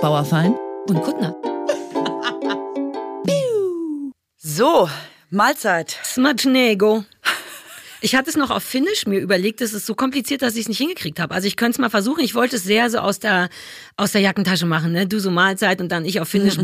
[0.00, 0.56] Bauerfein
[0.88, 1.36] und Kuttner.
[4.38, 4.88] so,
[5.28, 5.98] Mahlzeit.
[6.04, 7.04] Smacznego.
[8.00, 10.68] Ich hatte es noch auf Finnisch mir überlegt, es ist so kompliziert, dass ich es
[10.68, 11.34] nicht hingekriegt habe.
[11.34, 12.24] Also ich könnte es mal versuchen.
[12.24, 13.50] Ich wollte es sehr so aus der,
[13.98, 14.92] aus der Jackentasche machen.
[14.92, 15.06] Ne?
[15.06, 16.56] Du so Mahlzeit und dann ich auf Finnisch.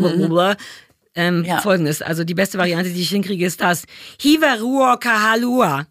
[1.14, 1.60] Ähm, ja.
[1.60, 3.84] Folgendes, also die beste Variante, die ich hinkriege, ist das
[4.20, 5.86] Hiva Kahalua.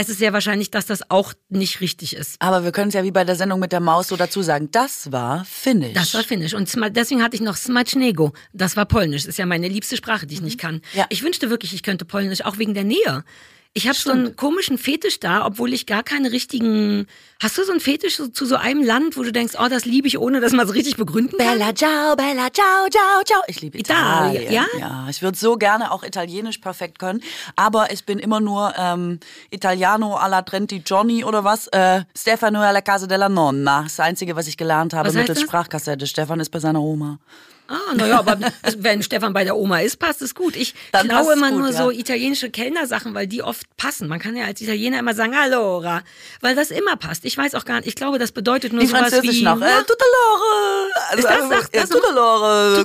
[0.00, 2.36] Es ist sehr wahrscheinlich, dass das auch nicht richtig ist.
[2.38, 4.70] Aber wir können es ja wie bei der Sendung mit der Maus so dazu sagen.
[4.72, 5.92] Das war Finnisch.
[5.92, 6.54] Das war Finnisch.
[6.54, 8.32] Und deswegen hatte ich noch Smacznego.
[8.54, 9.24] Das war Polnisch.
[9.24, 10.46] Das ist ja meine liebste Sprache, die ich mhm.
[10.46, 10.80] nicht kann.
[10.94, 11.04] Ja.
[11.10, 13.24] Ich wünschte wirklich, ich könnte Polnisch, auch wegen der Nähe.
[13.72, 17.06] Ich habe so einen komischen Fetisch da, obwohl ich gar keine richtigen.
[17.40, 19.84] Hast du so einen Fetisch so, zu so einem Land, wo du denkst, oh, das
[19.84, 21.46] liebe ich, ohne dass man es richtig begründen kann?
[21.58, 23.40] Bella ciao, Bella ciao, ciao, ciao.
[23.46, 24.42] Ich liebe Italien.
[24.42, 24.52] Italien.
[24.52, 24.66] Ja?
[24.80, 27.22] ja, ich würde so gerne auch Italienisch perfekt können,
[27.54, 29.20] aber ich bin immer nur ähm,
[29.50, 31.68] Italiano alla Trenti Johnny oder was.
[31.68, 33.84] Äh, Stefano alla casa della nonna.
[33.84, 36.08] Das Einzige, was ich gelernt habe mittels Sprachkassette.
[36.08, 37.20] Stefan ist bei seiner Oma.
[37.70, 38.36] Ah, naja, aber
[38.78, 40.56] wenn Stefan bei der Oma ist, passt es gut.
[40.56, 41.76] Ich Dann klaue immer gut, nur ja.
[41.76, 44.08] so italienische Kellnersachen, weil die oft passen.
[44.08, 46.02] Man kann ja als Italiener immer sagen, allora,
[46.40, 47.24] weil das immer passt.
[47.24, 49.44] Ich weiß auch gar nicht, ich glaube, das bedeutet nur wie sowas Französisch wie...
[49.44, 50.90] noch, äh, tutta lore.
[51.10, 52.84] Also, das, sagt, das, ja, tutta lore.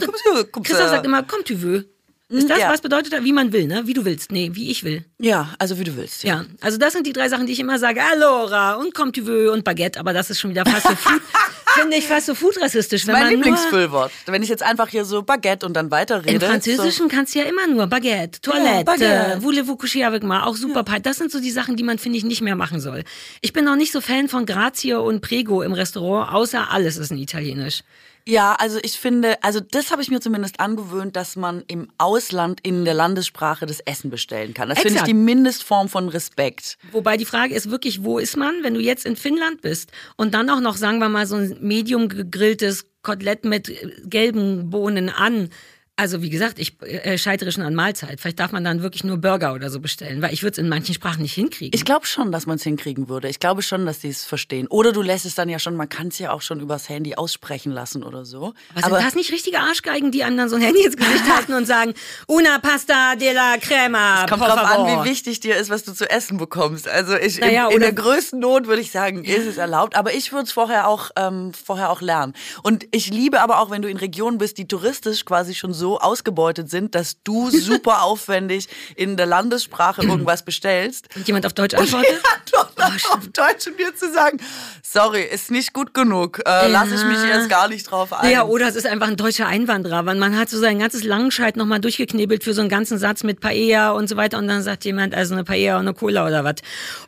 [0.61, 1.86] Christoph sagt immer, komm tu veux.
[2.27, 2.72] Ist das, ja.
[2.72, 3.23] was bedeutet das?
[3.23, 3.83] Wie man will, ne?
[3.86, 4.31] Wie du willst.
[4.31, 5.05] Nee, wie ich will.
[5.20, 6.23] Ja, also wie du willst.
[6.23, 8.02] Ja, ja also das sind die drei Sachen, die ich immer sage.
[8.02, 9.99] Allora und comme tu veux und Baguette.
[9.99, 11.22] Aber das ist schon wieder fast Food,
[11.75, 13.05] finde ich fast so food-rassistisch.
[13.05, 14.11] Mein Lieblingsfüllwort.
[14.25, 16.33] Wenn ich jetzt einfach hier so Baguette und dann weiterrede.
[16.33, 17.15] Im Französischen so.
[17.15, 20.99] kannst du ja immer nur Baguette, Toilette, ja, voulez-vous coucher avec moi, auch super ja.
[20.99, 23.03] Das sind so die Sachen, die man, finde ich, nicht mehr machen soll.
[23.41, 27.11] Ich bin auch nicht so Fan von Grazie und Prego im Restaurant, außer alles ist
[27.11, 27.83] in Italienisch.
[28.27, 32.59] Ja, also ich finde, also das habe ich mir zumindest angewöhnt, dass man im Ausland
[32.63, 34.69] in der Landessprache das Essen bestellen kann.
[34.69, 36.79] Das finde ich die Mindestform von Respekt.
[36.91, 40.33] Wobei die Frage ist wirklich, wo ist man, wenn du jetzt in Finnland bist und
[40.33, 43.71] dann auch noch, sagen wir mal, so ein medium gegrilltes Kotelett mit
[44.09, 45.51] gelben Bohnen an
[45.97, 48.19] also wie gesagt, ich äh, scheitere schon an Mahlzeit.
[48.19, 50.67] Vielleicht darf man dann wirklich nur Burger oder so bestellen, weil ich würde es in
[50.67, 51.71] manchen Sprachen nicht hinkriegen.
[51.73, 53.30] Ich glaube schon, dass man es hinkriegen würde.
[53.30, 54.67] Ich glaube schon, dass die es verstehen.
[54.67, 57.15] Oder du lässt es dann ja schon, man kann es ja auch schon übers Handy
[57.15, 58.53] aussprechen lassen oder so.
[58.73, 61.53] Was Aber sind das nicht richtige Arschgeigen, die anderen so ein Handy ins Gesicht halten
[61.53, 61.93] und sagen,
[62.27, 64.25] una pasta de la crema.
[64.25, 66.89] Es kommt drauf an, wie wichtig dir ist, was du zu essen bekommst.
[66.89, 69.95] Also ich naja, in, in der größten Not würde ich sagen, ist es erlaubt.
[69.95, 72.33] Aber ich würde es vorher auch ähm, vorher auch lernen.
[72.64, 75.84] Und ich liebe aber auch, wenn du in Regionen bist, die touristisch quasi schon so
[75.93, 81.07] ausgebeutet sind, dass du super aufwendig in der Landessprache irgendwas bestellst.
[81.15, 82.21] Und jemand auf Deutsch antwortet?
[82.55, 84.39] Ja, oh, auf Deutsch und dir zu sagen,
[84.83, 86.67] sorry, ist nicht gut genug, äh, ja.
[86.67, 88.31] lasse ich mich erst gar nicht drauf ein.
[88.31, 91.57] Ja, oder es ist einfach ein deutscher Einwanderer, weil man hat so sein ganzes Langenscheid
[91.57, 94.85] nochmal durchgeknebelt für so einen ganzen Satz mit Paella und so weiter und dann sagt
[94.85, 96.55] jemand, also eine Paella und eine Cola oder was.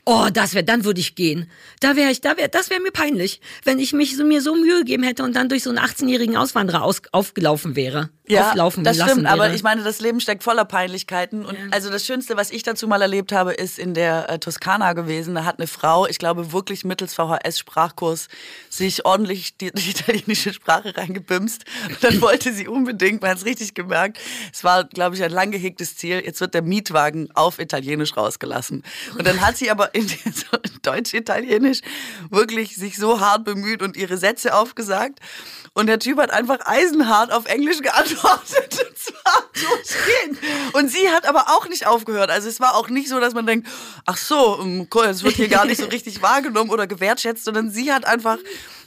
[0.05, 1.49] Oh, das wäre, dann würde ich gehen.
[1.79, 4.55] Da wäre ich, da wäre, das wäre mir peinlich, wenn ich mich so, mir so
[4.55, 8.09] Mühe gegeben hätte und dann durch so einen 18-jährigen Auswanderer aus, aufgelaufen wäre.
[8.27, 9.33] Ja, auflaufen das stimmt, wäre.
[9.33, 11.65] aber ich meine, das Leben steckt voller Peinlichkeiten und ja.
[11.71, 15.35] also das Schönste, was ich dazu mal erlebt habe, ist in der äh, Toskana gewesen.
[15.35, 18.27] Da hat eine Frau, ich glaube wirklich mittels VHS-Sprachkurs,
[18.69, 21.65] sich ordentlich die, die, italienische Sprache reingebimst.
[21.89, 24.19] Und dann wollte sie unbedingt, man hat es richtig gemerkt,
[24.53, 28.83] es war, glaube ich, ein lang gehegtes Ziel, jetzt wird der Mietwagen auf Italienisch rausgelassen.
[29.17, 30.07] Und dann hat sie aber in
[30.81, 31.81] Deutsch-Italienisch
[32.29, 35.19] wirklich sich so hart bemüht und ihre Sätze aufgesagt.
[35.77, 38.83] Und der Typ hat einfach eisenhart auf Englisch geantwortet.
[38.89, 40.39] Und zwar durchgehend.
[40.73, 42.31] Und sie hat aber auch nicht aufgehört.
[42.31, 43.67] Also es war auch nicht so, dass man denkt,
[44.07, 47.93] ach so, ähm, es wird hier gar nicht so richtig wahrgenommen oder gewertschätzt, sondern sie
[47.93, 48.39] hat einfach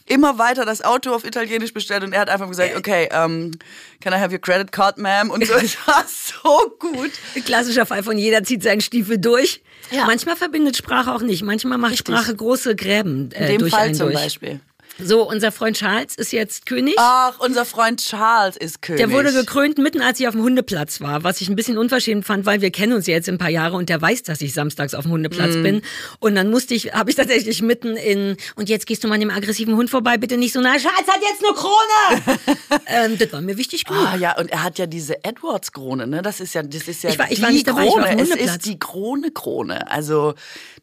[0.06, 3.52] immer weiter das Auto auf Italienisch bestellt und er hat einfach gesagt, okay, um,
[4.00, 5.28] can I have your credit card, ma'am?
[5.28, 7.12] Und so, es war so gut.
[7.44, 9.62] Klassischer Fall von jeder zieht seinen Stiefel durch.
[9.92, 10.06] Ja.
[10.06, 11.44] Manchmal verbindet Sprache auch nicht.
[11.44, 12.12] Manchmal macht Richtig.
[12.12, 14.20] Sprache große Gräben äh, In dem durch Fall einen zum durch.
[14.20, 14.60] Beispiel.
[15.04, 16.94] So, unser Freund Charles ist jetzt König.
[16.98, 18.98] Ach, unser Freund Charles ist König.
[18.98, 22.24] Der wurde gekrönt mitten, als ich auf dem Hundeplatz war, was ich ein bisschen unverschämt
[22.24, 24.94] fand, weil wir kennen uns jetzt ein paar Jahre und der weiß, dass ich samstags
[24.94, 25.62] auf dem Hundeplatz mm.
[25.62, 25.82] bin.
[26.18, 29.30] Und dann musste ich, habe ich tatsächlich mitten in, und jetzt gehst du mal dem
[29.30, 32.40] aggressiven Hund vorbei, bitte nicht so nah, Charles hat jetzt eine Krone!
[32.86, 34.06] ähm, das war mir wichtig genug.
[34.06, 36.22] Ah ja, und er hat ja diese Edwards-Krone, ne?
[36.22, 38.22] Das ist ja, das ist ja ich war, die ich war nicht dabei, Krone.
[38.22, 39.90] Ich war auf es ist die Krone-Krone.
[39.90, 40.34] Also,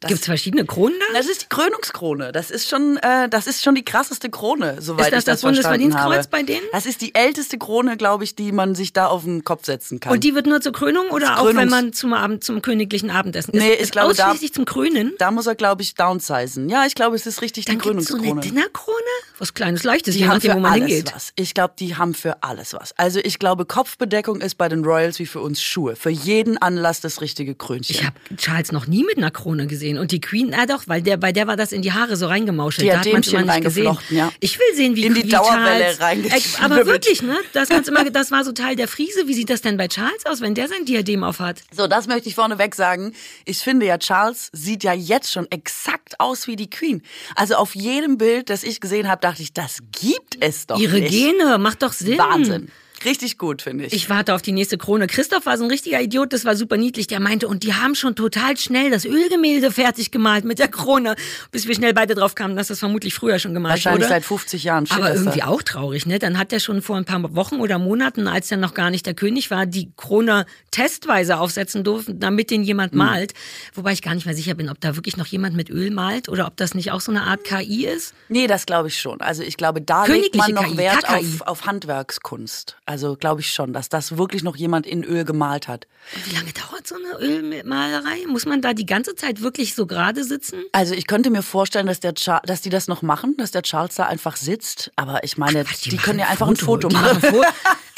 [0.02, 1.18] Gibt es verschiedene Kronen da?
[1.18, 2.31] Das ist die Krönungskrone.
[2.31, 5.25] Das ist schon, äh, das ist schon die krasseste Krone soweit ist das ich das,
[5.25, 6.65] das Bundesverdienstkreuz bei denen?
[6.71, 10.00] Das ist die älteste Krone, glaube ich, die man sich da auf den Kopf setzen
[10.00, 10.13] kann.
[10.13, 13.54] Und die wird nur zur Krönung oder auch wenn man zum Abend zum königlichen Abendessen
[13.54, 13.62] ist?
[13.62, 15.13] Nee, ich glaube ausschließlich da, zum Krönen.
[15.19, 16.69] Da muss er, glaube ich, downsizen.
[16.69, 18.24] Ja, ich glaube, es ist richtig Dann die Krönungskrone.
[18.24, 18.98] so eine Dinnerkrone?
[19.39, 21.12] Was kleines, leichtes, die je nachdem, wo man alles hingeht.
[21.13, 21.33] Was.
[21.36, 22.98] Ich glaube, die haben für alles was.
[22.98, 25.95] Also ich glaube, Kopfbedeckung ist bei den Royals wie für uns Schuhe.
[25.95, 27.95] Für jeden Anlass das richtige Krönchen.
[27.95, 31.01] Ich habe Charles noch nie mit einer Krone gesehen und die Queen, ah doch, weil
[31.01, 32.88] der bei der war das in die Haare so reingemauschelt.
[32.88, 33.97] Die da hat Dämchen reingeflochten.
[33.98, 34.32] Mochten, ja.
[34.40, 36.60] Ich will sehen, wie In die wie Dauerwelle Charles, reingeschnibbelt.
[36.60, 37.38] Äh, Aber wirklich, ne?
[37.54, 39.28] Das, kannst immer, das war so Teil der Friese.
[39.28, 41.62] Wie sieht das denn bei Charles aus, wenn der sein Diadem aufhat?
[41.76, 43.14] So, das möchte ich vorneweg sagen.
[43.46, 47.02] Ich finde ja, Charles sieht ja jetzt schon exakt aus wie die Queen.
[47.36, 51.00] Also auf jedem Bild, das ich gesehen habe, dachte ich, das gibt es doch Ihre
[51.00, 51.12] nicht.
[51.12, 52.18] Gene, macht doch Sinn.
[52.18, 52.72] Wahnsinn.
[53.06, 53.94] Richtig gut, finde ich.
[53.94, 55.08] Ich warte auf die nächste Krone.
[55.08, 57.08] Christoph war so ein richtiger Idiot, das war super niedlich.
[57.08, 61.16] Der meinte, und die haben schon total schnell das Ölgemälde fertig gemalt mit der Krone,
[61.52, 64.10] bis wir schnell beide drauf kamen, dass das vermutlich früher schon gemalt Wahrscheinlich wurde.
[64.10, 64.86] seit 50 Jahren.
[64.90, 66.18] Aber irgendwie auch traurig, ne?
[66.20, 69.06] Dann hat er schon vor ein paar Wochen oder Monaten, als er noch gar nicht
[69.06, 72.98] der König war, die Krone testweise aufsetzen durften, damit den jemand Hm.
[73.00, 73.34] malt.
[73.74, 76.30] Wobei ich gar nicht mehr sicher bin, ob da wirklich noch jemand mit Öl malt
[76.30, 78.14] oder ob das nicht auch so eine Art KI ist.
[78.30, 79.22] Nee, das glaube ich schon.
[79.22, 81.14] Also ich glaube, da legt man noch KI, Wert KKI.
[81.16, 82.76] auf, auf Handwerkskunst.
[82.88, 85.88] Also glaube ich schon, dass das wirklich noch jemand in Öl gemalt hat.
[86.16, 88.25] Und wie lange dauert so eine Ölmalerei?
[88.28, 90.63] Muss man da die ganze Zeit wirklich so gerade sitzen?
[90.72, 93.63] Also ich könnte mir vorstellen, dass, der Char dass die das noch machen, dass der
[93.63, 94.89] Charles da einfach sitzt.
[94.95, 97.22] Aber ich meine, Quatsch, die, machen können ja einfach ein Foto die machen.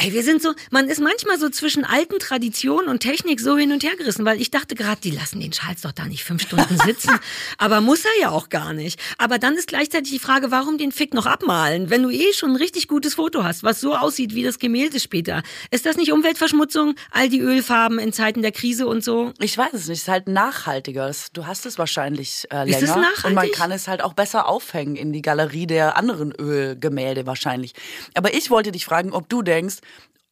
[0.01, 3.74] Ey, wir sind so, man ist manchmal so zwischen alten Traditionen und Technik so hin
[3.74, 6.41] und her gerissen, weil ich dachte gerade, die lassen den Charles doch da nicht fünf
[6.41, 7.12] Stunden sitzen.
[7.59, 9.00] aber muss er ja auch gar nicht.
[9.19, 11.91] Aber dann ist gleichzeitig die Frage, warum den Fick noch abmalen?
[11.91, 14.78] Wenn du eh schon ein richtig gutes Foto hast, was so aussieht wie das Gemälde
[14.99, 15.43] später.
[15.71, 16.95] Ist das nicht Umweltverschmutzung?
[17.11, 19.33] All die Ölfarben in Zeiten der Krise und so?
[19.39, 21.11] Ich weiß es nicht, es ist halt nachhaltiger.
[21.33, 22.77] Du hast es wahrscheinlich äh, länger.
[22.77, 23.25] Ist es nachhaltig?
[23.25, 27.73] Und man kann es halt auch besser aufhängen in die Galerie der anderen Ölgemälde wahrscheinlich.
[28.13, 29.77] Aber ich wollte dich fragen, ob du denkst,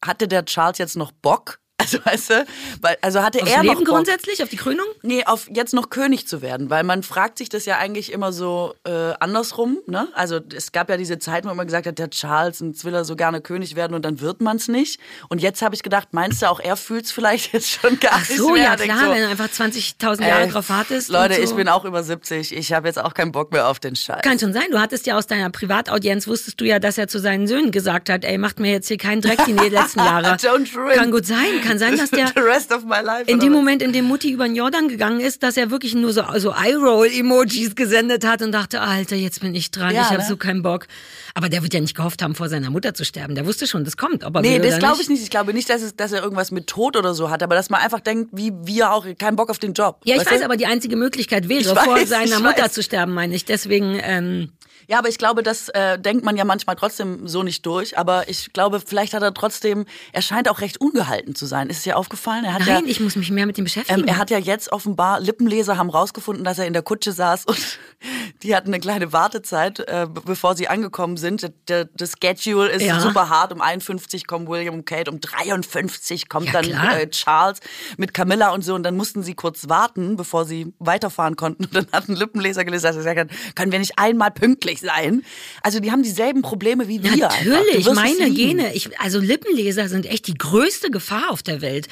[0.04, 1.58] hatte der Charles jetzt noch Bock?
[1.80, 2.46] Also weißt du,
[2.80, 3.94] weil, also hatte Aufs er noch Leben Bock?
[3.94, 4.86] grundsätzlich, auf die Krönung?
[5.02, 8.32] Nee, auf jetzt noch König zu werden, weil man fragt sich das ja eigentlich immer
[8.32, 9.78] so äh, andersrum.
[9.86, 10.08] Ne?
[10.12, 12.94] Also es gab ja diese Zeit, wo man gesagt hat, der Charles, und jetzt will
[12.94, 15.00] er so gerne König werden und dann wird man es nicht.
[15.28, 18.12] Und jetzt habe ich gedacht, meinst du auch, er fühlt es vielleicht jetzt schon gar
[18.14, 21.10] Ach nicht so, ja klar, so, wenn du einfach 20.000 Jahre ey, drauf wartest.
[21.10, 21.42] Leute, so.
[21.42, 22.56] ich bin auch über 70.
[22.56, 24.22] Ich habe jetzt auch keinen Bock mehr auf den Scheiß.
[24.22, 24.66] Kann schon sein.
[24.72, 28.10] Du hattest ja aus deiner Privataudienz, wusstest du ja, dass er zu seinen Söhnen gesagt
[28.10, 30.34] hat, ey, macht mir jetzt hier keinen Dreck die letzten Jahre.
[30.34, 31.60] Don't ruin Kann gut sein.
[31.62, 33.24] Kann sein, dass der the rest of my life.
[33.26, 33.52] in dem?
[33.52, 36.52] Moment, in dem Mutti über den Jordan gegangen ist, dass er wirklich nur so, so
[36.52, 40.26] Eye-Roll-Emojis gesendet hat und dachte, Alter, jetzt bin ich dran, Ja, ich habe ne?
[40.28, 40.86] so keinen Bock.
[41.34, 43.34] Aber der wird ja nicht gehofft haben, vor seiner Mutter zu sterben.
[43.34, 44.24] Der wusste schon, das kommt.
[44.24, 45.22] Ob er Nee, das glaube ich nicht.
[45.22, 47.68] Ich glaube nicht, dass, es, dass er irgendwas mit Tod oder so hat, aber dass
[47.68, 50.00] man einfach denkt, wie wir auch, keinen Bock auf den Job.
[50.04, 50.44] Ja, ich weiß, du?
[50.44, 52.72] aber die einzige Möglichkeit wäre, vor seiner Mutter weiß.
[52.72, 53.44] zu sterben, meine ich.
[53.44, 54.52] Deswegen, ähm,
[54.88, 57.98] Ja, aber ich glaube, das äh, denkt man ja manchmal trotzdem so nicht durch.
[57.98, 61.68] Aber ich glaube, vielleicht hat er trotzdem, er scheint auch recht ungehalten zu sein.
[61.68, 62.44] Ist es dir aufgefallen?
[62.44, 64.00] Er hat nein, ja, ich muss mich mehr mit dem beschäftigen.
[64.00, 67.44] ähm, er hat ja jetzt offenbar, Lippenleser haben rausgefunden, dass er in der Kutsche saß
[67.44, 67.78] und
[68.42, 71.50] die hatten eine kleine Wartezeit, äh, be- bevor sie angekommen sind.
[71.68, 72.98] Der, das Schedule ist Ja.
[73.00, 73.52] super hart.
[73.52, 77.58] Um 51 kommen William und Kate, um 53 kommt Ja, dann äh, Charles
[77.98, 78.74] mit Camilla und so.
[78.74, 81.64] Und dann mussten sie kurz warten, bevor sie weiterfahren konnten.
[81.68, 84.77] Und dann hat ein Lippenleser gelesen, dass er gesagt hat, können wir nicht einmal pünktlich
[84.80, 85.22] sein?
[85.62, 87.28] Also die haben dieselben Probleme wie wir.
[87.44, 88.30] Natürlich, meine.
[88.30, 88.74] Gene.
[88.74, 91.88] Ich, also Lippenleser sind echt die größte Gefahr auf der Welt.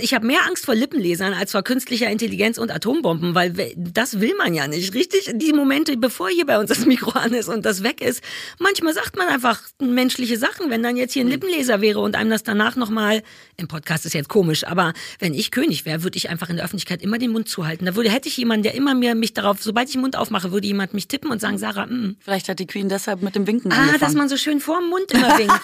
[0.00, 4.20] Ich habe mehr Angst vor Lippenlesern als vor künstlicher Intelligenz und Atombomben, weil we- das
[4.20, 5.30] will man ja nicht, richtig?
[5.34, 8.22] Die Momente, bevor hier bei uns das Mikro an ist und das weg ist,
[8.58, 10.70] manchmal sagt man einfach menschliche Sachen.
[10.70, 13.22] Wenn dann jetzt hier ein Lippenleser wäre und einem das danach nochmal,
[13.56, 16.64] im Podcast ist jetzt komisch, aber wenn ich König wäre, würde ich einfach in der
[16.64, 17.86] Öffentlichkeit immer den Mund zuhalten.
[17.86, 20.52] Da würde, hätte ich jemanden, der immer mir mich darauf, sobald ich den Mund aufmache,
[20.52, 23.46] würde jemand mich tippen und sagen, Sarah, mm, Vielleicht hat die Queen deshalb mit dem
[23.46, 24.00] Winken Ah, angefangen.
[24.00, 25.54] dass man so schön vorm Mund immer winkt.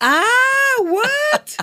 [0.00, 0.08] ah,
[0.78, 1.56] what?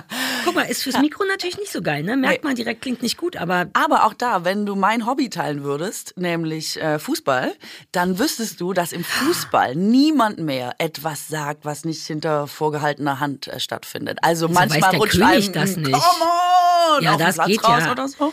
[0.44, 2.16] Guck mal, ist fürs Mikro natürlich nicht so geil, ne?
[2.16, 5.64] Merkt man direkt, klingt nicht gut, aber Aber auch da, wenn du mein Hobby teilen
[5.64, 7.52] würdest, nämlich äh, Fußball,
[7.90, 13.48] dann wüsstest du, dass im Fußball niemand mehr etwas sagt, was nicht hinter vorgehaltener Hand
[13.48, 14.18] äh, stattfindet.
[14.22, 15.90] Also manchmal weiß der rutscht König einem das nicht.
[15.92, 16.30] Come
[16.98, 17.90] on Ja, das geht raus ja.
[17.90, 18.32] oder so.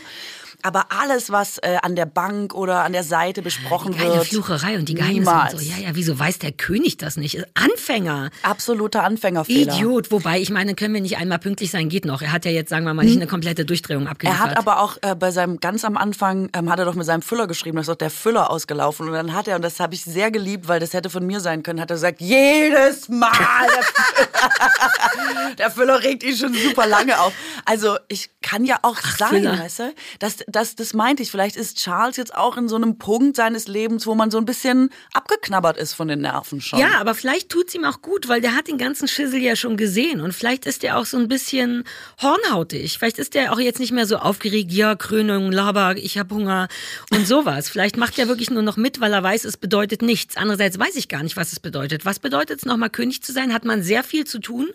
[0.66, 4.80] Aber alles, was äh, an der Bank oder an der Seite besprochen geile wird, Flucherei
[4.80, 5.54] und die Geheimnisse niemals.
[5.54, 5.66] und so.
[5.66, 7.38] Ja, ja, wieso weiß der König das nicht?
[7.54, 8.32] Anfänger.
[8.42, 9.76] absoluter Anfängerfehler.
[9.76, 10.10] Idiot.
[10.10, 12.24] Wobei, ich meine, können wir nicht einmal pünktlich sein, geht noch.
[12.24, 14.42] Er hat ja jetzt, sagen wir mal, nicht eine komplette Durchdrehung abgeliefert.
[14.42, 14.48] Hm.
[14.48, 17.06] Er hat aber auch äh, bei seinem ganz am Anfang ähm, hat er doch mit
[17.06, 19.80] seinem Füller geschrieben, da ist doch der Füller ausgelaufen und dann hat er und das
[19.80, 23.08] habe ich sehr geliebt, weil das hätte von mir sein können, hat er gesagt, jedes
[23.08, 27.34] Mal der Füller, der Füller regt ihn schon super lange auf.
[27.66, 29.60] Also ich kann ja auch sein, Füller.
[29.60, 31.32] weißt du, das, das, das meinte ich.
[31.32, 34.46] Vielleicht ist Charles jetzt auch in so einem Punkt seines Lebens, wo man so ein
[34.46, 36.80] bisschen abgeknabbert ist von den Nerven schon.
[36.80, 39.78] Ja, aber vielleicht tut's ihm auch gut, weil der hat den ganzen Schissel ja schon
[39.78, 41.84] gesehen und vielleicht ist er auch so ein bisschen
[42.22, 42.98] hornhautig.
[42.98, 46.68] Vielleicht ist er auch jetzt nicht mehr so aufgeregt, ja, Krönung, Laber, ich hab Hunger
[47.12, 47.70] und sowas.
[47.70, 50.38] vielleicht macht er wirklich nur noch mit, weil er weiß, es bedeutet nichts.
[50.38, 52.06] Andererseits weiß ich gar nicht, was es bedeutet.
[52.06, 53.54] Was bedeutet es nochmal König zu sein?
[53.54, 54.70] Hat man sehr viel zu tun?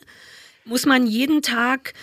[0.64, 1.94] Muss man jeden Tag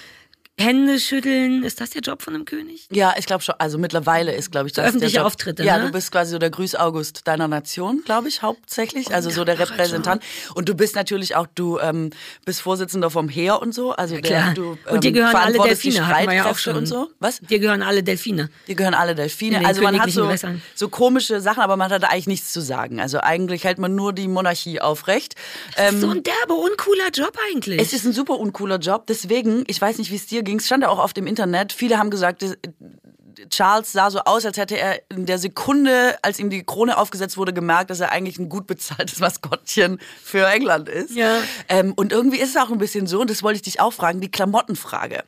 [0.59, 2.87] Hände schütteln, ist das der Job von einem König?
[2.91, 3.53] Ja, ich glaube schon.
[3.59, 5.27] Also mittlerweile ist, glaube ich, das öffentliche der Job.
[5.27, 5.85] Auftritte, Ja, ne?
[5.85, 9.13] du bist quasi so der Grüß-August deiner Nation, glaube ich, hauptsächlich.
[9.13, 10.23] Also so der Wunderbarer Repräsentant.
[10.55, 12.09] Und du bist natürlich auch, du ähm,
[12.43, 13.91] bist Vorsitzender vom Heer und so.
[13.91, 14.45] Also Klar.
[14.45, 16.75] der, du und dir ähm, gehören alle Delfine, hatten wir ja auch schon.
[16.75, 17.07] und so.
[17.19, 17.39] Was?
[17.39, 18.49] Dir gehören alle Delfine.
[18.67, 19.63] Die gehören alle Delfine.
[19.63, 20.27] Also man hat so,
[20.73, 22.99] so komische Sachen, aber man hat da eigentlich nichts zu sagen.
[22.99, 25.35] Also eigentlich hält man nur die Monarchie aufrecht.
[25.75, 27.79] Ähm, so ein derbe, uncooler Job eigentlich.
[27.79, 29.05] es ist ein super uncooler Job.
[29.05, 31.71] Deswegen, ich weiß nicht, wie es dir ging, es stand ja auch auf dem Internet.
[31.73, 32.57] Viele haben gesagt, das-
[33.51, 37.37] Charles sah so aus, als hätte er in der Sekunde, als ihm die Krone aufgesetzt
[37.37, 41.11] wurde, gemerkt, dass er eigentlich ein gut bezahltes Maskottchen für England ist.
[41.15, 41.37] Ja.
[41.69, 43.93] Ähm, und irgendwie ist es auch ein bisschen so, und das wollte ich dich auch
[43.93, 45.23] fragen, die Klamottenfrage.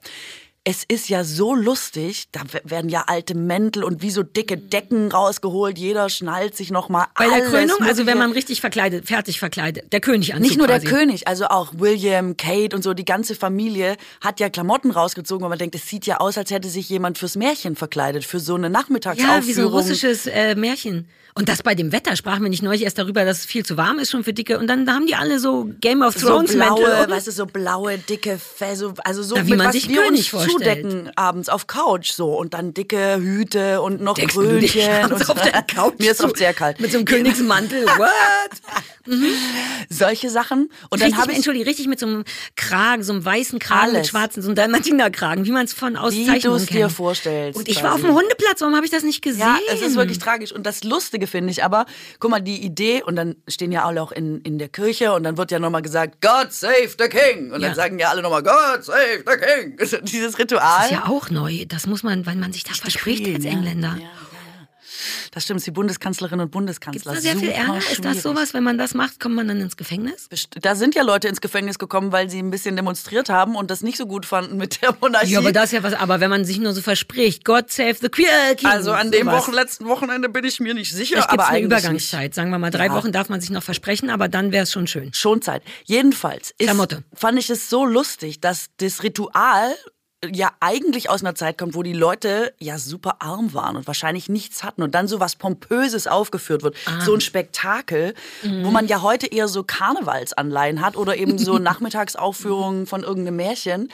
[0.69, 5.11] Es ist ja so lustig, da werden ja alte Mäntel und wie so dicke Decken
[5.11, 9.91] rausgeholt, jeder schnallt sich nochmal Bei der Krönung, also wenn man richtig verkleidet, fertig verkleidet,
[9.91, 10.85] der König Nicht nur quasi.
[10.85, 15.41] der König, also auch William, Kate und so, die ganze Familie hat ja Klamotten rausgezogen,
[15.41, 18.39] weil man denkt, es sieht ja aus, als hätte sich jemand fürs Märchen verkleidet, für
[18.39, 19.41] so eine Nachmittagsaufführung.
[19.41, 21.07] Ja, wie so ein russisches äh, Märchen.
[21.35, 23.77] Und das bei dem Wetter sprachen wir nicht neulich erst darüber, dass es viel zu
[23.77, 24.59] warm ist schon für Dicke.
[24.59, 27.05] Und dann da haben die alle so Game of so Thrones blaue, Mäntel.
[27.05, 27.11] um.
[27.11, 30.01] weißt du, so blaue, dicke Fell, so, also so Na, wie man was sich wir
[30.01, 35.05] König uns zudecken abends auf Couch so und dann dicke Hüte und noch dich Krönchen
[35.13, 36.79] und auf der Couch mir ist oft sehr kalt.
[36.79, 37.85] Mit so einem Königsmantel.
[37.97, 38.09] What?
[39.89, 42.23] Solche Sachen und dann richtig, habe ich Entschuldigung, richtig mit so einem
[42.55, 45.95] Kragen, so einem weißen Kragen mit schwarzen, so einem Dalmatinerkragen, wie man es von wie
[45.95, 46.79] du Auszeichnungen es kennt.
[46.79, 47.57] dir vorstellst.
[47.57, 47.85] Und ich quasi.
[47.85, 49.39] war auf dem Hundeplatz, warum habe ich das nicht gesehen?
[49.41, 50.51] Ja, es ist wirklich tragisch.
[50.51, 51.85] Und das Lustige finde ich aber,
[52.19, 55.23] guck mal, die Idee, und dann stehen ja alle auch in, in der Kirche und
[55.23, 57.51] dann wird ja nochmal gesagt, God save the King.
[57.51, 57.69] Und Ja.
[57.69, 59.77] dann sagen ja alle nochmal, God save the King.
[60.05, 60.61] Dieses Ritual.
[60.77, 61.65] Das ist ja auch neu.
[61.67, 63.45] Das muss man, weil man sich da verspricht als.
[63.45, 63.97] Engländer.
[64.01, 64.07] Ja.
[65.31, 67.13] Das stimmt, die Bundeskanzlerin und Gibt Bundeskanzler.
[67.13, 67.77] es da sehr viel Super Ärger?
[67.77, 68.21] Ist das schwierig.
[68.21, 70.27] sowas, wenn man das macht, kommt man dann ins Gefängnis?
[70.61, 73.81] Da sind ja Leute ins Gefängnis gekommen, weil sie ein bisschen demonstriert haben und das
[73.81, 75.33] nicht so gut fanden mit der Monarchie.
[75.33, 75.93] Ja, aber das ist ja was.
[75.93, 78.25] Aber wenn man sich nur so verspricht, God save the Queen.
[78.51, 79.27] äh, King, also an dem.
[79.27, 81.17] Wochen, letzten Wochenende bin ich mir nicht sicher.
[81.17, 82.33] Gibt aber eine Übergangszeit.
[82.33, 82.93] Sagen wir mal, drei Ja.
[82.95, 85.13] Wochen darf man sich noch versprechen, aber dann wäre es schon schön.
[85.13, 85.61] Schon Zeit.
[85.85, 86.73] Jedenfalls ist,
[87.13, 89.75] fand ich es so lustig, dass das Ritual
[90.33, 94.27] ja eigentlich aus einer Zeit kommt, wo die Leute ja super arm waren und wahrscheinlich
[94.27, 96.75] nichts hatten und dann so was Pompöses aufgeführt wird.
[96.85, 96.99] Ah.
[97.01, 98.65] So ein Spektakel, Mhm.
[98.65, 103.89] wo man ja heute eher so Karnevalsanleihen hat oder eben so Nachmittagsaufführungen von irgendeinem Märchen.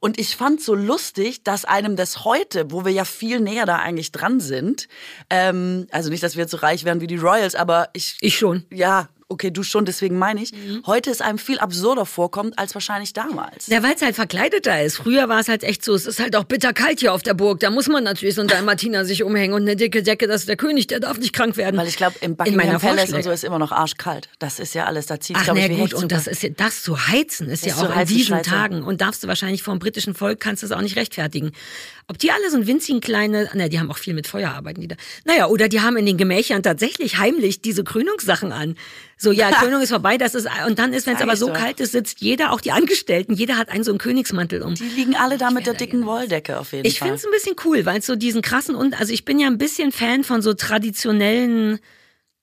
[0.00, 3.76] Und ich fand so lustig, dass einem das heute, wo wir ja viel näher da
[3.76, 4.86] eigentlich dran sind,
[5.30, 8.38] ähm, also nicht, dass wir jetzt so reich werden wie die Royals, aber ich Ich
[8.38, 8.64] schon.
[8.70, 10.82] ja, okay, du schon, deswegen meine ich, Mhm.
[10.86, 13.66] heute es einem viel absurder vorkommt als wahrscheinlich damals.
[13.66, 14.96] Ja, weil es halt verkleideter ist.
[14.96, 17.60] Früher war es halt echt so, es ist halt auch bitterkalt hier auf der Burg.
[17.60, 20.48] Da muss man natürlich so ein Dalmatiner sich umhängen und eine dicke Decke, das ist
[20.48, 21.76] der König, der darf nicht krank werden.
[21.76, 24.28] Weil ich glaube, im In Buckingham Palace und so ist immer noch arschkalt.
[24.38, 26.50] Das ist ja alles, da zieht Ach glaube ich, wie gut, und das ist ja,
[26.50, 28.50] das zu heizen ist ja Das zu auch in diesen scheiße.
[28.50, 31.52] Tagen und darfst du wahrscheinlich vom britischen Volk kannst du es auch nicht rechtfertigen.
[32.06, 34.80] Ob die alle so ein winzigen kleine, na, die haben auch viel mit Feuer arbeiten
[34.80, 34.96] die da.
[35.24, 38.74] Naja, oder die haben in den Gemächern tatsächlich heimlich diese Krönungssachen an.
[39.16, 41.52] So, ja, Krönung ist vorbei, das ist, und dann ist, wenn es aber ich so
[41.52, 44.74] kalt ist, sitzt jeder, auch die Angestellten, jeder hat einen so einen Königsmantel um.
[44.74, 47.08] Die liegen alle da mit der dicken Wolldecke auf jeden Ich Fall.
[47.08, 49.46] finde es ein bisschen cool, weil es so diesen krassen und also ich bin ja
[49.46, 51.78] ein bisschen Fan von so traditionellen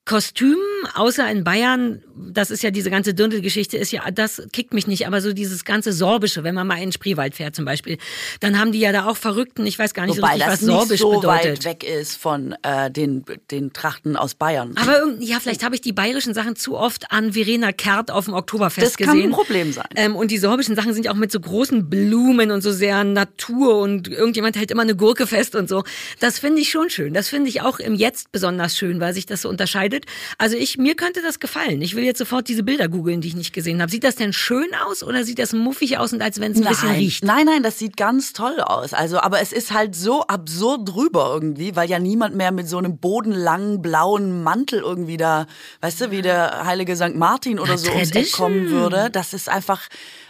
[0.05, 0.57] Kostümen,
[0.95, 5.07] außer in Bayern, das ist ja diese ganze Dirndl-Geschichte, ist ja, das kickt mich nicht,
[5.07, 7.97] aber so dieses ganze Sorbische, wenn man mal in den Spreewald fährt zum Beispiel,
[8.39, 10.53] dann haben die ja da auch Verrückten, ich weiß gar nicht Wobei so richtig, das
[10.53, 11.57] was nicht Sorbisch so bedeutet.
[11.57, 14.73] weit weg ist von äh, den, den Trachten aus Bayern.
[14.75, 18.33] Aber ja, vielleicht habe ich die bayerischen Sachen zu oft an Verena Kehrt auf dem
[18.33, 19.29] Oktoberfest Das kann gesehen.
[19.29, 19.87] ein Problem sein.
[19.95, 23.03] Ähm, und die sorbischen Sachen sind ja auch mit so großen Blumen und so sehr
[23.03, 25.83] Natur und irgendjemand hält immer eine Gurke fest und so.
[26.19, 27.13] Das finde ich schon schön.
[27.13, 30.05] Das finde ich auch im Jetzt besonders schön, weil sich das so unterscheidet.
[30.37, 31.81] Also ich, mir könnte das gefallen.
[31.81, 33.91] Ich will jetzt sofort diese Bilder googeln, die ich nicht gesehen habe.
[33.91, 36.65] Sieht das denn schön aus oder sieht das muffig aus und als wenn es ein
[36.67, 37.23] bisschen nein, riecht?
[37.23, 38.93] nein, nein, das sieht ganz toll aus.
[38.93, 42.77] Also, aber es ist halt so absurd drüber irgendwie, weil ja niemand mehr mit so
[42.77, 45.47] einem bodenlangen blauen Mantel irgendwie da,
[45.81, 47.15] weißt du, wie der heilige St.
[47.15, 49.09] Martin oder Na, so ums Eck kommen würde.
[49.11, 49.87] Das ist einfach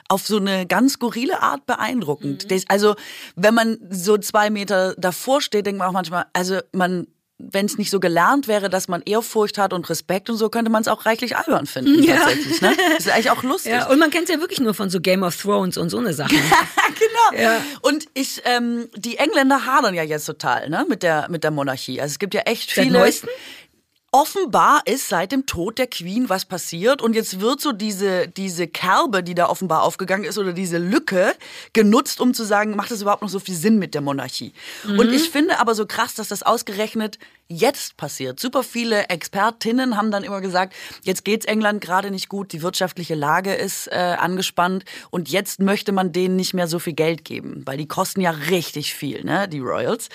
[0.07, 2.51] auf so eine ganz skurrile Art beeindruckend.
[2.51, 2.95] Das- Also,
[3.35, 7.07] wenn man so zwei Meter davor steht, denkt man auch manchmal, also man
[7.51, 10.69] wenn es nicht so gelernt wäre, dass man Ehrfurcht hat und Respekt und so, könnte
[10.71, 12.17] man es auch reichlich albern finden Ja.
[12.17, 12.61] tatsächlich.
[12.61, 12.73] Ne?
[12.95, 13.71] Das ist eigentlich auch lustig.
[13.73, 15.97] Ja, und man kennt es ja wirklich nur von so Game of Thrones und so
[15.97, 16.37] eine Sachen.
[17.31, 17.41] genau.
[17.41, 17.61] Ja.
[17.81, 21.99] Und ich, ähm, die Engländer hadern ja jetzt total, ne, mit der, mit der Monarchie.
[22.01, 22.99] Also es gibt ja echt Seit viele.
[22.99, 23.27] neuesten?
[24.11, 28.67] Offenbar ist seit dem Tod der Queen was passiert und jetzt wird so diese, diese
[28.67, 31.33] Kerbe, die da offenbar aufgegangen ist oder diese Lücke
[31.71, 34.51] genutzt, um zu sagen, macht das überhaupt noch so viel Sinn mit der Monarchie?
[34.83, 34.99] Mhm.
[34.99, 37.19] Und ich finde aber so krass, dass das ausgerechnet
[37.51, 38.39] jetzt passiert.
[38.39, 43.15] Super viele Expertinnen haben dann immer gesagt, jetzt geht's England gerade nicht gut, die wirtschaftliche
[43.15, 47.63] Lage ist äh, angespannt und jetzt möchte man denen nicht mehr so viel Geld geben,
[47.65, 50.09] weil die kosten ja richtig viel, ne, die Royals.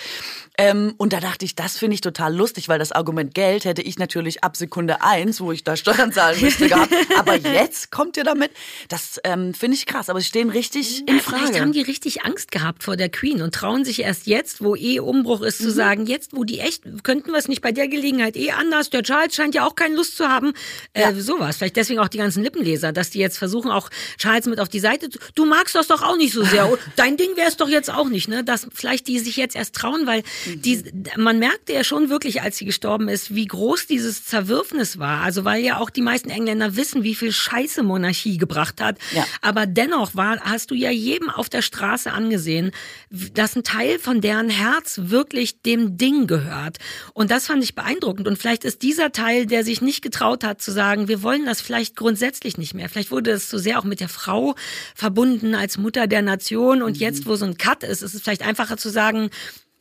[0.59, 3.83] Ähm, und da dachte ich, das finde ich total lustig, weil das Argument Geld hätte
[3.87, 6.93] ich natürlich ab Sekunde eins, wo ich da Steuern zahlen müsste, gehabt.
[7.17, 8.51] Aber jetzt kommt ihr damit.
[8.89, 11.47] Das ähm, finde ich krass, aber sie stehen richtig ja, in Frage.
[11.47, 14.77] Vielleicht haben die richtig Angst gehabt vor der Queen und trauen sich erst jetzt, wo
[14.77, 15.65] eh Umbruch ist, mhm.
[15.65, 18.91] zu sagen, jetzt, wo die echt, könnten wir es nicht bei der Gelegenheit eh anders.
[18.91, 20.53] Der Charles scheint ja auch keine Lust zu haben.
[20.93, 21.15] Äh, ja.
[21.15, 21.57] Sowas.
[21.57, 24.81] Vielleicht deswegen auch die ganzen Lippenleser, dass die jetzt versuchen, auch Charles mit auf die
[24.81, 25.19] Seite zu.
[25.35, 26.67] Du magst das doch auch nicht so sehr.
[26.97, 28.45] Dein Ding wäre es doch jetzt auch nicht, ne?
[28.45, 30.83] Dass vielleicht die sich jetzt erst trauen, weil die,
[31.17, 35.23] man merkte ja schon wirklich, als sie gestorben ist, wie groß dieses Zerwürfnis war.
[35.23, 38.99] Also weil ja auch die meisten Engländer wissen, wie viel Scheiße Monarchie gebracht hat.
[39.13, 39.27] Ja.
[39.43, 42.71] Aber dennoch war, hast du ja jedem auf der Straße angesehen,
[43.11, 46.79] dass ein Teil von deren Herz wirklich dem Ding gehört.
[47.13, 48.27] Und das fand ich beeindruckend.
[48.27, 51.61] Und vielleicht ist dieser Teil, der sich nicht getraut hat zu sagen, wir wollen das
[51.61, 52.89] vielleicht grundsätzlich nicht mehr.
[52.89, 54.55] Vielleicht wurde das zu sehr auch mit der Frau
[54.95, 56.83] verbunden als Mutter der Nation.
[56.83, 57.01] Und mhm.
[57.01, 59.31] jetzt, wo so ein Cut ist, ist es vielleicht einfacher zu sagen,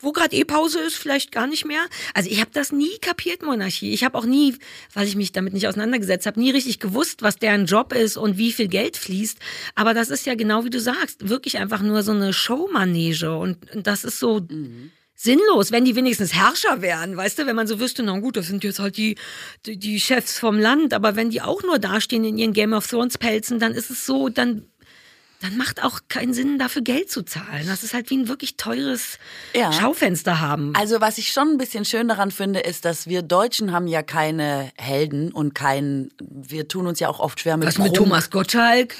[0.05, 1.81] wo gerade eh Pause ist, vielleicht gar nicht mehr.
[2.13, 3.93] Also ich habe das nie kapiert, Monarchie.
[3.93, 4.55] Ich habe auch nie,
[4.93, 8.37] weil ich mich damit nicht auseinandergesetzt habe, nie richtig gewusst, was deren Job ist und
[8.37, 9.39] wie viel Geld fließt.
[9.75, 13.35] Aber das ist ja genau wie du sagst, wirklich einfach nur so eine Showmanege.
[13.37, 14.39] Und, das ist so.
[14.39, 18.35] Mhm sinnlos, wenn die wenigstens Herrscher wären, weißt du, wenn man so wüsste, na gut,
[18.35, 19.15] das sind jetzt halt die,
[19.65, 22.85] die, die Chefs vom Land, aber wenn die auch nur dastehen in ihren Game of
[22.85, 24.67] Thrones Pelzen, dann ist es so, dann
[25.41, 27.67] dann macht auch keinen Sinn, dafür Geld zu zahlen.
[27.67, 29.19] Das ist halt wie ein wirklich teures
[29.53, 29.71] ja.
[29.71, 30.73] Schaufenster haben.
[30.75, 34.01] Also was ich schon ein bisschen schön daran finde, ist, dass wir Deutschen haben ja
[34.01, 38.29] keine Helden und keinen, wir tun uns ja auch oft schwer mit Was mit Thomas
[38.29, 38.95] Gottschalk?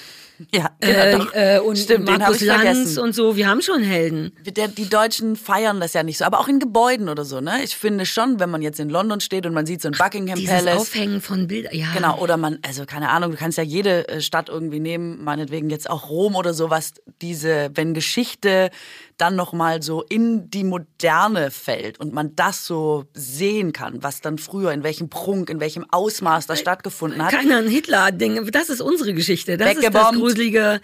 [0.54, 3.00] Ja, äh, genau, äh, und Stimmt, Markus Lanz vergessen.
[3.00, 4.32] und so, wir haben schon Helden.
[4.46, 7.64] Der, die Deutschen feiern das ja nicht so, aber auch in Gebäuden oder so, ne?
[7.64, 10.38] Ich finde schon, wenn man jetzt in London steht und man sieht so ein Buckingham
[10.38, 10.78] Dieses Palace.
[10.82, 11.88] Aufhängen von Bildern, ja.
[11.94, 15.70] Genau, oder man, also keine Ahnung, du kannst ja jede äh, Stadt irgendwie nehmen, meinetwegen
[15.70, 18.72] jetzt auch Rom oder sowas, diese, wenn Geschichte
[19.18, 24.38] dann nochmal so in die Moderne fällt und man das so sehen kann, was dann
[24.38, 27.32] früher, in welchem Prunk, in welchem Ausmaß das stattgefunden hat.
[27.32, 30.82] Keiner ein Hitler-Ding, das ist unsere Geschichte, das ist das gruselige...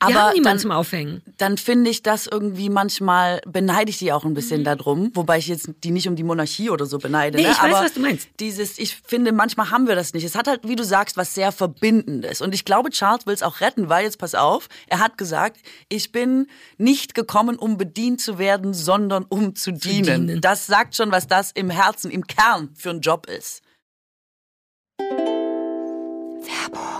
[0.00, 1.22] Aber wir haben niemanden zum Aufhängen.
[1.38, 4.64] Dann finde ich das irgendwie manchmal, beneide ich die auch ein bisschen mhm.
[4.64, 7.38] darum, wobei ich jetzt die nicht um die Monarchie oder so beneide.
[7.38, 7.52] Nee, ne?
[7.52, 8.28] ich weiß, Aber was du meinst.
[8.38, 10.24] Dieses, ich finde, manchmal haben wir das nicht.
[10.24, 12.42] Es hat halt, wie du sagst, was sehr Verbindendes.
[12.42, 15.58] Und ich glaube, Charles will es auch retten, weil jetzt pass auf, er hat gesagt,
[15.88, 20.26] ich bin nicht gekommen, um bedient zu werden, sondern um zu dienen.
[20.26, 20.40] dienen.
[20.42, 23.62] Das sagt schon, was das im Herzen, im Kern für ein Job ist.
[26.44, 26.93] Werbung.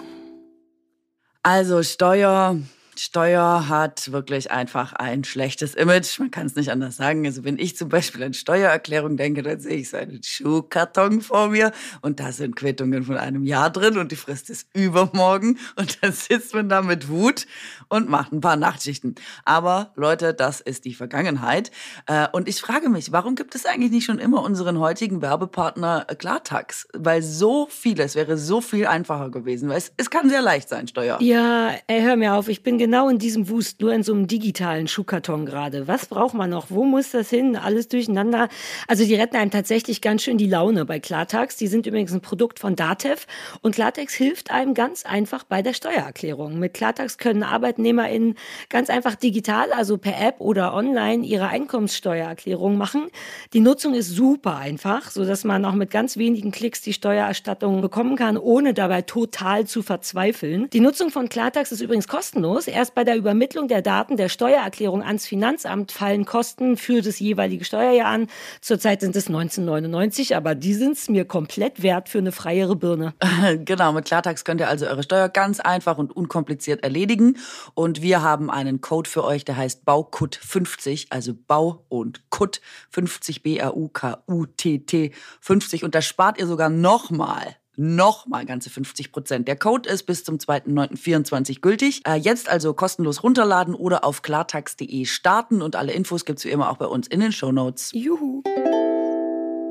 [1.46, 2.56] Also Steuer,
[2.96, 6.18] Steuer hat wirklich einfach ein schlechtes Image.
[6.18, 7.26] Man kann es nicht anders sagen.
[7.26, 11.48] Also wenn ich zum Beispiel an Steuererklärung denke, dann sehe ich so einen Schuhkarton vor
[11.48, 16.02] mir und da sind Quittungen von einem Jahr drin und die Frist ist übermorgen und
[16.02, 17.46] dann sitzt man da mit Wut
[17.88, 19.14] und macht ein paar Nachtschichten.
[19.44, 21.70] Aber Leute, das ist die Vergangenheit.
[22.06, 26.06] Äh, und ich frage mich, warum gibt es eigentlich nicht schon immer unseren heutigen Werbepartner
[26.18, 26.88] Klartax?
[26.94, 29.68] Weil so vieles wäre so viel einfacher gewesen.
[29.68, 31.18] Weil es, es kann sehr leicht sein, Steuer.
[31.20, 32.48] Ja, ey, hör mir auf.
[32.48, 35.88] Ich bin genau in diesem Wust, nur in so einem digitalen Schuhkarton gerade.
[35.88, 36.66] Was braucht man noch?
[36.68, 37.56] Wo muss das hin?
[37.56, 38.50] Alles durcheinander.
[38.88, 41.56] Also die retten einem tatsächlich ganz schön die Laune bei Klartax.
[41.56, 43.24] Die sind übrigens ein Produkt von Datev
[43.62, 46.58] und Klartax hilft einem ganz einfach bei der Steuererklärung.
[46.58, 48.34] Mit Klartax können ArbeitnehmerInnen
[48.68, 53.06] ganz einfach digital, also per App oder online, ihre Einkommenssteuererklärung machen.
[53.54, 57.80] Die Nutzung ist super einfach, so dass man auch mit ganz wenigen Klicks die Steuererstattung
[57.80, 60.68] bekommen kann, ohne dabei total zu verzweifeln.
[60.68, 62.68] Die Nutzung von Klartax ist übrigens kostenlos.
[62.74, 67.64] Erst bei der Übermittlung der Daten der Steuererklärung ans Finanzamt fallen Kosten für das jeweilige
[67.64, 68.26] Steuerjahr an.
[68.60, 73.14] Zurzeit sind es 1999, aber die sind es mir komplett wert für eine freiere Birne.
[73.64, 77.36] Genau, mit Klartax könnt ihr also eure Steuer ganz einfach und unkompliziert erledigen.
[77.74, 82.60] Und wir haben einen Code für euch, der heißt BAUKUT50, also Bau und Kut
[82.90, 85.84] 50 B-A-U-K-U-T-T 50.
[85.84, 89.48] Und da spart ihr sogar nochmal nochmal ganze 50 Prozent.
[89.48, 92.02] Der Code ist bis zum 2.9.24 gültig.
[92.06, 96.70] Äh, jetzt also kostenlos runterladen oder auf klartax.de starten und alle Infos gibt's wie immer
[96.70, 97.90] auch bei uns in den Show Notes.
[97.92, 98.42] Juhu.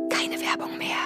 [0.09, 0.97] Keine Werbung mehr.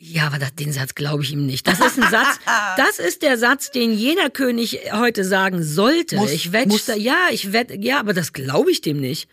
[0.00, 1.66] Ja, aber das, den Satz glaube ich ihm nicht.
[1.66, 2.38] Das ist ein Satz,
[2.76, 6.16] das ist der Satz, den jeder König heute sagen sollte.
[6.16, 9.28] Muss, ich wette, ja, ich wette, ja, aber das glaube ich dem nicht.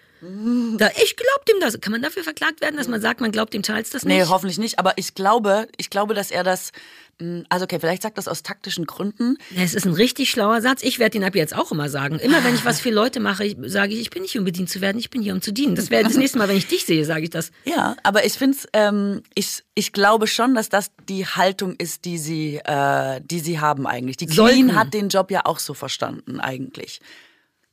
[0.78, 1.80] Da, ich glaub dem das.
[1.82, 4.16] Kann man dafür verklagt werden, dass man sagt, man glaubt dem Charles das nicht?
[4.18, 4.80] Nee, hoffentlich nicht.
[4.80, 6.72] Aber ich glaube, ich glaube, dass er das.
[7.20, 9.38] mh, Also okay, vielleicht sagt das aus taktischen Gründen.
[9.56, 10.84] Es ist ein richtig schlauer Satz.
[10.84, 12.20] Ich werde den ab jetzt auch immer sagen.
[12.20, 14.70] Immer wenn ich was für Leute mache, sage ich, ich bin nicht hier, um bedient
[14.70, 15.76] zu werden, ich bin hier, um zu dienen.
[15.76, 17.52] Das wäre das nächste Mal, wenn ich dich sehe, sage ich das.
[17.66, 22.18] Ja, aber ich finde ähm, ich, ich glaube schon, dass das die Haltung ist, die
[22.18, 24.18] sie, äh, die sie haben eigentlich.
[24.18, 24.76] Die Queen Sollten.
[24.76, 27.00] hat den Job ja auch so verstanden eigentlich.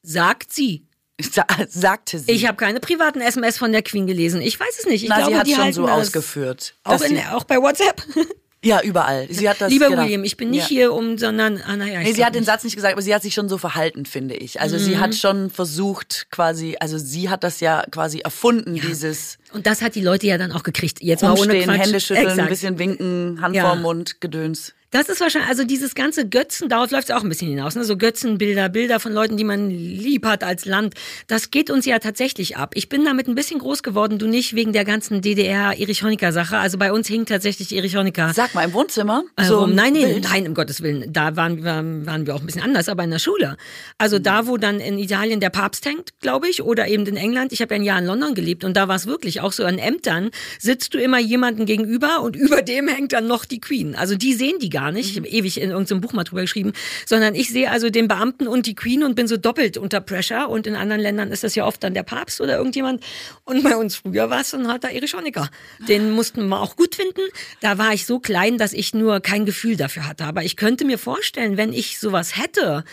[0.02, 0.84] Sagt sie.
[1.22, 2.30] Sa sagte sie.
[2.30, 4.40] Ich habe keine privaten SMS von der Queen gelesen.
[4.40, 5.02] Ich weiß es nicht.
[5.04, 6.74] Ich Na, glaube, sie hat die schon so ausgeführt.
[6.84, 8.02] Auch, in, sie, auch bei WhatsApp.
[8.64, 9.26] ja, überall.
[9.30, 10.02] Sie hat das, Lieber genau.
[10.02, 10.68] William, ich bin nicht Ja.
[10.68, 12.00] hier um, sondern, ah, naja.
[12.00, 12.46] Nee, sie hat den nicht.
[12.46, 14.60] Satz nicht gesagt, aber sie hat sich schon so verhalten, finde ich.
[14.60, 15.00] Also sie Mhm.
[15.00, 19.94] hat schon versucht, quasi, also sie hat das ja quasi erfunden, dieses Und das hat
[19.94, 21.02] die Leute ja dann auch gekriegt.
[21.02, 21.78] Jetzt mal ohne Quatsch.
[21.78, 22.40] Hände schütteln, Exakt.
[22.40, 23.64] ein bisschen winken, Hand Ja.
[23.66, 24.72] vorm Mund, Gedöns.
[24.92, 27.84] Das ist wahrscheinlich, also dieses ganze Götzen, darauf läuft es auch ein bisschen hinaus, ne?
[27.84, 30.94] So Götzenbilder, Bilder von Leuten, die man lieb hat als Land.
[31.28, 32.72] Das geht uns ja tatsächlich ab.
[32.74, 36.58] Ich bin damit ein bisschen groß geworden, du nicht, wegen der ganzen DDR-Erich-Honecker-Sache.
[36.58, 38.34] Also bei uns hing tatsächlich Erich Honecker.
[38.34, 39.24] Sag mal, im Wohnzimmer?
[39.36, 40.24] Äh, so nein, nein, Bild?
[40.24, 41.10] nein, um Gottes Willen.
[41.10, 43.56] Da waren, waren, waren wir auch ein bisschen anders, aber in der Schule.
[43.96, 47.52] Also da, wo dann in Italien der Papst hängt, glaube ich, oder eben in England.
[47.52, 49.64] Ich habe ja ein Jahr in London gelebt und da war es wirklich auch so
[49.64, 50.28] an Ämtern,
[50.58, 53.94] sitzt du immer jemanden gegenüber und über dem hängt dann noch die Queen.
[53.94, 55.10] Also die sehen die gar nicht.
[55.10, 56.72] Ich habe ewig in irgendeinem Buch mal drüber geschrieben,
[57.06, 60.48] sondern ich sehe also den Beamten und die Queen und bin so doppelt unter Pressure.
[60.48, 63.04] Und in anderen Ländern ist das ja oft dann der Papst oder irgendjemand.
[63.44, 65.50] Und bei uns früher war es dann halt der Erich Honecker.
[65.88, 67.22] Den mussten wir auch gut finden.
[67.60, 70.24] Da war ich so klein, dass ich nur kein Gefühl dafür hatte.
[70.24, 72.84] Aber ich könnte mir vorstellen, wenn ich sowas hätte,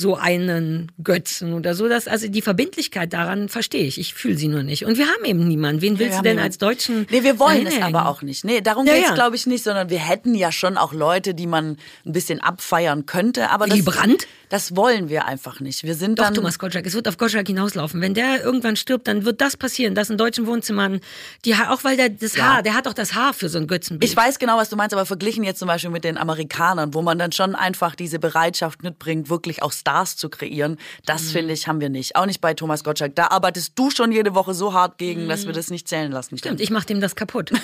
[0.00, 3.98] so einen Götzen oder so, dass also die Verbindlichkeit daran verstehe ich.
[3.98, 4.84] Ich fühle sie nur nicht.
[4.84, 5.82] Und wir haben eben niemanden.
[5.82, 7.06] Wen willst du haben denn als Deutschen?
[7.10, 8.44] Nee, wir wollen es aber auch nicht.
[8.44, 9.14] Nee, darum Ja, geht's ja.
[9.14, 13.06] glaube ich, nicht, sondern wir hätten ja schon auch Leute, die man ein bisschen abfeiern
[13.06, 13.50] könnte.
[13.50, 14.26] Aber das, Brandt?
[14.50, 15.82] Das wollen wir einfach nicht.
[15.84, 16.34] Wir sind Doch, dann.
[16.34, 16.84] Thomas Gottschalk.
[16.86, 18.00] Es wird auf Gottschalk hinauslaufen.
[18.02, 21.00] Wenn der irgendwann stirbt, dann wird das passieren, dass in deutschen Wohnzimmern,
[21.46, 23.66] die, Ha- auch weil der das Haar, der hat doch das Haar für so ein
[23.66, 24.10] Götzenbild.
[24.10, 27.00] Ich weiß genau, was du meinst, aber verglichen jetzt zum Beispiel mit den Amerikanern, wo
[27.00, 31.28] man dann schon einfach diese Bereitschaft mitbringt, wirklich auch Stars zu kreieren, das Mhm.
[31.28, 32.16] finde ich, haben wir nicht.
[32.16, 33.14] Auch nicht bei Thomas Gottschalk.
[33.14, 36.30] Da arbeitest du schon jede Woche so hart gegen, dass wir das nicht zählen lassen
[36.30, 36.36] können.
[36.36, 36.38] Mhm.
[36.58, 37.52] Stimmt, ich mache dem das kaputt.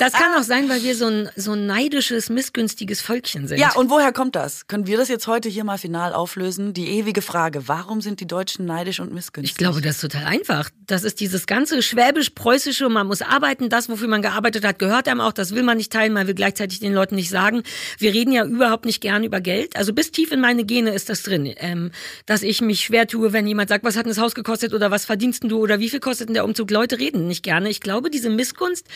[0.00, 3.58] Das kann auch sein, weil wir so ein, so ein neidisches, missgünstiges Völkchen sind.
[3.58, 4.66] Ja, und woher kommt das?
[4.66, 6.72] Können wir das jetzt heute hier mal final auflösen?
[6.72, 9.52] Die ewige Frage, warum sind die Deutschen neidisch und missgünstig?
[9.52, 10.70] Ich glaube, das ist total einfach.
[10.86, 15.20] Das ist dieses ganze schwäbisch-preußische, man muss arbeiten, das, wofür man gearbeitet hat, gehört einem
[15.20, 17.62] auch, das will man nicht teilen, man will gleichzeitig den Leuten nicht sagen.
[17.98, 19.76] Wir reden ja überhaupt nicht gern über Geld.
[19.76, 21.90] Also bis tief in meine Gene ist das drin, ähm,
[22.26, 24.90] dass ich mich schwer tue, wenn jemand sagt, was hat denn das Haus gekostet oder
[24.90, 26.70] was verdienst du oder wie viel kostet denn der Umzug?
[26.70, 27.68] Leute reden nicht gerne.
[27.68, 28.86] Ich glaube, diese Missgunst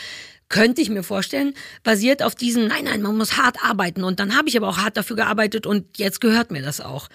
[0.49, 4.35] könnte ich mir vorstellen, basiert auf diesen, nein, nein, man muss hart arbeiten und dann
[4.35, 7.07] habe ich aber auch hart dafür gearbeitet und jetzt gehört mir das auch.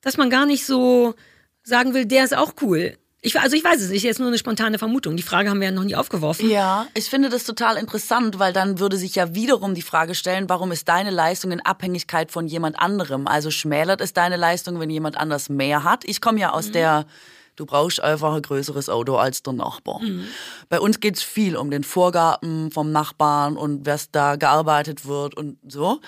[0.00, 1.14] Dass man gar nicht so
[1.62, 2.98] sagen will, der ist auch cool.
[3.24, 5.16] Ich, also ich weiß es nicht, jetzt nur eine spontane Vermutung.
[5.16, 6.50] Die Frage haben wir ja noch nie aufgeworfen.
[6.50, 10.48] Ja, ich finde das total interessant, weil dann würde sich ja wiederum die Frage stellen,
[10.48, 13.28] warum ist deine Leistung in Abhängigkeit von jemand anderem?
[13.28, 16.02] Also schmälert es deine Leistung, wenn jemand anders mehr hat?
[16.04, 17.06] Ich komme ja aus der,
[17.56, 20.00] du brauchst einfach ein größeres Auto als der Nachbar.
[20.68, 25.58] Bei uns geht's viel um den Vorgarten vom Nachbarn und was da gearbeitet wird und
[25.68, 26.00] so.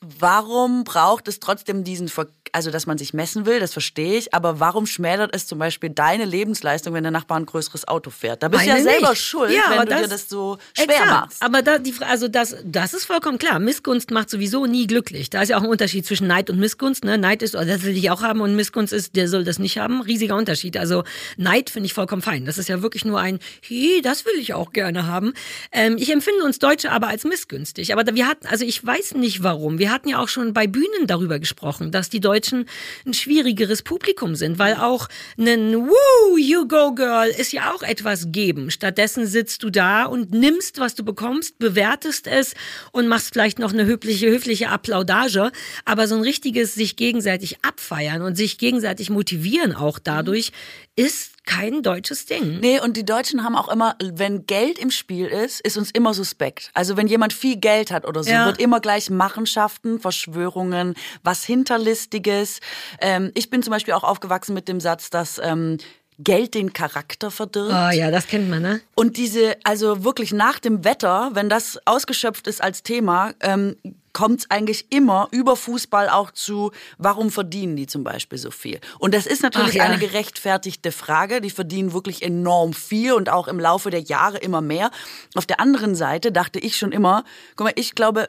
[0.00, 4.32] Warum braucht es trotzdem diesen, Ver also dass man sich messen will, das verstehe ich,
[4.32, 8.42] aber warum schmälert es zum Beispiel deine Lebensleistung, wenn der Nachbar ein größeres Auto fährt?
[8.42, 9.20] Da bist du ja selber nicht.
[9.22, 11.10] schuld, Ja, wenn aber du dir das- das so schwer Exakt.
[11.10, 11.42] machst.
[11.42, 13.58] Aber da, die, also das, das ist vollkommen klar.
[13.58, 15.30] Missgunst macht sowieso nie glücklich.
[15.30, 17.04] Da ist ja auch ein Unterschied zwischen Neid und Missgunst.
[17.04, 17.18] Ne?
[17.18, 19.78] Neid ist, oh, das will ich auch haben und Missgunst ist, der soll das nicht
[19.78, 20.00] haben.
[20.02, 20.76] Riesiger Unterschied.
[20.76, 21.02] Also
[21.36, 22.44] Neid finde ich vollkommen fein.
[22.44, 25.34] Das ist ja wirklich nur ein, hey, das will ich auch gerne haben.
[25.72, 27.92] Ähm, ich empfinde uns Deutsche aber als missgünstig.
[27.92, 29.78] Aber wir hatten, also ich weiß nicht warum.
[29.80, 34.34] Wir hatten ja auch schon bei Bühnen darüber gesprochen, dass die Deutschen ein schwierigeres Publikum
[34.34, 38.70] sind, weil auch ein Woo, you go girl ist ja auch etwas geben.
[38.70, 42.54] Stattdessen sitzt du da und nimmst, was du bekommst, bewertest es
[42.92, 45.50] und machst vielleicht noch eine höfliche, höfliche Applaudage.
[45.84, 50.52] Aber so ein richtiges sich gegenseitig abfeiern und sich gegenseitig motivieren auch dadurch
[50.96, 52.60] ist kein deutsches Ding.
[52.60, 56.14] Nee, und die Deutschen haben auch immer, wenn Geld im Spiel ist, ist uns immer
[56.14, 56.70] suspekt.
[56.74, 58.46] Also wenn jemand viel Geld hat oder so, Ja.
[58.46, 62.60] wird immer gleich Machenschaften, Verschwörungen, was Hinterlistiges.
[63.00, 65.78] Ähm, ich bin zum Beispiel auch aufgewachsen mit dem Satz, dass ähm,
[66.18, 67.72] Geld den Charakter verdirbt.
[67.72, 68.80] Ah ja, das kennt man, ne?
[68.94, 73.76] Und diese, also wirklich nach dem Wetter, wenn das ausgeschöpft ist als Thema, ähm,
[74.14, 78.80] kommt es eigentlich immer über Fußball auch zu, warum verdienen die zum Beispiel so viel?
[78.98, 79.84] Und das ist natürlich ja.
[79.84, 81.42] eine gerechtfertigte Frage.
[81.42, 84.90] Die verdienen wirklich enorm viel und auch im Laufe der Jahre immer mehr.
[85.34, 87.24] Auf der anderen Seite dachte ich schon immer,
[87.56, 88.28] guck mal, ich glaube,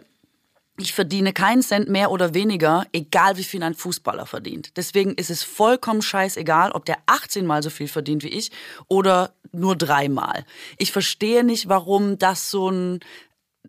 [0.77, 4.75] ich verdiene keinen Cent mehr oder weniger, egal wie viel ein Fußballer verdient.
[4.75, 8.51] Deswegen ist es vollkommen scheißegal, ob der 18 mal so viel verdient wie ich
[8.87, 10.45] oder nur dreimal.
[10.77, 12.99] Ich verstehe nicht, warum das so ein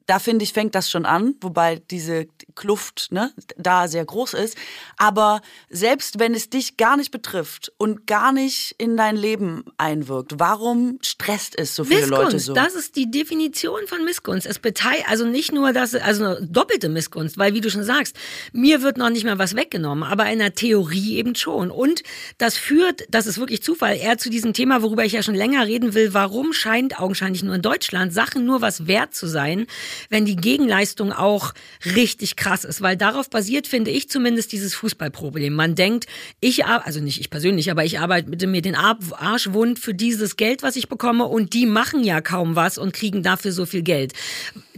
[0.07, 4.57] da finde ich, fängt das schon an, wobei diese Kluft ne, da sehr groß ist.
[4.97, 10.39] Aber selbst wenn es dich gar nicht betrifft und gar nicht in dein Leben einwirkt,
[10.39, 12.55] warum stresst es so viele Missgunst, Leute so?
[12.55, 14.47] Das ist die Definition von Missgunst.
[14.47, 18.17] Es beteiligt, also nicht nur das, also eine doppelte Missgunst, weil wie du schon sagst,
[18.53, 21.71] mir wird noch nicht mal was weggenommen, aber in der Theorie eben schon.
[21.71, 22.03] Und
[22.39, 25.67] das führt, das ist wirklich Zufall, eher zu diesem Thema, worüber ich ja schon länger
[25.67, 29.67] reden will, warum scheint augenscheinlich nur in Deutschland Sachen nur was wert zu sein,
[30.09, 31.53] wenn die Gegenleistung auch
[31.85, 32.81] richtig krass ist.
[32.81, 35.53] Weil darauf basiert, finde ich zumindest, dieses Fußballproblem.
[35.53, 36.07] Man denkt,
[36.41, 40.63] ich, also nicht ich persönlich, aber ich arbeite mir den Arsch wund für dieses Geld,
[40.63, 44.13] was ich bekomme und die machen ja kaum was und kriegen dafür so viel Geld.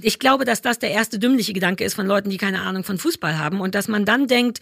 [0.00, 2.98] Ich glaube, dass das der erste dümmliche Gedanke ist von Leuten, die keine Ahnung von
[2.98, 4.60] Fußball haben und dass man dann denkt,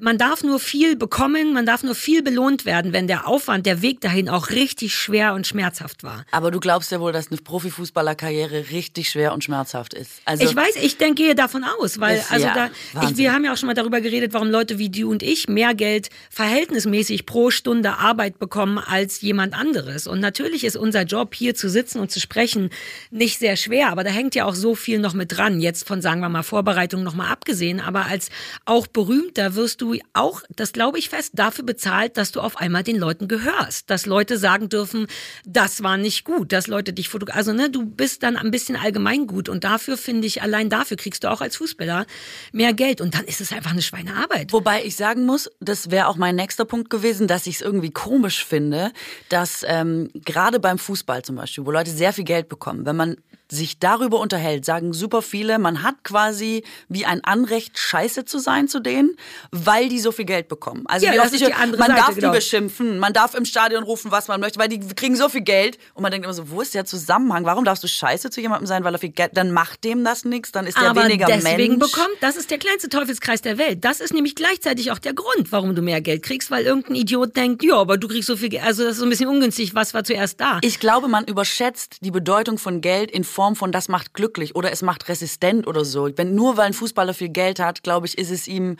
[0.00, 3.82] man darf nur viel bekommen, man darf nur viel belohnt werden, wenn der Aufwand, der
[3.82, 6.24] Weg dahin auch richtig schwer und schmerzhaft war.
[6.30, 10.20] Aber du glaubst ja wohl, dass eine Profifußballerkarriere richtig schwer und schmerzhaft ist.
[10.24, 13.44] Also ich weiß, ich denke, gehe davon aus, weil also ja, da, ich, wir haben
[13.44, 17.26] ja auch schon mal darüber geredet, warum Leute wie du und ich mehr Geld verhältnismäßig
[17.26, 20.06] pro Stunde Arbeit bekommen als jemand anderes.
[20.06, 22.70] Und natürlich ist unser Job hier zu sitzen und zu sprechen
[23.10, 25.60] nicht sehr schwer, aber da hängt ja auch so viel noch mit dran.
[25.60, 28.30] Jetzt von sagen wir mal Vorbereitung noch mal abgesehen, aber als
[28.64, 32.56] auch berühmter wirst du du auch, das glaube ich fest, dafür bezahlt, dass du auf
[32.56, 33.90] einmal den Leuten gehörst.
[33.90, 35.06] Dass Leute sagen dürfen,
[35.44, 37.38] das war nicht gut, dass Leute dich fotografieren.
[37.38, 41.24] Also, ne, du bist dann ein bisschen allgemeingut und dafür finde ich, allein dafür kriegst
[41.24, 42.06] du auch als Fußballer
[42.52, 44.52] mehr Geld und dann ist es einfach eine Schweinearbeit.
[44.52, 47.90] Wobei ich sagen muss, das wäre auch mein nächster Punkt gewesen, dass ich es irgendwie
[47.90, 48.92] komisch finde,
[49.28, 53.16] dass ähm, gerade beim Fußball zum Beispiel, wo Leute sehr viel Geld bekommen, wenn man
[53.50, 58.68] sich darüber unterhält, sagen super viele, man hat quasi wie ein Anrecht, scheiße zu sein
[58.68, 59.16] zu denen,
[59.50, 60.84] weil die so viel Geld bekommen.
[60.86, 62.30] Also ja, wie oft ich, man Seite, darf genau.
[62.30, 65.42] die beschimpfen, man darf im Stadion rufen, was man möchte, weil die kriegen so viel
[65.42, 67.44] Geld und man denkt immer so, wo ist der Zusammenhang?
[67.44, 70.24] Warum darfst du scheiße zu jemandem sein, weil er viel Geld, dann macht dem das
[70.24, 71.92] nichts, dann ist der Aber weniger deswegen Mensch.
[71.92, 73.84] bekommt, das ist der kleinste Teufelskreis der Welt.
[73.84, 77.36] Das ist nämlich gleichzeitig auch der Grund, warum du mehr Geld kriegst, weil irgendein Idiot
[77.36, 79.74] denkt, ja, aber du kriegst so viel Geld, also das ist so ein bisschen ungünstig,
[79.74, 80.58] was war zuerst da?
[80.62, 84.70] Ich glaube, man überschätzt die Bedeutung von Geld in Form von das macht glücklich oder
[84.70, 86.08] es macht resistent oder so.
[86.16, 88.76] Wenn nur weil ein Fußballer viel Geld hat, glaube ich, ist es ihm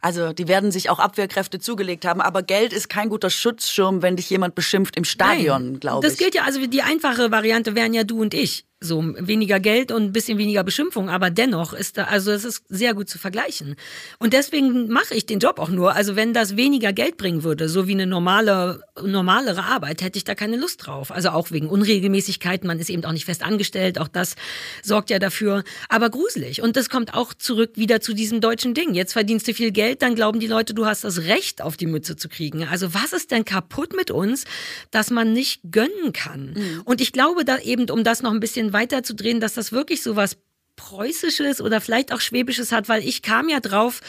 [0.00, 4.14] also die werden sich auch Abwehrkräfte zugelegt haben, aber Geld ist kein guter Schutzschirm, wenn
[4.14, 6.12] dich jemand beschimpft im Stadion, glaube ich.
[6.12, 9.92] Das gilt ja, also die einfache Variante wären ja du und ich so weniger Geld
[9.92, 13.18] und ein bisschen weniger Beschimpfung, aber dennoch ist da, also es ist sehr gut zu
[13.18, 13.76] vergleichen.
[14.18, 15.94] Und deswegen mache ich den Job auch nur.
[15.94, 20.24] Also wenn das weniger Geld bringen würde, so wie eine normale, normalere Arbeit, hätte ich
[20.24, 21.10] da keine Lust drauf.
[21.10, 24.36] Also auch wegen Unregelmäßigkeiten, man ist eben auch nicht fest angestellt, auch das
[24.82, 25.64] sorgt ja dafür.
[25.88, 26.62] Aber gruselig.
[26.62, 28.94] Und das kommt auch zurück wieder zu diesem deutschen Ding.
[28.94, 31.86] Jetzt verdienst du viel Geld, dann glauben die Leute, du hast das Recht, auf die
[31.86, 32.64] Mütze zu kriegen.
[32.64, 34.44] Also was ist denn kaputt mit uns,
[34.90, 36.54] dass man nicht gönnen kann?
[36.54, 36.82] Mhm.
[36.84, 40.16] Und ich glaube da eben, um das noch ein bisschen weiterzudrehen, dass das wirklich so
[40.16, 40.36] was
[40.76, 44.00] Preußisches oder vielleicht auch Schwäbisches hat, weil ich kam ja drauf,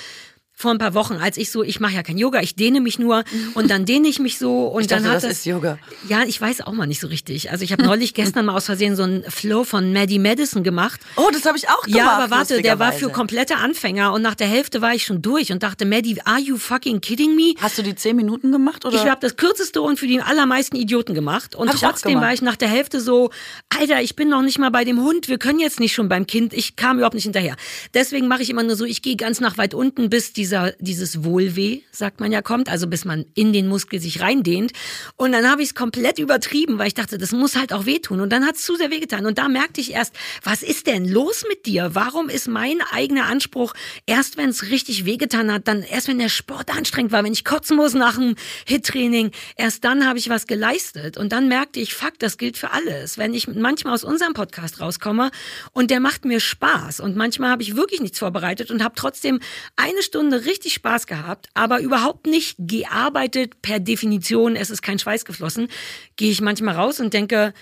[0.59, 2.97] vor ein paar Wochen, als ich so, ich mache ja kein Yoga, ich dehne mich
[2.97, 5.77] nur und dann dehne ich mich so und ich dann dachte, hat das ist Yoga.
[6.09, 7.51] Ja, ich weiß auch mal nicht so richtig.
[7.51, 10.99] Also ich habe neulich gestern mal aus Versehen so einen Flow von Maddie Madison gemacht.
[11.15, 11.99] Oh, das habe ich auch gemacht.
[11.99, 15.21] Ja, aber warte, der war für komplette Anfänger und nach der Hälfte war ich schon
[15.21, 17.53] durch und dachte, Maddie, are you fucking kidding me?
[17.61, 18.95] Hast du die zehn Minuten gemacht oder?
[18.95, 22.41] Ich habe das kürzeste und für die allermeisten Idioten gemacht und hab trotzdem war ich
[22.41, 23.29] nach der Hälfte so,
[23.77, 26.25] Alter, ich bin noch nicht mal bei dem Hund, wir können jetzt nicht schon beim
[26.25, 26.55] Kind.
[26.55, 27.55] Ich kam überhaupt nicht hinterher.
[27.93, 31.23] Deswegen mache ich immer nur so, ich gehe ganz nach weit unten, bis dieser dieses
[31.23, 34.71] Wohlweh, sagt man ja, kommt, also bis man in den Muskel sich reindehnt.
[35.15, 38.21] Und dann habe ich es komplett übertrieben, weil ich dachte, das muss halt auch wehtun.
[38.21, 39.25] Und dann hat es zu sehr wehgetan.
[39.25, 41.89] Und da merkte ich erst, was ist denn los mit dir?
[41.93, 43.73] Warum ist mein eigener Anspruch,
[44.05, 47.43] erst wenn es richtig wehgetan hat, dann erst wenn der Sport anstrengend war, wenn ich
[47.43, 51.17] kotzen muss nach dem Hit-Training, erst dann habe ich was geleistet.
[51.17, 53.17] Und dann merkte ich, fuck, das gilt für alles.
[53.17, 55.31] Wenn ich manchmal aus unserem Podcast rauskomme
[55.73, 59.39] und der macht mir Spaß und manchmal habe ich wirklich nichts vorbereitet und habe trotzdem
[59.75, 64.99] eine Stunde richtig Spaß gehabt gehabt, aber überhaupt nicht gearbeitet per Definition, es ist kein
[64.99, 65.67] Schweiß geflossen,
[66.15, 67.53] gehe ich manchmal raus und denke,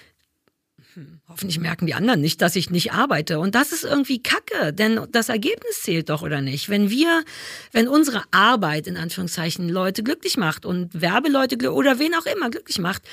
[0.94, 3.40] hm, hoffentlich merken die anderen nicht, dass ich nicht arbeite.
[3.40, 6.70] Und das ist irgendwie Kacke, denn das Ergebnis zählt doch, oder nicht?
[6.70, 7.24] Wenn wir,
[7.72, 12.80] wenn unsere Arbeit in Anführungszeichen Leute glücklich macht und Werbeleute oder wen auch immer glücklich
[12.80, 13.04] macht,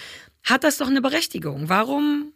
[0.45, 1.69] hat das doch eine Berechtigung.
[1.69, 2.33] Warum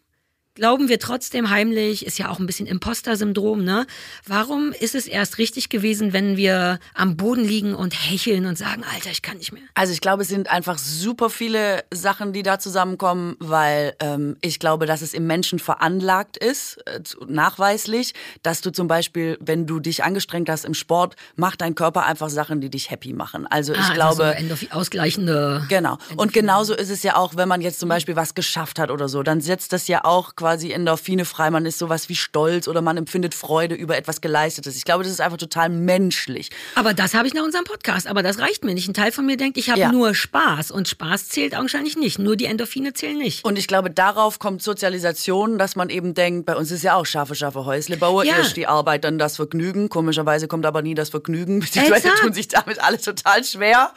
[0.56, 3.86] glauben wir trotzdem heimlich, ist ja auch ein bisschen Imposter-Syndrom, ne?
[4.26, 8.82] Warum ist es erst richtig gewesen, wenn wir am Boden liegen und hecheln und sagen,
[8.92, 9.62] Alter, ich kann nicht mehr?
[9.74, 14.58] Also ich glaube, es sind einfach super viele Sachen, die da zusammenkommen, weil ähm, ich
[14.58, 19.78] glaube, dass es im Menschen veranlagt ist, äh, nachweislich, dass du zum Beispiel, wenn du
[19.78, 23.46] dich angestrengt hast im Sport, macht dein Körper einfach Sachen, die dich happy machen.
[23.46, 25.64] Also ich Ah, glaube, Also so ausgleichende.
[25.68, 25.98] Genau.
[26.16, 29.08] Und genauso ist es ja auch, wenn man jetzt zum Beispiel was geschafft hat oder
[29.08, 31.50] so, dann setzt das ja auch quasi Endorphine frei.
[31.50, 34.76] Man ist sowas wie stolz oder man empfindet Freude über etwas Geleistetes.
[34.76, 36.50] Ich glaube, das ist einfach total menschlich.
[36.74, 38.06] Aber das habe ich nach unserem Podcast.
[38.06, 38.88] Aber das reicht mir nicht.
[38.88, 39.92] Ein Teil von mir denkt, ich habe Ja.
[39.92, 40.70] nur Spaß.
[40.70, 42.18] Und Spaß zählt augenscheinlich nicht.
[42.18, 43.44] Nur die Endorphine zählen nicht.
[43.44, 47.06] Und ich glaube, darauf kommt Sozialisation, dass man eben denkt, bei uns ist ja auch
[47.06, 48.36] scharfe, scharfe Häusle baue, Ja.
[48.38, 49.88] erst die Arbeit, dann das Vergnügen.
[49.88, 51.60] Komischerweise kommt aber nie das Vergnügen.
[51.60, 52.20] Beziehungsweise Exakt.
[52.22, 53.92] tun sich damit alle total schwer.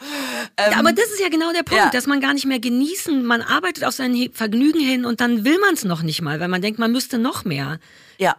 [0.56, 1.90] Ähm, Aber das ist ja genau der Punkt, ja.
[1.90, 5.58] dass man gar nicht mehr genießen, man arbeitet auf sein Vergnügen hin und dann will
[5.58, 7.78] man es noch nicht mal, weil man denkt, man müsste noch mehr.
[8.18, 8.36] Ja,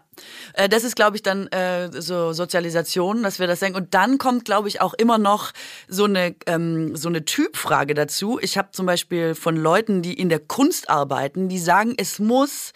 [0.54, 3.78] äh, das ist, glaube ich, dann äh, so Sozialisation, dass wir das denken.
[3.78, 5.52] Und dann kommt, glaube ich, auch immer noch
[5.88, 8.40] so eine, ähm, so eine Typfrage dazu.
[8.42, 12.74] Ich habe zum Beispiel von Leuten, die in der Kunst arbeiten, die sagen, es muss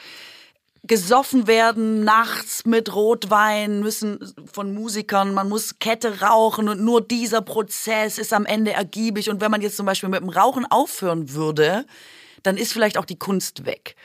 [0.87, 4.19] gesoffen werden nachts mit Rotwein, müssen
[4.51, 9.29] von Musikern, man muss Kette rauchen und nur dieser Prozess ist am Ende ergiebig.
[9.29, 11.85] Und wenn man jetzt zum Beispiel mit dem Rauchen aufhören würde,
[12.43, 13.95] dann ist vielleicht auch die Kunst weg.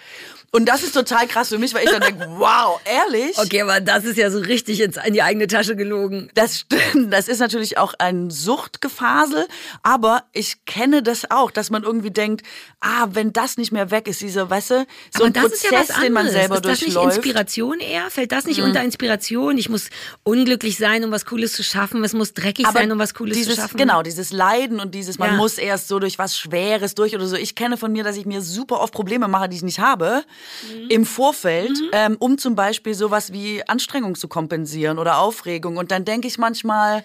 [0.53, 3.39] Und das ist total krass für mich, weil ich dann denke, wow, ehrlich?
[3.39, 6.29] Okay, aber das ist ja so richtig ins, in die eigene Tasche gelogen.
[6.35, 7.13] Das stimmt.
[7.13, 9.47] Das ist natürlich auch ein Suchtgefasel.
[9.83, 12.45] Aber ich kenne das auch, dass man irgendwie denkt,
[12.81, 15.65] ah, wenn das nicht mehr weg ist, dieser, weißt du, so aber ein das Prozess,
[15.89, 17.17] ist ja den man selber ist das nicht durchläuft.
[17.19, 17.23] Mhm.
[17.23, 18.11] Inspiration eher?
[18.11, 19.57] Fällt das nicht unter Inspiration?
[19.57, 19.89] Ich muss
[20.25, 22.03] unglücklich sein, um was Cooles zu schaffen.
[22.03, 23.77] Es muss dreckig sein, um was Cooles dieses, zu schaffen.
[23.77, 25.37] Genau, dieses Leiden und dieses, man Ja.
[25.37, 27.37] muss erst so durch was Schweres durch oder so.
[27.37, 30.25] Ich kenne von mir, dass ich mir super oft Probleme mache, die ich nicht habe,
[30.69, 30.89] Mhm.
[30.89, 35.77] im Vorfeld, ähm, um zum Beispiel sowas wie Anstrengung zu kompensieren oder Aufregung.
[35.77, 37.05] Und dann denke ich manchmal,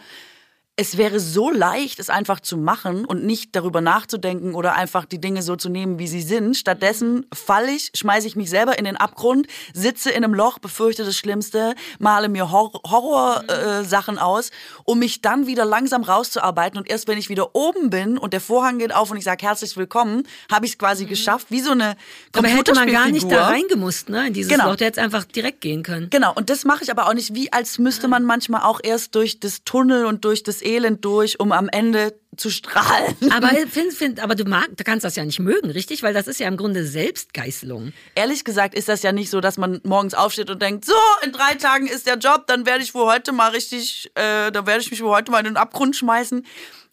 [0.78, 5.22] es wäre so leicht, es einfach zu machen und nicht darüber nachzudenken oder einfach die
[5.22, 6.58] Dinge so zu nehmen, wie sie sind.
[6.58, 11.06] Stattdessen falle ich, schmeiße ich mich selber in den Abgrund, sitze in einem Loch, befürchte
[11.06, 14.52] das Schlimmste, male mir Hor Horror-Sachen äh, aus,
[14.84, 16.78] um mich dann wieder langsam rauszuarbeiten.
[16.78, 19.46] Und erst wenn ich wieder oben bin und der Vorhang geht auf und ich sage
[19.46, 21.96] herzlich willkommen, habe ich es quasi geschafft, wie so eine
[22.34, 24.28] aber hätte man gar nicht da reingemusst, ne?
[24.28, 24.72] In dieses Genau.
[24.72, 26.10] Loch, der hätte einfach direkt gehen können.
[26.10, 29.16] Genau, und das mache ich aber auch nicht, wie als müsste man manchmal auch erst
[29.16, 33.16] durch das Tunnel und durch das Elend durch, um am Ende zu strahlen.
[33.32, 36.04] Aber, find, find, aber du, mag, du kannst das ja nicht mögen, richtig?
[36.04, 37.94] Weil das ist ja im Grunde Selbstgeißelung.
[38.16, 41.32] Ehrlich gesagt ist das ja nicht so, dass man morgens aufsteht und denkt, so, in
[41.32, 44.82] drei Tagen ist der Job, dann werde ich wohl heute mal richtig, äh, dann werde
[44.82, 46.46] ich mich wohl heute mal in den Abgrund schmeißen.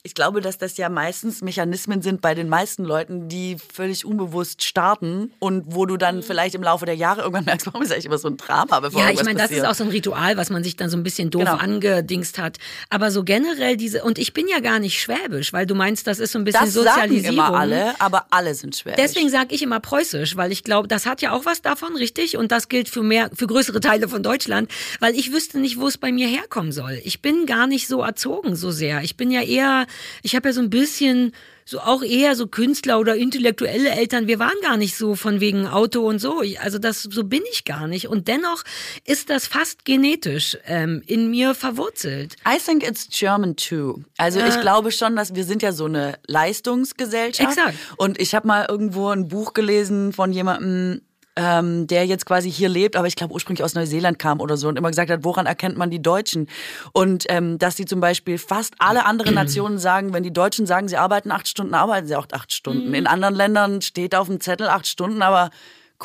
[0.05, 4.65] Ich glaube, dass das ja meistens Mechanismen sind bei den meisten Leuten, die völlig unbewusst
[4.65, 8.07] starten und wo du dann vielleicht im Laufe der Jahre irgendwann merkst, warum ist eigentlich
[8.07, 10.51] immer so ein Drama, bevor Ja, ich meine, das ist auch so ein Ritual, was
[10.51, 11.55] man sich dann so ein bisschen doof Genau.
[11.55, 12.59] angedingst hat.
[12.91, 16.19] Aber so generell diese, und ich bin ja gar nicht schwäbisch, weil du meinst, das
[16.19, 17.35] ist so ein bisschen das sagen Sozialisierung.
[17.37, 18.97] immer alle, aber alle sind schwer.
[18.97, 22.37] Deswegen sage ich immer preußisch, weil ich glaube, das hat ja auch was davon, richtig?
[22.37, 25.87] Und das gilt für mehr, für größere Teile von Deutschland, weil ich wüsste nicht, wo
[25.87, 27.01] es bei mir herkommen soll.
[27.05, 29.03] Ich bin gar nicht so erzogen so sehr.
[29.03, 29.87] Ich bin ja eher,
[30.23, 31.33] ich habe ja so ein bisschen
[31.65, 34.27] so auch eher so Künstler oder intellektuelle Eltern.
[34.27, 36.43] Wir waren gar nicht so von wegen Auto und so.
[36.43, 38.09] Ich, also das so bin ich gar nicht.
[38.09, 38.65] Und dennoch
[39.05, 42.35] ist das fast genetisch ähm, in mir verwurzelt.
[42.47, 44.03] I think it's German too.
[44.19, 44.49] Also Ja.
[44.49, 47.57] ich glaube schon, dass wir sind ja so eine Leistungsgesellschaft.
[47.57, 47.79] Exakt.
[47.97, 51.03] Und ich habe mal irgendwo ein Buch gelesen von jemandem,
[51.37, 54.69] ähm, der jetzt quasi hier lebt, aber ich glaube ursprünglich aus Neuseeland kam oder so
[54.69, 56.49] und immer gesagt hat, woran erkennt man die Deutschen?
[56.93, 60.89] Und ähm, dass sie zum Beispiel fast alle anderen Nationen sagen, wenn die Deutschen sagen,
[60.89, 62.89] sie arbeiten acht Stunden, arbeiten sie auch acht Stunden.
[62.89, 62.95] Mhm.
[62.95, 65.51] In anderen Ländern steht auf dem Zettel acht Stunden, aber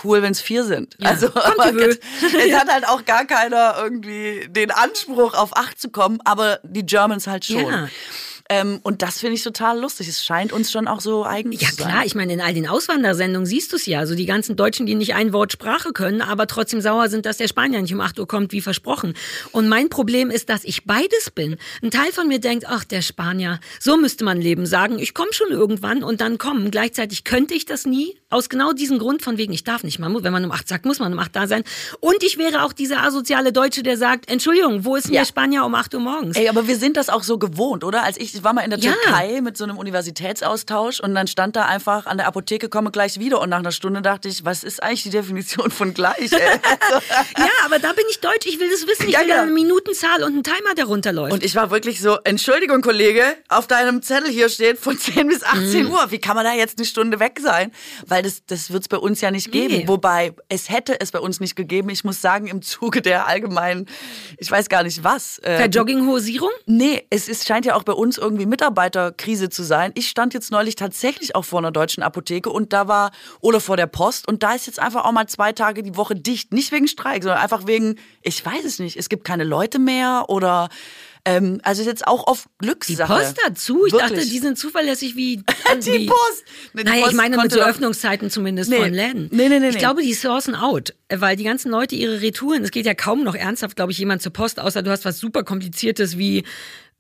[0.04, 0.96] cool, wenn es vier sind.
[1.00, 6.20] Ja, Also es hat halt auch gar keiner irgendwie den Anspruch auf acht zu kommen,
[6.24, 7.66] aber die Germans halt schon.
[7.66, 7.90] Ja.
[8.50, 10.08] Ähm, und das finde ich total lustig.
[10.08, 11.88] Es scheint uns schon auch so eigen Ja zu sein.
[11.88, 14.00] klar, ich meine, in all den Auswandersendungen siehst du es ja.
[14.00, 17.38] Also die ganzen Deutschen, die nicht ein Wort Sprache können, aber trotzdem sauer sind, dass
[17.38, 19.16] der Spanier nicht um 8 Uhr kommt, wie versprochen.
[19.52, 21.58] Und mein Problem ist, dass ich beides bin.
[21.82, 24.66] Ein Teil von mir denkt, ach, der Spanier, so müsste man leben.
[24.66, 26.72] Sagen, ich komme schon irgendwann und dann kommen.
[26.72, 28.16] Gleichzeitig könnte ich das nie.
[28.30, 30.00] Aus genau diesem Grund von wegen, ich darf nicht.
[30.00, 31.64] Man wenn man um 8 sagt, muss man um 8 da sein.
[32.00, 35.22] Und ich wäre auch dieser asoziale Deutsche, der sagt, Entschuldigung, wo ist denn Ja.
[35.22, 36.38] der Spanier um 8 Uhr morgens?
[36.38, 38.04] Ey, aber wir sind das auch so gewohnt, oder?
[38.04, 38.94] Als ich Ich war mal in der Ja.
[38.94, 43.20] Türkei mit so einem Universitätsaustausch und dann stand da einfach an der Apotheke, komme gleich
[43.20, 43.42] wieder.
[43.42, 46.32] Und nach einer Stunde dachte ich, was ist eigentlich die Definition von gleich?
[47.38, 48.46] Ja, aber da bin ich deutsch.
[48.46, 49.08] Ich will das wissen.
[49.08, 49.42] Ich Ja, will genau.
[49.44, 51.34] eine Minutenzahl und einen Timer, der runterläuft.
[51.34, 55.44] Und ich war wirklich so, Entschuldigung, Kollege, auf deinem Zettel hier steht von 10 bis
[55.44, 55.92] 18 Mhm.
[55.92, 56.12] Uhr.
[56.12, 57.72] Wie kann man da jetzt eine Stunde weg sein?
[58.06, 59.74] Weil das, das wird es bei uns ja nicht geben.
[59.80, 59.88] Nee.
[59.88, 61.90] Wobei, es hätte es bei uns nicht gegeben.
[61.90, 63.88] Ich muss sagen, im Zuge der allgemeinen,
[64.38, 65.40] ich weiß gar nicht was.
[65.40, 66.52] äh, Verjogginghosierung?
[66.66, 69.92] Nee, es ist, scheint ja auch bei uns irgendwie Mitarbeiterkrise zu sein.
[69.96, 73.12] Ich stand jetzt neulich tatsächlich auch vor einer deutschen Apotheke und da war,
[73.42, 76.16] oder vor der Post und da ist jetzt einfach auch mal zwei Tage die Woche
[76.16, 76.54] dicht.
[76.54, 80.26] Nicht wegen Streik, sondern einfach wegen, ich weiß es nicht, es gibt keine Leute mehr
[80.28, 80.70] oder,
[81.26, 83.14] ähm, also ist jetzt auch oft Die Glückssache.
[83.14, 83.86] Post dazu?
[83.86, 84.12] Ich Wirklich.
[84.12, 85.38] dachte, die sind zuverlässig wie.
[85.84, 86.46] Die Post!
[86.74, 88.78] Nee, die naja, Post ich meine mit so doch- Öffnungszeiten zumindest Nee.
[88.80, 89.28] von Läden.
[89.32, 89.80] Nee, nee, nee, Ich nee.
[89.80, 93.36] glaube, die sourcen out, weil die ganzen Leute ihre Retouren, es geht ja kaum noch
[93.36, 96.46] ernsthaft, glaube ich, jemand zur Post, außer du hast was super kompliziertes wie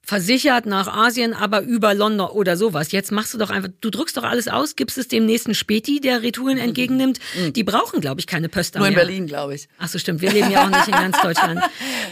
[0.07, 2.93] versichert nach Asien, aber über London oder sowas.
[2.93, 5.99] Jetzt machst du doch einfach, du drückst doch alles aus, gibst es dem nächsten Späti,
[5.99, 7.19] der Retouren entgegennimmt.
[7.55, 8.81] Die brauchen, glaube ich, keine Pöster Mhm.
[8.83, 9.05] Nur in mehr.
[9.05, 9.67] Berlin, glaube ich.
[9.79, 10.21] Ach so, stimmt.
[10.21, 11.59] Wir leben ja auch nicht in ganz Deutschland.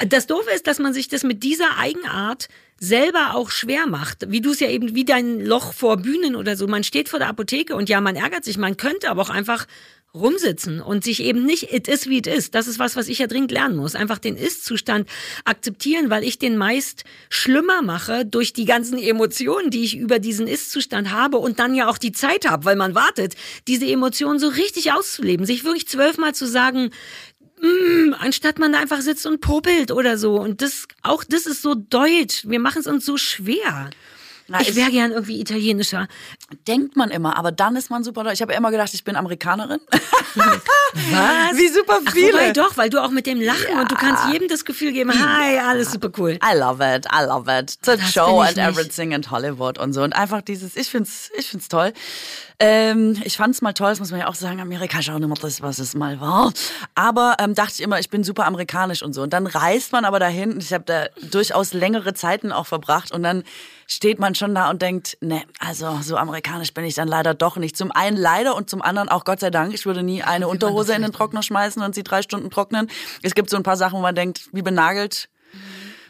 [0.09, 4.29] Das Doofe ist, dass man sich das mit dieser Eigenart selber auch schwer macht.
[4.29, 6.67] Wie du es ja eben, wie dein Loch vor Bühnen oder so.
[6.67, 8.57] Man steht vor der Apotheke und ja, man ärgert sich.
[8.57, 9.67] Man könnte aber auch einfach
[10.15, 12.49] rumsitzen und sich eben nicht, it is wie it is.
[12.49, 13.95] Das ist was, was ich ja dringend lernen muss.
[13.95, 15.07] Einfach den Ist-Zustand
[15.43, 20.47] akzeptieren, weil ich den meist schlimmer mache durch die ganzen Emotionen, die ich über diesen
[20.47, 23.35] Ist-Zustand habe und dann ja auch die Zeit habe, weil man wartet,
[23.67, 25.45] diese Emotionen so richtig auszuleben.
[25.45, 26.91] Sich wirklich zwölfmal zu sagen,
[27.61, 30.39] mm, anstatt man da einfach sitzt und popelt oder so.
[30.39, 32.45] Und das, auch das ist so deutsch.
[32.47, 33.89] Wir machen es uns so schwer.
[34.47, 36.07] Na, ich wäre gern irgendwie italienischer.
[36.67, 38.35] Denkt man immer, aber dann ist man super deutsch.
[38.35, 39.79] Ich habe ja immer gedacht, ich bin Amerikanerin.
[40.35, 41.57] Was?
[41.57, 42.33] Wie super Ach, viele.
[42.33, 45.11] wobei doch, weil du auch mit dem Lachen und du kannst jedem das Gefühl geben,
[45.11, 46.37] hi, alles super cool.
[46.43, 47.71] I love it, I love it.
[47.83, 50.03] The Das show and everything in Hollywood und so.
[50.03, 51.93] Und einfach dieses, ich find's, ich find's toll.
[52.59, 55.61] Ähm, ich fand's mal toll, das muss man ja auch sagen, Amerika nicht mehr das,
[55.61, 56.53] was es mal war.
[56.93, 59.23] Aber ähm, dachte ich immer, ich bin super amerikanisch und so.
[59.23, 63.11] Und dann reist man aber dahin und ich habe da durchaus längere Zeiten auch verbracht
[63.11, 63.43] und dann
[63.87, 67.57] steht man schon da und denkt, ne, also so amerikanisch bin ich dann leider doch
[67.57, 67.75] nicht.
[67.75, 70.93] Zum einen leider und zum anderen auch Gott sei Dank, ich würde nie eine Unterhose
[70.93, 72.89] in den Trockner schmeißen und sie drei Stunden trocknen.
[73.21, 75.29] Es gibt so ein paar Sachen, wo man denkt, wie benagelt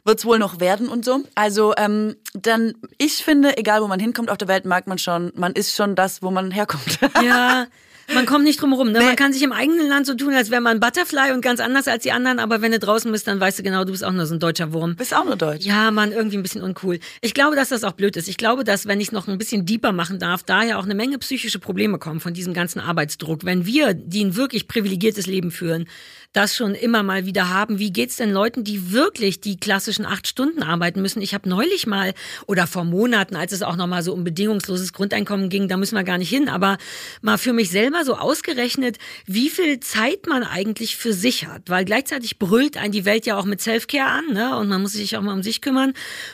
[0.06, 1.24] wird's wohl noch werden und so.
[1.36, 5.32] Also ähm, dann, ich finde, egal wo man hinkommt auf der Welt, merkt man schon,
[5.36, 7.00] man ist schon das, wo man herkommt.
[7.24, 7.66] Ja,
[8.14, 8.92] man kommt nicht drum rum.
[8.92, 9.00] Ne?
[9.00, 9.06] Nee.
[9.06, 11.88] Man kann sich im eigenen Land so tun, als wäre man Butterfly und ganz anders
[11.88, 14.12] als die anderen, aber wenn du draußen bist, dann weißt du genau, du bist auch
[14.12, 14.96] nur so ein deutscher Wurm.
[14.96, 15.66] Bist auch nur Deutsch.
[15.66, 17.00] Ja, Mann, irgendwie ein bisschen uncool.
[17.22, 18.28] Ich glaube, dass das auch blöd ist.
[18.28, 20.96] Ich glaube, dass, wenn ich es noch ein bisschen deeper machen darf, daher auch eine
[20.96, 23.44] Menge psychische Probleme kommen von diesem ganzen Arbeitsdruck.
[23.44, 25.88] Wenn wir, die ein wirklich privilegiertes Leben führen,
[26.36, 27.80] das schon immer mal wieder haben.
[27.80, 31.22] Wie geht's denn Leuten, die wirklich die klassischen acht Stunden arbeiten müssen?
[31.22, 32.14] Ich habe neulich mal
[32.46, 35.96] oder vor Monaten, als es auch noch mal so um bedingungsloses Grundeinkommen ging, da müssen
[35.96, 36.78] wir gar nicht hin, aber
[37.22, 41.86] mal für mich selber so ausgerechnet, wie viel Zeit man eigentlich für sich hat, weil
[41.86, 44.58] gleichzeitig brüllt einen die Welt ja auch mit Selfcare an, ne?
[44.58, 45.94] Und man muss sich auch mal um sich kümmern.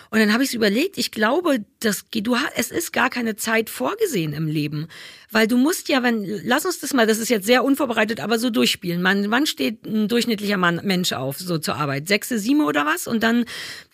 [0.10, 3.70] Und dann habe ich überlegt, ich glaube, das du hast, es ist gar keine Zeit
[3.70, 4.88] vorgesehen im Leben.
[5.32, 8.38] Weil du musst ja, wenn, lass uns das mal, das ist jetzt sehr unvorbereitet, aber
[8.38, 9.02] so durchspielen.
[9.02, 12.08] Man, wann steht ein durchschnittlicher Mann, Mensch auf, so zur Arbeit?
[12.08, 13.08] Sechste, sieben oder was?
[13.08, 13.46] Und dann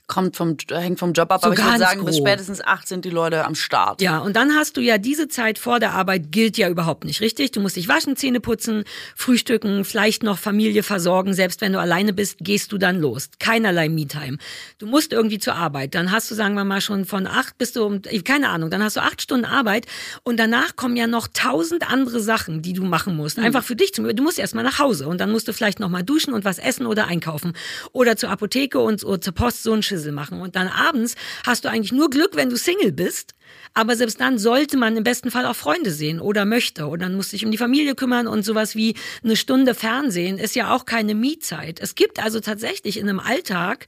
[0.08, 2.28] Kommt vom, hängt vom Job ab, So aber ich würde sagen, bis grob.
[2.28, 4.01] spätestens acht sind die Leute am Start.
[4.01, 7.20] Ja, und dann hast du ja diese Zeit vor der Arbeit gilt ja überhaupt nicht,
[7.20, 7.51] richtig?
[7.51, 8.86] Du musst dich waschen, Zähne putzen,
[9.18, 11.34] frühstücken, vielleicht noch Familie versorgen.
[11.34, 13.30] Selbst wenn du alleine bist, gehst du dann los.
[13.39, 14.38] Keinerlei Me-Time.
[14.78, 15.93] Du musst irgendwie zur Arbeit.
[15.93, 18.82] Dann hast du, sagen wir mal, schon von acht bis du um, keine Ahnung, dann
[18.82, 19.88] hast du acht Stunden Arbeit
[20.24, 23.39] und danach kommen ja noch tausend andere Sachen, die du machen musst.
[23.39, 23.93] Einfach für dich.
[23.93, 26.45] Zum, du musst erstmal nach Hause und dann musst du vielleicht noch mal duschen und
[26.45, 27.53] was essen oder einkaufen.
[27.91, 30.41] Oder zur Apotheke und oder zur Post so einen Schissel machen.
[30.41, 33.34] Und dann abends hast du eigentlich nur Glück, wenn du Single bist.
[33.74, 36.88] Aber selbst dann sollte man im besten Fall auch Freunde sehen oder möchte.
[36.88, 40.38] Und dann musst du dich um die Familie kümmern und sowas wie eine Stunde Fernsehen
[40.38, 41.80] ist ja auch keine Miezeit.
[41.80, 43.88] Es gibt also tatsächlich in einem Alltag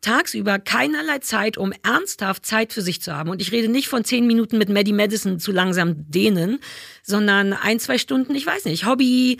[0.00, 3.30] tagsüber keinerlei Zeit, um ernsthaft Zeit für sich zu haben.
[3.30, 6.60] Und ich rede nicht von zehn Minuten mit Maddie Madison zu langsam dehnen,
[7.02, 9.38] sondern ein, zwei Stunden, ich weiß nicht, Hobby,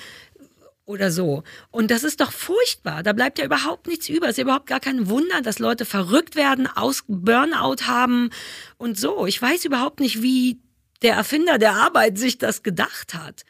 [0.87, 1.43] oder so.
[1.71, 3.03] Und das ist doch furchtbar.
[3.03, 4.27] Da bleibt ja überhaupt nichts über.
[4.27, 8.31] Es ist ja überhaupt gar kein Wunder, dass Leute verrückt werden, aus Burnout haben
[8.79, 9.27] und so.
[9.27, 10.61] Ich weiß überhaupt nicht, wie
[11.03, 13.45] der Erfinder der Arbeit sich das gedacht hat.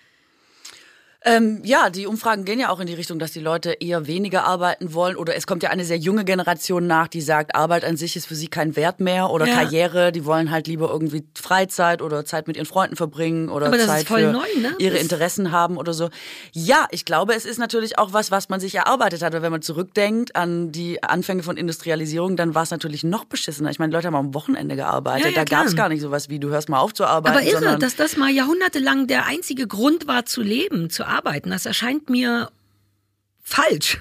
[1.29, 4.45] Ähm, ja, die Umfragen gehen ja auch in die Richtung, dass die Leute eher weniger
[4.45, 5.17] arbeiten wollen.
[5.17, 8.27] Oder es kommt ja eine sehr junge Generation nach, die sagt, Arbeit an sich ist
[8.27, 9.55] für sie kein Wert mehr oder ja.
[9.55, 10.13] Karriere.
[10.13, 14.31] Die wollen halt lieber irgendwie Freizeit oder Zeit mit ihren Freunden verbringen oder Zeit für
[14.31, 14.77] neu, ne?
[14.79, 16.11] ihre Interessen haben oder so.
[16.53, 19.35] Ja, ich glaube, es ist natürlich auch was, was man sich erarbeitet hat.
[19.35, 23.71] Und wenn man zurückdenkt an die Anfänge von Industrialisierung, dann war es natürlich noch beschissener.
[23.71, 25.25] Ich meine, Leute haben am Wochenende gearbeitet.
[25.25, 27.37] Ja, ja, da gab es gar nicht sowas wie, du hörst mal auf zu arbeiten.
[27.37, 31.51] Aber irre, dass das mal jahrhundertelang der einzige Grund war zu leben, zu arbeiten arbeiten.
[31.51, 32.51] Das erscheint mir
[33.43, 34.01] falsch.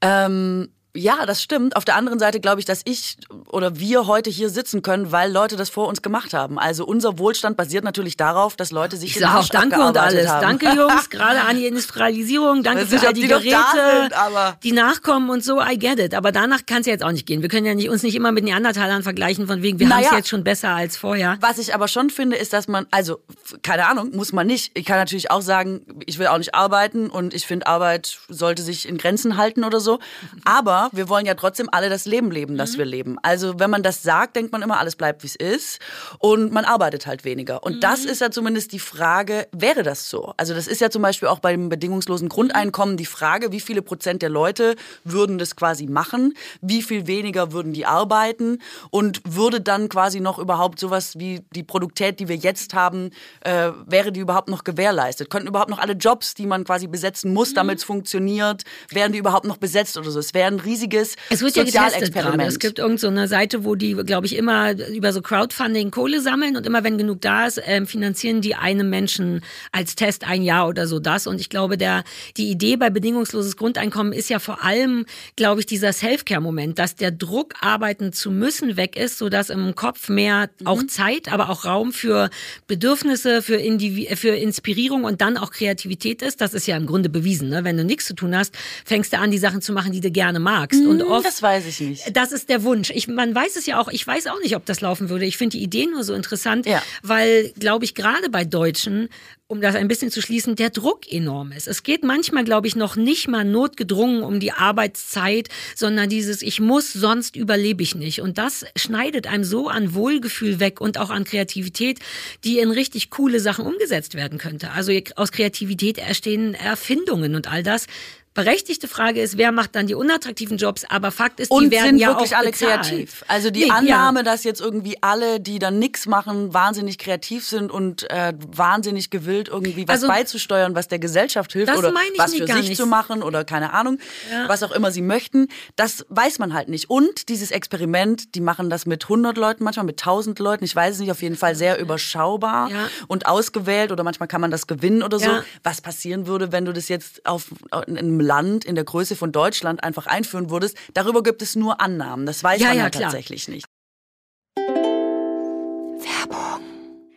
[0.00, 1.74] Ähm, ja, das stimmt.
[1.74, 3.16] Auf der anderen Seite glaube ich, dass ich
[3.48, 6.56] oder wir heute hier sitzen können, weil Leute das vor uns gemacht haben.
[6.56, 10.28] Also unser Wohlstand basiert natürlich darauf, dass Leute sich ich den Arsch Danke und alles.
[10.28, 10.60] Haben.
[10.60, 12.62] Danke Jungs, gerade an die Industrialisierung.
[12.62, 13.56] Danke für all die, die Geräte,
[14.02, 14.14] sind,
[14.62, 15.60] die nachkommen und so.
[15.60, 16.14] I get it.
[16.14, 17.42] Aber danach kann es ja jetzt auch nicht gehen.
[17.42, 20.12] Wir können ja nicht, uns nicht immer mit Neandertalern vergleichen, von wegen wir naja, haben
[20.12, 21.38] es jetzt schon besser als vorher.
[21.40, 23.18] Was ich aber schon finde, ist, dass man, also
[23.62, 24.70] keine Ahnung, muss man nicht.
[24.74, 28.62] Ich kann natürlich auch sagen, ich will auch nicht arbeiten und ich finde Arbeit sollte
[28.62, 29.98] sich in Grenzen halten oder so.
[30.44, 32.78] Aber wir wollen ja trotzdem alle das Leben leben, das mhm.
[32.78, 33.16] wir leben.
[33.22, 35.80] Also wenn man das sagt, denkt man immer, alles bleibt, wie es ist.
[36.18, 37.62] Und man arbeitet halt weniger.
[37.62, 37.80] Und mhm.
[37.80, 40.34] das ist ja zumindest die Frage, wäre das so?
[40.36, 44.22] Also das ist ja zum Beispiel auch beim bedingungslosen Grundeinkommen die Frage, wie viele Prozent
[44.22, 46.34] der Leute würden das quasi machen?
[46.60, 48.58] Wie viel weniger würden die arbeiten?
[48.90, 53.10] Und würde dann quasi noch überhaupt sowas wie die Produktät, die wir jetzt haben,
[53.40, 55.30] äh, wäre die überhaupt noch gewährleistet?
[55.30, 57.54] Könnten überhaupt noch alle Jobs, die man quasi besetzen muss, mhm.
[57.54, 60.18] damit es funktioniert, wären die überhaupt noch besetzt oder so?
[60.18, 62.42] Es wäre ein riesiges es wird Sozialexperiment.
[62.42, 66.20] Ja es gibt irgendeine so Seite, wo die, glaube ich, immer über so Crowdfunding Kohle
[66.20, 70.42] sammeln und immer wenn genug da ist, äh, finanzieren die einem Menschen als Test ein
[70.42, 71.26] Jahr oder so das.
[71.26, 72.04] Und ich glaube, der,
[72.36, 75.06] die Idee bei bedingungsloses Grundeinkommen ist ja vor allem,
[75.36, 80.08] glaube ich, dieser Self-Care-Moment, dass der Druck, arbeiten zu müssen, weg ist, sodass im Kopf
[80.08, 80.66] mehr mhm.
[80.66, 82.30] auch Zeit, aber auch Raum für
[82.66, 86.40] Bedürfnisse, für, Indivi für Inspirierung und dann auch Kreativität ist.
[86.40, 87.48] Das ist ja im Grunde bewiesen.
[87.48, 87.64] Ne?
[87.64, 88.54] Wenn du nichts zu tun hast,
[88.84, 90.86] fängst du an, die Sachen zu machen, die du gerne magst magst.
[90.86, 92.16] und hm, oft, das weiß ich nicht.
[92.16, 92.90] Das ist der Wunsch.
[92.90, 95.24] Ich, man weiß es ja auch, ich weiß auch nicht, ob das laufen würde.
[95.24, 96.82] Ich finde die Idee nur so interessant, ja.
[97.02, 99.08] weil, glaube ich, gerade bei Deutschen
[99.46, 101.68] um das ein bisschen zu schließen, der Druck enorm ist.
[101.68, 106.60] Es geht manchmal, glaube ich, noch nicht mal notgedrungen um die Arbeitszeit, sondern dieses Ich
[106.60, 108.22] muss, sonst überlebe ich nicht.
[108.22, 111.98] Und das schneidet einem so an Wohlgefühl weg und auch an Kreativität,
[112.42, 114.70] die in richtig coole Sachen umgesetzt werden könnte.
[114.70, 117.86] Also aus Kreativität entstehen Erfindungen und all das,
[118.34, 120.84] Berechtigte Frage ist, wer macht dann die unattraktiven Jobs?
[120.88, 122.82] Aber Fakt ist, die und werden sind ja wirklich auch alle bezahlt.
[122.82, 123.24] kreativ.
[123.28, 124.22] Also die nee, Annahme, ja.
[124.24, 129.48] dass jetzt irgendwie alle, die dann nichts machen, wahnsinnig kreativ sind und äh, wahnsinnig gewillt,
[129.48, 132.76] irgendwie was also, beizusteuern, was der Gesellschaft hilft oder was für sich nicht.
[132.76, 134.48] zu machen oder keine Ahnung, ja.
[134.48, 136.90] was auch immer sie möchten, das weiß man halt nicht.
[136.90, 140.64] Und dieses Experiment, die machen das mit 100 Leuten, manchmal mit 1000 Leuten.
[140.64, 142.88] Ich weiß es nicht, auf jeden Fall sehr überschaubar ja.
[143.06, 145.30] und ausgewählt oder manchmal kann man das gewinnen oder so.
[145.62, 147.46] Was passieren würde, wenn du das jetzt auf
[147.86, 151.80] in einem Land in der Größe von Deutschland einfach einführen würdest, darüber gibt es nur
[151.80, 152.26] Annahmen.
[152.26, 153.66] Das weiß ja, man ja, halt tatsächlich nicht.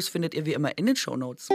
[0.00, 1.48] findet ihr wie immer in den Show Notes.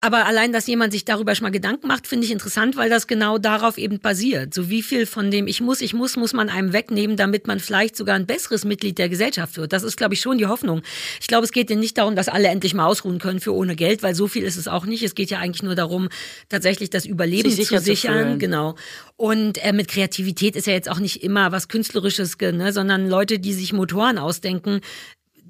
[0.00, 3.08] Aber allein, dass jemand sich darüber schon mal Gedanken macht, finde ich interessant, weil das
[3.08, 4.54] genau darauf eben basiert.
[4.54, 7.58] So wie viel von dem Ich muss, ich muss, muss man einem wegnehmen, damit man
[7.58, 9.72] vielleicht sogar ein besseres Mitglied der Gesellschaft wird.
[9.72, 10.82] Das ist, glaube ich, schon die Hoffnung.
[11.20, 13.74] Ich glaube, es geht ja nicht darum, dass alle endlich mal ausruhen können für ohne
[13.74, 15.02] Geld, weil so viel ist es auch nicht.
[15.02, 16.08] Es geht ja eigentlich nur darum,
[16.48, 18.34] tatsächlich das Überleben zu sichern.
[18.34, 18.76] Zu genau.
[19.16, 23.40] Und äh, mit Kreativität ist ja jetzt auch nicht immer was Künstlerisches, ne, sondern Leute,
[23.40, 24.80] die sich Motoren ausdenken,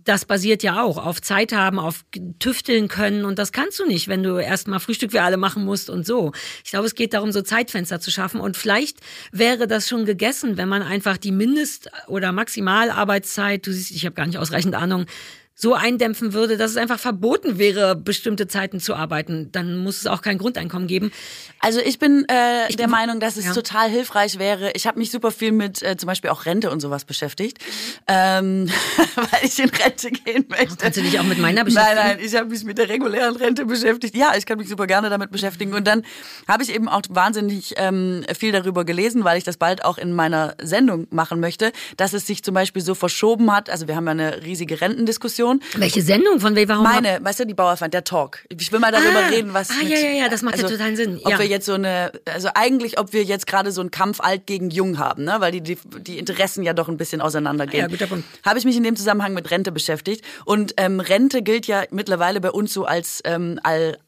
[0.09, 2.05] das basiert ja auch auf Zeit haben, auf
[2.39, 5.91] tüfteln können und das kannst du nicht, wenn du erstmal Frühstück für alle machen musst
[5.91, 6.33] und so.
[6.65, 9.01] Ich glaube, es geht darum, so Zeitfenster zu schaffen und vielleicht
[9.33, 14.15] wäre das schon gegessen, wenn man einfach die Mindest- oder Maximalarbeitszeit, du siehst, ich habe
[14.15, 15.05] gar nicht ausreichend Ahnung,
[15.61, 20.07] so eindämpfen würde, dass es einfach verboten wäre, bestimmte Zeiten zu arbeiten, dann muss es
[20.07, 21.11] auch kein Grundeinkommen geben.
[21.59, 23.53] Also ich bin äh, ich der Meinung, dass es ja.
[23.53, 24.71] total hilfreich wäre.
[24.75, 27.59] Ich habe mich super viel mit äh, zum Beispiel auch Rente und sowas beschäftigt,
[28.07, 28.69] ähm,
[29.17, 30.77] weil ich in Rente gehen möchte.
[30.77, 31.97] Kannst du dich auch mit meiner beschäftigen?
[31.97, 34.15] Nein, nein, ich habe mich mit der regulären Rente beschäftigt.
[34.15, 35.75] Ja, ich kann mich super gerne damit beschäftigen.
[35.75, 36.05] Und dann
[36.47, 40.13] habe ich eben auch wahnsinnig ähm, viel darüber gelesen, weil ich das bald auch in
[40.13, 43.71] meiner Sendung machen möchte, dass es sich zum Beispiel so verschoben hat.
[43.71, 45.81] Also wir haben ja eine riesige Rentendiskussion Redaktion.
[45.81, 46.41] Welche Sendung?
[46.41, 46.85] Von warum?
[46.85, 48.41] Meine, weißt du, die Bauerfeind, der Talk.
[48.49, 49.71] Ich will mal darüber ah, reden, was.
[49.71, 51.21] Ah, mit, ja, ja, ja, das macht also, ja totalen Sinn.
[51.25, 54.47] Ob wir jetzt so eine, also eigentlich, ob wir jetzt gerade so einen Kampf alt
[54.47, 55.37] gegen jung haben, ne?
[55.39, 57.83] weil die, die, die Interessen ja doch ein bisschen auseinandergehen.
[57.83, 58.25] Ja, guter Punkt.
[58.45, 60.25] Habe ich mich in dem Zusammenhang mit Rente beschäftigt.
[60.45, 63.99] Und ähm, Rente gilt ja mittlerweile bei uns so als ähm, all,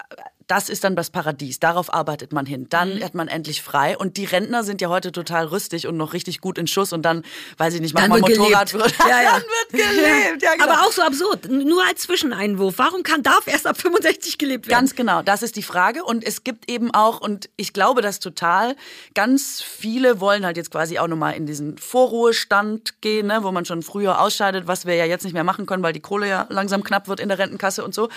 [0.51, 1.61] das ist dann das Paradies.
[1.61, 2.67] Darauf arbeitet man hin.
[2.71, 3.05] Dann mhm.
[3.05, 3.97] hat man endlich frei.
[3.97, 6.93] Und die Rentner sind ja heute total rüstig und noch richtig gut in Schuss.
[6.93, 7.23] Und dann,
[7.59, 8.75] weiß ich nicht, machen wir Motorrad.
[8.75, 9.33] Wird, ja, ja.
[9.33, 10.43] dann wird gelebt.
[10.43, 10.65] Ja, genau.
[10.65, 11.49] Aber auch so absurd.
[11.49, 12.79] Nur als Zwischeneinwurf.
[12.79, 14.79] Warum kann, darf erst ab 65 gelebt werden?
[14.81, 15.23] Ganz genau.
[15.23, 16.03] Das ist die Frage.
[16.03, 18.75] Und es gibt eben auch, und ich glaube das total,
[19.15, 23.67] ganz viele wollen halt jetzt quasi auch nochmal in diesen Vorruhestand gehen, ne, wo man
[23.67, 26.47] schon früher ausscheidet, was wir ja jetzt nicht mehr machen können, weil die Kohle ja
[26.49, 28.09] langsam knapp wird in der Rentenkasse und so.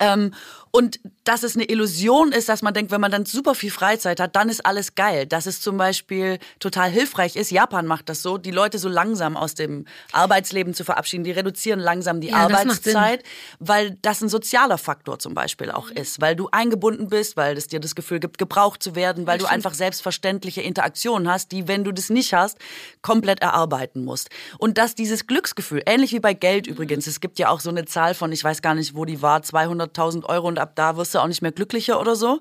[0.00, 0.32] Ähm,
[0.76, 4.20] und dass es eine Illusion ist, dass man denkt, wenn man dann super viel Freizeit
[4.20, 5.24] hat, dann ist alles geil.
[5.24, 7.50] Dass es zum Beispiel total hilfreich ist.
[7.50, 11.24] Japan macht das so, die Leute so langsam aus dem Arbeitsleben zu verabschieden.
[11.24, 13.24] Die reduzieren langsam die ja, Arbeitszeit,
[13.58, 16.20] weil das ein sozialer Faktor zum Beispiel auch ist.
[16.20, 19.46] Weil du eingebunden bist, weil es dir das Gefühl gibt, gebraucht zu werden, weil du
[19.46, 22.58] einfach selbstverständliche Interaktionen hast, die, wenn du das nicht hast,
[23.00, 24.28] komplett erarbeiten musst.
[24.58, 27.86] Und dass dieses Glücksgefühl, ähnlich wie bei Geld übrigens, es gibt ja auch so eine
[27.86, 31.14] Zahl von, ich weiß gar nicht, wo die war, 200.000 Euro und ab da wirst
[31.14, 32.40] du auch nicht mehr glücklicher oder so.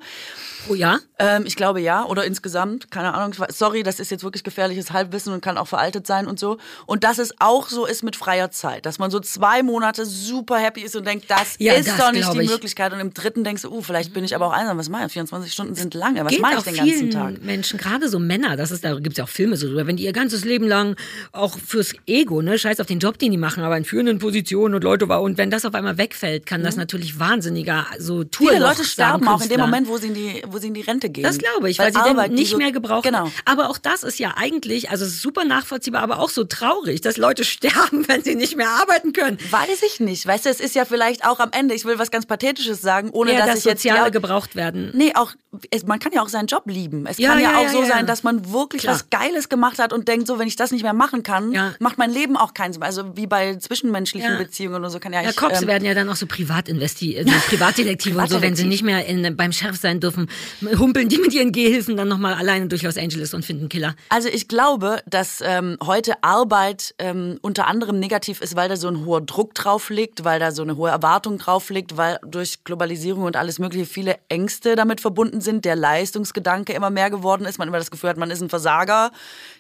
[0.68, 1.00] Oh ja?
[1.20, 2.06] Ähm, ich glaube ja.
[2.06, 3.36] Oder insgesamt, keine Ahnung.
[3.50, 6.58] Sorry, das ist jetzt wirklich gefährliches Halbwissen und kann auch veraltet sein und so.
[6.86, 8.86] Und dass es auch so ist mit freier Zeit.
[8.86, 12.12] Dass man so zwei Monate super happy ist und denkt, das ja, ist das doch
[12.12, 12.50] nicht die ich.
[12.50, 12.94] Möglichkeit.
[12.94, 14.78] Und im dritten denkst du, uh, vielleicht bin ich aber auch einsam.
[14.78, 15.14] Was mache ich?
[15.14, 16.26] 24 Stunden sind lange.
[16.26, 17.44] Was mache ich den ganzen Tag?
[17.44, 19.98] Menschen, gerade so Männer, das ist, da gibt es ja auch Filme so drüber, wenn
[19.98, 20.96] die ihr ganzes Leben lang
[21.32, 24.76] auch fürs Ego, ne, scheiß auf den Job, den die machen, aber in führenden Positionen
[24.76, 26.66] und Leute war, und wenn das auf einmal wegfällt, kann mhm.
[26.66, 30.14] das natürlich wahnsinniger so Tour Viele Leute sterben auch in dem Moment, wo sie in
[30.14, 31.24] die, wo sie in die Rente gehen.
[31.24, 33.04] Das glaube ich, weil, weil sie Arbeit, dann nicht so, mehr gebrauchen.
[33.04, 33.32] Genau.
[33.46, 37.44] Aber auch das ist ja eigentlich, also super nachvollziehbar, aber auch so traurig, dass Leute
[37.46, 39.38] sterben, wenn sie nicht mehr arbeiten können.
[39.50, 40.26] Weiß ich nicht.
[40.26, 43.10] Weißt du, es ist ja vielleicht auch am Ende, ich will was ganz Pathetisches sagen,
[43.12, 43.76] ohne ja, dass, dass ich jetzt.
[43.84, 44.92] Soziale ja, gebraucht werden.
[44.94, 45.34] Nee, auch,
[45.70, 47.06] es, man kann ja auch seinen Job lieben.
[47.06, 48.96] Es ja, kann ja, ja auch so sein, dass man wirklich Klar.
[48.96, 51.98] was Geiles gemacht hat und denkt, so, wenn ich das nicht mehr machen kann, macht
[51.98, 52.84] mein Leben auch keinen Sinn.
[52.84, 56.10] Also wie bei zwischenmenschlichen Beziehungen oder so kann ja Ja, Cops ähm, werden ja dann
[56.10, 59.52] auch so privat investiert, so Privatdetektive Privatdetektive und so, wenn sie nicht mehr in, beim
[59.52, 60.30] Sheriff sein dürfen,
[60.78, 63.96] humpeln die mit ihren Gehhilfen dann nochmal alleine durch Los Angeles und finden Killer.
[64.10, 68.88] Also ich glaube, dass ähm, heute Arbeit ähm, unter anderem negativ ist, weil da so
[68.88, 72.64] ein hoher Druck drauf liegt, weil da so eine hohe Erwartung drauf liegt, weil durch
[72.64, 77.58] Globalisierung und alles mögliche viele Ängste damit verbunden sind, der Leistungsgedanke immer mehr geworden ist,
[77.58, 79.12] man immer das Gefühl hat, man ist ein Versager,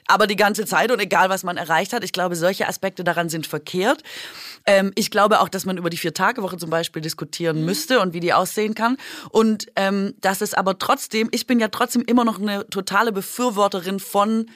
[0.07, 2.03] aber die ganze Zeit und egal, was man erreicht hat.
[2.03, 4.03] Ich glaube, solche Aspekte daran sind verkehrt.
[4.65, 7.65] Ähm, ich glaube auch, dass man über die Vier-Tage-Woche zum Beispiel diskutieren mhm.
[7.65, 8.97] müsste und wie die aussehen kann.
[9.29, 13.99] Und ähm, dass es aber trotzdem, ich bin ja trotzdem immer noch eine totale Befürworterin
[13.99, 14.47] von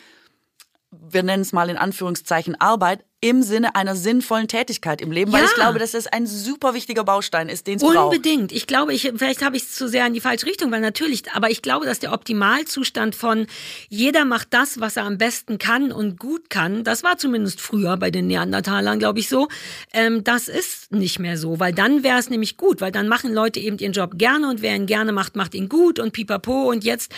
[0.92, 5.44] wir nennen es mal in Anführungszeichen Arbeit, im Sinne einer sinnvollen Tätigkeit im Leben, weil
[5.44, 8.16] ich glaube, dass das ein super wichtiger Baustein ist, den es braucht.
[8.16, 8.54] Unbedingt.
[8.54, 11.30] Ich glaube, ich, vielleicht habe ich es zu sehr in die falsche Richtung, weil natürlich,
[11.34, 13.48] aber ich glaube, dass der Optimalzustand von
[13.90, 17.98] jeder macht das, was er am besten kann und gut kann, das war zumindest früher
[17.98, 19.50] bei den Neandertalern, glaube ich, so,
[19.92, 23.34] ähm, das ist nicht mehr so, weil dann wäre es nämlich gut, weil dann machen
[23.34, 26.70] Leute eben ihren Job gerne und wer ihn gerne macht, macht ihn gut und pipapo
[26.70, 27.12] und jetzt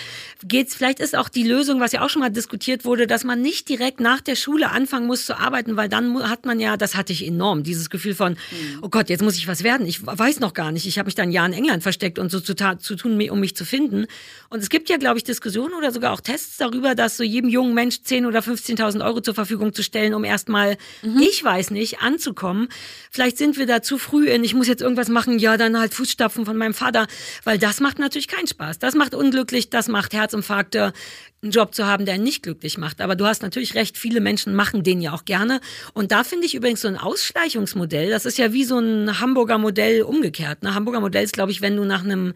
[0.44, 3.40] geht's, vielleicht ist auch die Lösung, was ja auch schon mal diskutiert wurde, dass man
[3.40, 6.96] nicht direkt nach der Schule anfangen muss zu arbeiten, weil dann hat man ja, das
[6.96, 8.38] hatte ich enorm, dieses Gefühl von,
[8.82, 9.86] oh Gott, jetzt muss ich was werden.
[9.86, 10.86] Ich weiß noch gar nicht.
[10.86, 13.40] Ich habe mich dann ein Jahr in England versteckt und so zu, zu tun, um
[13.40, 14.08] mich zu finden.
[14.50, 17.50] Und es gibt ja, glaube ich, Diskussionen oder sogar auch Tests darüber, dass so jedem
[17.50, 21.20] jungen Mensch 10.000 oder 15.000 Euro zur Verfügung zu stellen, um erstmal, mhm.
[21.20, 22.70] ich weiß nicht, anzukommen.
[23.10, 25.94] Vielleicht sind wir da zu früh in, ich muss jetzt irgendwas machen, ja, dann halt
[25.94, 27.08] Fußstapfen von meinem Vater,
[27.44, 28.80] weil das macht natürlich keinen Spaß.
[28.80, 30.94] Das macht unglücklich, das macht Herzinfarkte,
[31.42, 33.02] einen Job zu haben, der einen nicht glücklich macht.
[33.02, 35.60] Aber du hast natürlich recht, viele Menschen machen den ja auch gerne.
[35.94, 39.58] Und da finde ich übrigens so ein Ausschleichungsmodell, das ist ja wie so ein Hamburger
[39.58, 40.64] Modell umgekehrt.
[40.64, 40.76] Ne?
[40.76, 42.34] Hamburger Modell ist, glaube ich, wenn du nach einem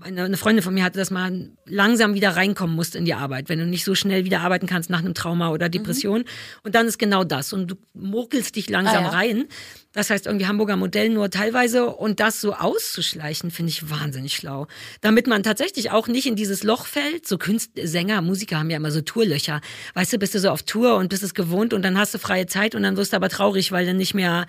[0.00, 3.60] eine Freundin von mir hatte, dass man langsam wieder reinkommen musst in die Arbeit, wenn
[3.60, 6.20] du nicht so schnell wieder arbeiten kannst nach einem Trauma oder Depression.
[6.20, 6.26] Mhm.
[6.64, 7.52] Und dann ist genau das.
[7.52, 9.08] Und du murkelst dich langsam ah, ja.
[9.10, 9.44] rein.
[9.92, 14.66] Das heißt irgendwie Hamburger Modell nur teilweise und das so auszuschleichen, finde ich wahnsinnig schlau.
[15.00, 17.28] Damit man tatsächlich auch nicht in dieses Loch fällt.
[17.28, 19.60] So Künstler, Sänger, Musiker haben ja immer so Tourlöcher.
[19.94, 22.18] Weißt du, bist du so auf Tour und bist es gewohnt und dann hast du
[22.18, 24.46] freie Zeit und dann wirst du aber traurig, weil du nicht mehr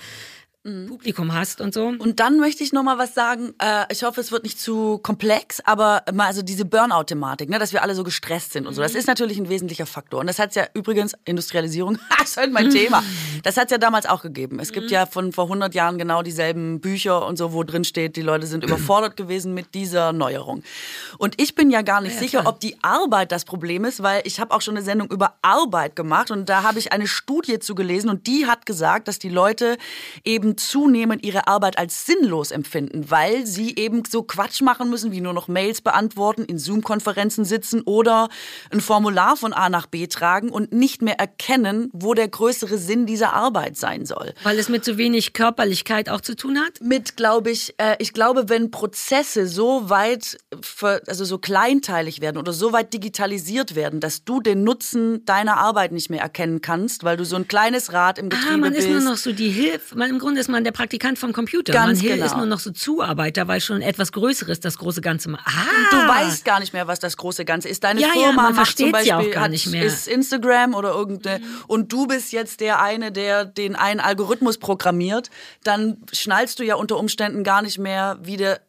[0.66, 0.88] Mhm.
[0.88, 1.86] Publikum hast und so.
[1.86, 3.54] Und dann möchte ich noch mal was sagen.
[3.62, 7.72] Äh, ich hoffe, es wird nicht zu komplex, aber mal also diese Burnout-Thematik, ne, dass
[7.72, 8.82] wir alle so gestresst sind und so.
[8.82, 9.00] Das mhm.
[9.00, 10.22] ist natürlich ein wesentlicher Faktor.
[10.22, 12.00] Und das hat ja übrigens Industrialisierung.
[12.18, 13.04] das ist halt mein Thema.
[13.44, 14.60] Das hat es ja damals auch gegeben.
[14.60, 14.94] Es gibt mhm.
[14.94, 18.48] ja von vor 100 Jahren genau dieselben Bücher und so, wo drin steht, die Leute
[18.48, 20.64] sind überfordert gewesen mit dieser Neuerung.
[21.20, 22.54] Und ich bin ja gar nicht ja, sicher, klar.
[22.54, 25.96] ob die Arbeit das Problem ist, weil ich habe auch schon eine Sendung über Arbeit
[25.96, 29.30] gemacht und da habe ich eine Studie zu gelesen und die hat gesagt, dass die
[29.30, 29.78] Leute
[30.24, 35.22] eben zunehmend ihre Arbeit als sinnlos empfinden, weil sie eben so Quatsch machen müssen, wie
[35.22, 38.30] nur noch Mails beantworten, in Zoom-Konferenzen sitzen oder
[38.72, 43.06] ein Formular von A nach B tragen und nicht mehr erkennen, wo der größere Sinn
[43.06, 44.34] dieser Arbeit sein soll.
[44.44, 46.82] Weil es mit so wenig Körperlichkeit auch zu tun hat?
[46.82, 50.38] Mit, glaube ich, äh, ich glaube, wenn Prozesse so weit,
[51.08, 55.92] also so kleinteilig werden oder so weit digitalisiert werden, dass du den Nutzen deiner Arbeit
[55.92, 58.58] nicht mehr erkennen kannst, weil du so ein kleines Rad im Getriebe bist.
[58.58, 61.34] Ah, man ist nur noch so die Hilfe, im Grunde ist man der Praktikant vom
[61.34, 61.74] Computer.
[61.74, 62.26] Ganz man genau.
[62.26, 65.48] ist nur noch so Zuarbeiter, weil schon etwas Größeres das große Ganze macht.
[65.48, 65.90] Ah.
[65.90, 67.84] Du weißt gar nicht mehr, was das große Ganze ist.
[67.84, 69.84] Deine ja, Firma ja, macht zum Beispiel, ja auch gar nicht mehr.
[69.84, 71.46] ist Instagram oder irgendeine, mhm.
[71.68, 75.32] und du bist jetzt der eine, der den einen Algorithmus programmiert,
[75.64, 78.62] dann schnallst du ja unter Umständen gar nicht mehr, wie der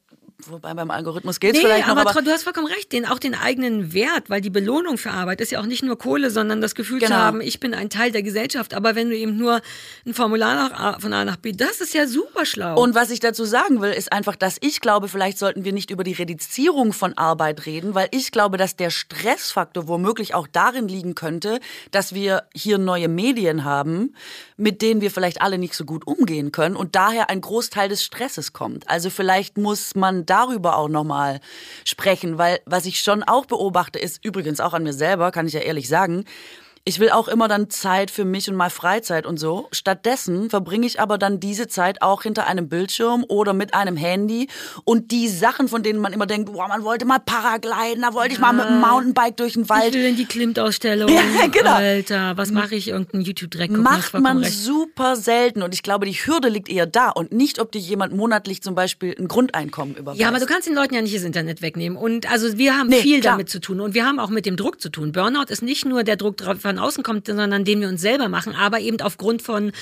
[0.49, 1.97] wobei beim Algorithmus geht es nee, vielleicht noch.
[1.97, 5.11] Aber, aber du hast vollkommen recht, den, auch den eigenen Wert, weil die Belohnung für
[5.11, 7.11] Arbeit ist ja auch nicht nur Kohle, sondern das Gefühl genau.
[7.11, 8.75] zu haben, ich bin ein Teil der Gesellschaft.
[8.75, 9.61] Aber wenn du eben nur
[10.07, 12.81] ein Formular nach von A nach B, das ist ja super schlau.
[12.81, 15.91] Und was ich dazu sagen will, ist einfach, dass ich glaube, vielleicht sollten wir nicht
[15.91, 20.89] über die Reduzierung von Arbeit reden, weil ich glaube, dass der Stressfaktor womöglich auch darin
[20.89, 21.61] liegen könnte,
[21.91, 24.15] dass wir hier neue Medien haben,
[24.57, 28.05] mit denen wir vielleicht alle nicht so gut umgehen können und daher ein Großteil des
[28.05, 28.89] Stresses kommt.
[28.89, 31.41] Also vielleicht muss man darüber auch nochmal
[31.85, 35.55] sprechen, weil was ich schon auch beobachte, ist übrigens auch an mir selber, kann ich
[35.55, 36.25] ja ehrlich sagen,
[36.89, 39.67] ich will auch immer dann Zeit für mich und mal Freizeit und so.
[39.73, 44.47] Stattdessen verbringe ich aber dann diese Zeit auch hinter einem Bildschirm oder mit einem Handy
[44.85, 48.35] und die Sachen, von denen man immer denkt, boah, man wollte mal Paragliden, da wollte
[48.35, 49.89] ich mal mit dem Mountainbike durch den Wald.
[49.89, 51.11] Ich will in die Klimt-Ausstellung.
[51.37, 51.73] Ja, genau.
[51.73, 52.89] Alter, was mache ich?
[52.89, 54.53] Irgendeinen YouTube-Dreck Macht man recht.
[54.53, 58.15] super selten und ich glaube, die Hürde liegt eher da und nicht, ob dir jemand
[58.15, 60.21] monatlich zum Beispiel ein Grundeinkommen überweist.
[60.21, 62.89] Ja, aber du kannst den Leuten ja nicht das Internet wegnehmen und also wir haben
[62.89, 63.35] nee, viel klar.
[63.35, 65.13] damit zu tun und wir haben auch mit dem Druck zu tun.
[65.13, 68.29] Burnout ist nicht nur der Druck von von außen kommt, sondern den wir uns selber
[68.29, 69.73] machen, aber eben aufgrund von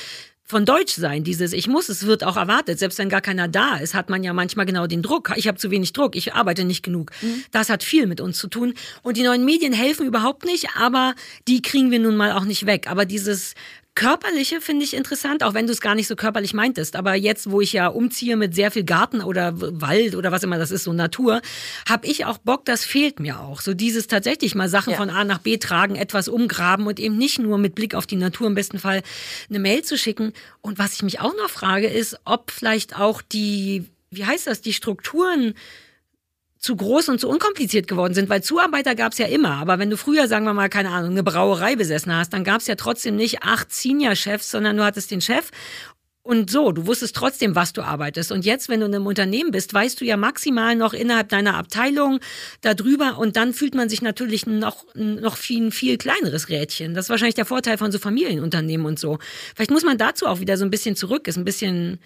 [0.47, 3.77] von Deutsch sein, dieses Ich muss, es wird auch erwartet, selbst wenn gar keiner da
[3.77, 5.33] ist, hat man ja manchmal genau den Druck.
[5.37, 7.13] Ich habe zu wenig Druck, ich arbeite nicht genug.
[7.23, 7.45] Mhm.
[7.51, 8.75] Das hat viel mit uns zu tun.
[9.03, 11.15] Und die neuen Medien helfen überhaupt nicht, aber
[11.49, 12.91] die kriegen wir nun mal auch nicht weg.
[12.91, 13.55] Aber dieses
[13.95, 16.97] körperliche finde ich interessant, auch wenn du es gar nicht so körperlich meintest.
[16.97, 20.59] Aber jetzt, wo ich ja umziehe mit sehr viel Garten oder Wald oder was immer
[20.59, 21.41] das ist, so Natur,
[21.89, 23.61] habe ich auch Bock, das fehlt mir auch.
[23.61, 24.97] So dieses tatsächlich mal Sachen ja.
[24.97, 28.17] von A nach B tragen, etwas umgraben und eben nicht nur mit Blick auf die
[28.17, 29.03] Natur im besten Fall
[29.49, 30.33] eine Mail zu schicken.
[30.61, 34.61] Und was ich mich auch noch frage, ist, ob vielleicht auch die, wie heißt das,
[34.61, 35.55] die Strukturen
[36.65, 39.53] zu groß und zu unkompliziert geworden sind, weil Zuarbeiter gab es ja immer.
[39.57, 42.63] Aber wenn du früher, sagen wir mal, keine Ahnung, eine Brauerei besessen hast, dann gab
[42.63, 45.51] es ja trotzdem nicht acht Senior-Chefs, sondern du hattest den Chef
[46.23, 48.33] und so, du wusstest trotzdem, was du arbeitest.
[48.33, 51.55] Und jetzt, wenn du in einem Unternehmen bist, weißt du ja maximal noch innerhalb deiner
[51.55, 52.19] Abteilung
[52.63, 56.95] darüber und dann fühlt man sich natürlich noch, noch viel, viel kleineres Rädchen.
[56.95, 59.19] Das ist wahrscheinlich der Vorteil von so Familienunternehmen und so.
[59.55, 61.99] Vielleicht muss man dazu auch wieder so ein bisschen zurück, ist ein bisschen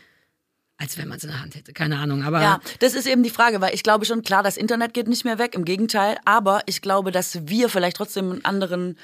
[0.79, 1.73] als wenn man es in der Hand hätte.
[1.73, 2.41] Keine Ahnung, aber.
[2.41, 5.25] Ja, das ist eben die Frage, weil ich glaube schon, klar, das Internet geht nicht
[5.25, 8.97] mehr weg, im Gegenteil, aber ich glaube, dass wir vielleicht trotzdem einen anderen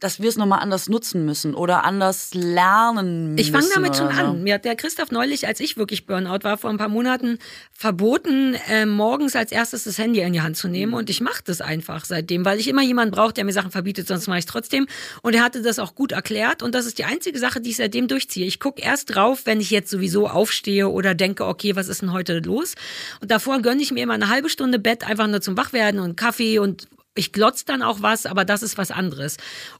[0.00, 3.38] dass wir es nochmal anders nutzen müssen oder anders lernen müssen.
[3.38, 4.20] Ich fange damit schon so.
[4.20, 4.42] an.
[4.42, 7.38] Mir hat der Christoph neulich, als ich wirklich Burnout war, vor ein paar Monaten
[7.72, 10.94] verboten, äh, morgens als erstes das Handy in die Hand zu nehmen.
[10.94, 14.08] Und ich mache das einfach seitdem, weil ich immer jemanden brauche, der mir Sachen verbietet,
[14.08, 14.86] sonst mache ich es trotzdem.
[15.22, 16.62] Und er hatte das auch gut erklärt.
[16.62, 18.46] Und das ist die einzige Sache, die ich seitdem durchziehe.
[18.46, 22.12] Ich gucke erst drauf, wenn ich jetzt sowieso aufstehe oder denke, okay, was ist denn
[22.12, 22.74] heute los?
[23.20, 26.16] Und davor gönne ich mir immer eine halbe Stunde Bett, einfach nur zum Wachwerden und
[26.16, 29.36] Kaffee und ich glotz dann auch was, aber das ist was anderes.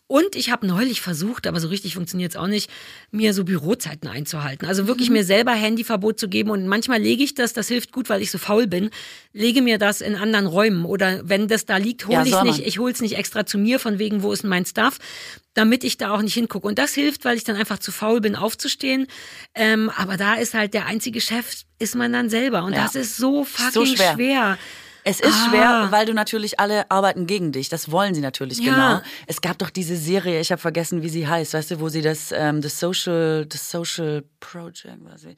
[0.08, 2.68] Und ich habe neulich versucht, aber so richtig funktioniert es auch nicht,
[3.12, 4.66] mir so Bürozeiten einzuhalten.
[4.66, 5.16] Also wirklich mhm.
[5.16, 6.50] mir selber Handyverbot zu geben.
[6.50, 8.90] Und manchmal lege ich das, das hilft gut, weil ich so faul bin,
[9.32, 10.84] lege mir das in anderen Räumen.
[10.84, 12.66] Oder wenn das da liegt, hole ja, ich es nicht.
[12.66, 14.98] Ich hole es nicht extra zu mir, von wegen, wo ist denn mein Stuff,
[15.54, 16.66] damit ich da auch nicht hingucke.
[16.66, 19.06] Und das hilft, weil ich dann einfach zu faul bin, aufzustehen.
[19.54, 22.64] Ähm, aber da ist halt der einzige Chef, ist man dann selber.
[22.64, 22.82] Und ja.
[22.82, 24.14] das ist so fucking so schwer.
[24.14, 24.58] schwer.
[25.10, 25.48] Es ist ah.
[25.48, 27.68] schwer, weil du natürlich alle arbeiten gegen dich.
[27.68, 28.72] Das wollen sie natürlich ja.
[28.72, 29.00] genau.
[29.26, 32.00] Es gab doch diese Serie, ich habe vergessen, wie sie heißt, weißt du, wo sie
[32.00, 35.36] das ähm, das Social das Social Project, was ich,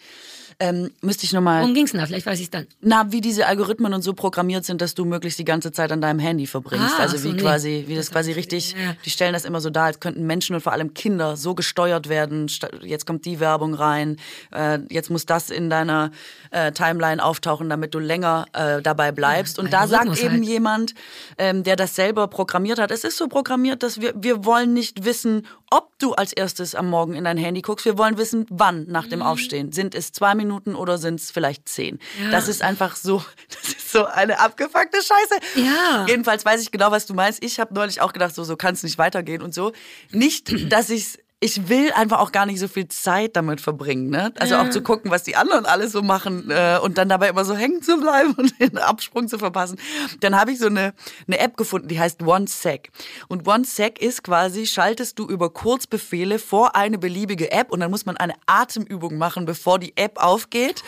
[0.61, 1.63] ähm, müsste ich nochmal.
[1.63, 2.07] Worum ging's denn da?
[2.07, 2.67] Vielleicht weiß ich dann.
[2.83, 6.03] Na, wie diese Algorithmen und so programmiert sind, dass du möglichst die ganze Zeit an
[6.03, 6.95] deinem Handy verbringst.
[6.99, 8.73] Ah, also wie so, quasi, wie das, das quasi richtig.
[8.73, 8.95] Ja.
[9.07, 12.11] Die stellen das immer so dar, als könnten Menschen und vor allem Kinder so gesteuert
[12.11, 12.51] werden.
[12.83, 14.19] Jetzt kommt die Werbung rein.
[14.55, 16.11] Äh, jetzt muss das in deiner
[16.51, 19.57] äh, Timeline auftauchen, damit du länger äh, dabei bleibst.
[19.57, 20.45] Ja, und da sagt eben halt.
[20.45, 20.95] jemand,
[21.39, 25.05] ähm, der das selber programmiert hat, es ist so programmiert, dass wir, wir wollen nicht
[25.05, 27.87] wissen, ob du als erstes am Morgen in dein Handy guckst.
[27.87, 29.27] Wir wollen wissen, wann nach dem mhm.
[29.27, 29.73] Aufstehen.
[29.73, 31.99] Sind es zwei Minuten oder sind es vielleicht zehn?
[32.23, 32.31] Ja.
[32.31, 35.65] Das ist einfach so, das ist so eine abgefuckte Scheiße.
[35.67, 36.07] Ja.
[36.09, 37.43] Jedenfalls weiß ich genau, was du meinst.
[37.43, 39.73] Ich habe neulich auch gedacht, so, so kann es nicht weitergehen und so.
[40.11, 44.11] Nicht, dass ich es ich will einfach auch gar nicht so viel Zeit damit verbringen.
[44.11, 44.33] Ne?
[44.39, 44.63] Also ja.
[44.63, 47.57] auch zu gucken, was die anderen alles so machen äh, und dann dabei immer so
[47.57, 49.77] hängen zu bleiben und den Absprung zu verpassen.
[50.21, 50.95] Dann habe ich so eine,
[51.27, 52.91] eine App gefunden, die heißt OneSec.
[53.27, 58.07] Und OneSec ist quasi, schaltest du über Kurzbefehle vor eine beliebige App und dann muss
[58.07, 60.85] man eine Atemübung machen, bevor die App aufgeht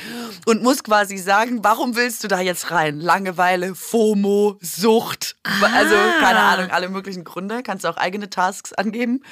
[0.46, 3.00] und muss quasi sagen, warum willst du da jetzt rein?
[3.00, 5.50] Langeweile, FOMO, Sucht, ah.
[5.74, 7.64] also keine Ahnung, alle möglichen Gründe.
[7.64, 9.24] Kannst du auch eigene Tasks angeben.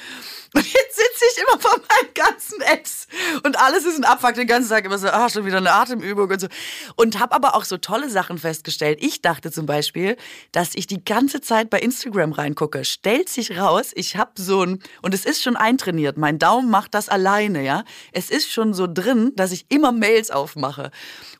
[0.55, 3.07] Und jetzt sitze ich immer vor meinen ganzen Apps
[3.45, 6.31] und alles ist ein Abfuck den ganzen Tag immer so, ah, schon wieder eine Atemübung
[6.31, 6.49] und so.
[6.97, 8.99] Und habe aber auch so tolle Sachen festgestellt.
[9.01, 10.17] Ich dachte zum Beispiel,
[10.53, 12.85] dass ich die ganze Zeit bei Instagram reingucke.
[12.85, 16.95] Stellt sich raus, ich habe so ein, und es ist schon eintrainiert, mein Daumen macht
[16.95, 17.85] das alleine, ja.
[18.13, 20.91] Es ist schon so drin, dass ich immer Mails aufmache.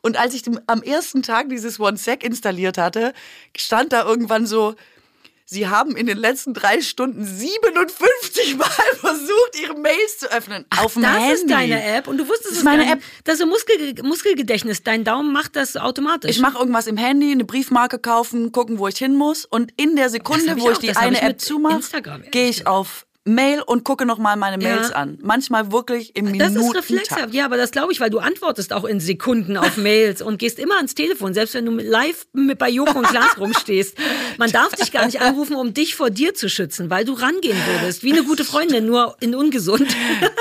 [0.01, 3.13] Und als ich am ersten Tag dieses OneSec installiert hatte,
[3.55, 4.75] stand da irgendwann so,
[5.45, 8.67] Sie haben in den letzten drei Stunden 57 Mal
[8.99, 10.65] versucht, Ihre Mails zu öffnen.
[10.69, 11.33] Ach, auf dem das Handy.
[11.33, 13.01] ist deine App und du wusstest das ist meine App.
[13.25, 14.83] Das ist Muskel, Muskelgedächtnis.
[14.83, 16.31] Dein Daumen macht das automatisch.
[16.31, 19.95] Ich mache irgendwas im Handy, eine Briefmarke kaufen, gucken, wo ich hin muss und in
[19.95, 21.81] der Sekunde, wo ich, auch, die eine ich App zumache,
[22.31, 24.95] gehe ich auf Mail und gucke nochmal meine Mails ja.
[24.95, 25.17] an.
[25.21, 26.55] Manchmal wirklich im Minuten.
[26.55, 29.77] Das ist reflexhaft, ja, aber das glaube ich, weil du antwortest auch in Sekunden auf
[29.77, 33.37] Mails und gehst immer ans Telefon, selbst wenn du live mit bei Joko und Klaas
[33.37, 33.97] rumstehst.
[34.37, 37.57] Man darf dich gar nicht anrufen, um dich vor dir zu schützen, weil du rangehen
[37.65, 39.87] würdest, wie eine gute Freundin, nur in ungesund.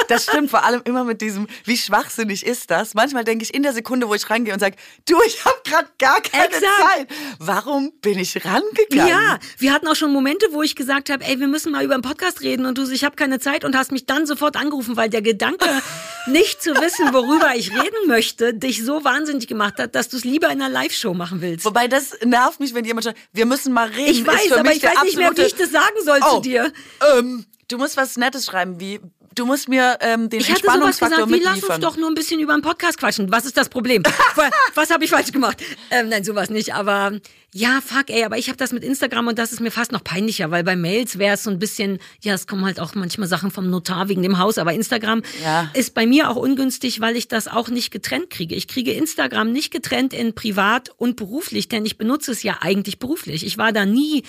[0.08, 2.92] Das stimmt, vor allem immer mit diesem, wie schwachsinnig ist das?
[2.92, 4.76] Manchmal denke ich in der Sekunde, wo ich rangehe und sage,
[5.08, 6.64] du, ich habe gerade gar keine Exakt.
[6.64, 7.08] Zeit.
[7.38, 9.08] Warum bin ich rangegangen?
[9.08, 11.94] Ja, wir hatten auch schon Momente, wo ich gesagt habe, ey, wir müssen mal über
[11.94, 14.96] einen Podcast reden und du, ich habe keine Zeit und hast mich dann sofort angerufen,
[14.96, 15.66] weil der Gedanke,
[16.26, 20.24] nicht zu wissen, worüber ich reden möchte, dich so wahnsinnig gemacht hat, dass du es
[20.24, 21.66] lieber in einer Live-Show machen willst.
[21.66, 24.10] Wobei das nervt mich, wenn jemand sagt, wir müssen mal reden.
[24.10, 26.72] Ich weiß, aber ich weiß nicht mehr, wie ich das sagen soll oh, zu dir.
[27.18, 29.00] Ähm, du musst was Nettes schreiben, wie
[29.34, 31.80] Du musst mir ähm, den Ich hatte sowas Entspannungsfaktor gesagt, wie lass uns mitliefern.
[31.80, 33.30] doch nur ein bisschen über den Podcast quatschen.
[33.32, 34.02] Was ist das Problem?
[34.36, 35.62] was was habe ich falsch gemacht?
[35.90, 36.74] Ähm, nein, sowas nicht.
[36.74, 37.12] Aber
[37.54, 40.02] ja, fuck, ey, aber ich habe das mit Instagram und das ist mir fast noch
[40.02, 43.28] peinlicher, weil bei Mails wäre es so ein bisschen, ja, es kommen halt auch manchmal
[43.28, 45.70] Sachen vom Notar wegen dem Haus, aber Instagram Ja.
[45.74, 48.54] ist bei mir auch ungünstig, weil ich das auch nicht getrennt kriege.
[48.54, 52.98] Ich kriege Instagram nicht getrennt in privat und beruflich, denn ich benutze es ja eigentlich
[52.98, 53.44] beruflich.
[53.44, 54.22] Ich war da nie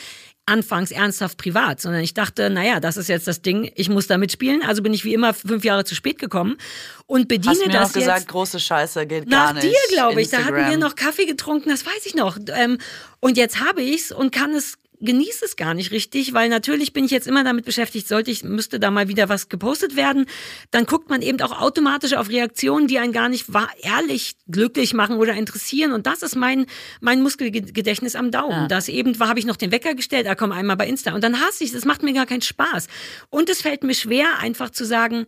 [0.45, 4.17] anfangs ernsthaft privat, sondern ich dachte, naja, das ist jetzt das Ding, ich muss da
[4.17, 4.61] mitspielen.
[4.61, 6.57] Also bin ich wie immer fünf Jahre zu spät gekommen
[7.05, 9.65] und bediene Hast mir das noch gesagt, jetzt große Scheiße geht nach gar nicht.
[9.65, 10.29] dir, glaube ich.
[10.29, 10.71] Da hatten Instagram.
[10.71, 12.37] wir noch Kaffee getrunken, das weiß ich noch.
[12.47, 12.77] Ähm,
[13.21, 17.05] und jetzt habe ich's und kann es genieße es gar nicht richtig, weil natürlich bin
[17.05, 20.25] ich jetzt immer damit beschäftigt, sollte ich, müsste da mal wieder was gepostet werden,
[20.71, 24.93] dann guckt man eben auch automatisch auf Reaktionen, die einen gar nicht wahr, ehrlich glücklich
[24.93, 25.91] machen oder interessieren.
[25.91, 26.65] Und das ist mein,
[27.01, 28.67] mein Muskelgedächtnis am Daumen.
[28.69, 31.13] Das eben war, habe ich noch den Wecker gestellt, ah komm, einmal bei Insta.
[31.13, 32.87] Und dann hasse ich es, das macht mir gar keinen Spaß.
[33.29, 35.25] Und es fällt mir schwer, einfach zu sagen,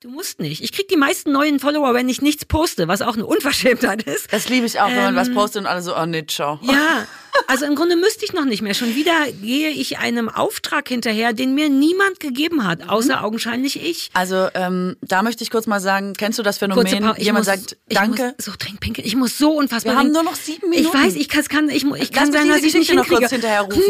[0.00, 0.64] Du musst nicht.
[0.64, 4.32] Ich krieg die meisten neuen Follower, wenn ich nichts poste, was auch eine Unverschämtheit ist.
[4.32, 6.58] Das liebe ich auch, wenn man was Ähm, postet und alle so, oh nee, ciao.
[6.62, 7.06] Ja,
[7.46, 8.74] also im Grunde müsste ich noch nicht mehr.
[8.74, 9.12] Schon wieder
[9.42, 14.10] gehe ich einem Auftrag hinterher, den mir niemand gegeben hat, außer augenscheinlich ich.
[14.14, 16.86] Also ähm, da möchte ich kurz mal sagen, kennst du das Phänomen?
[16.86, 18.34] Jemand muss, sagt, ich danke.
[18.36, 19.06] muss so dringend pinkeln.
[19.06, 20.88] Ich muss so unfassbar Wir haben nur noch sieben Minuten.
[20.88, 23.30] Ich weiß, ich kann, es kann, ich, ich kann mich dass ich nicht noch kurz
[23.30, 23.82] hinterher rufen.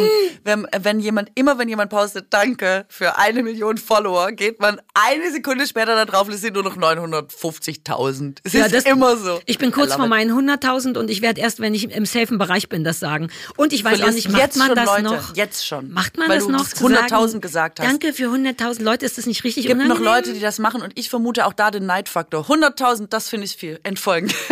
[0.45, 5.31] Wenn, wenn jemand, immer wenn jemand postet, danke für eine Million Follower, geht man eine
[5.33, 8.39] Sekunde später da drauf es sind nur noch 950.000.
[8.45, 9.41] Es Ja, ist das- immer so.
[9.47, 12.69] Ich bin kurz vor meinen 100.000 und ich werde erst, wenn ich im safen Bereich
[12.69, 13.29] bin, das sagen.
[13.57, 15.37] Und ich weiß auch nicht, macht jetzt man schon das Leute, noch?
[15.37, 15.91] jetzt schon.
[15.93, 16.61] Macht man das noch?
[16.61, 17.87] das zu sagen, 100.000 gesagt hast.
[17.87, 19.05] Danke für 100.000 Leute.
[19.07, 20.15] Ist das nicht richtig Es gibt noch unangenehm?
[20.15, 22.45] Leute, die das machen und ich vermute auch da den Neidfaktor.
[22.47, 23.81] 100.000, das finde ich viel.
[23.83, 24.33] Entfolgen.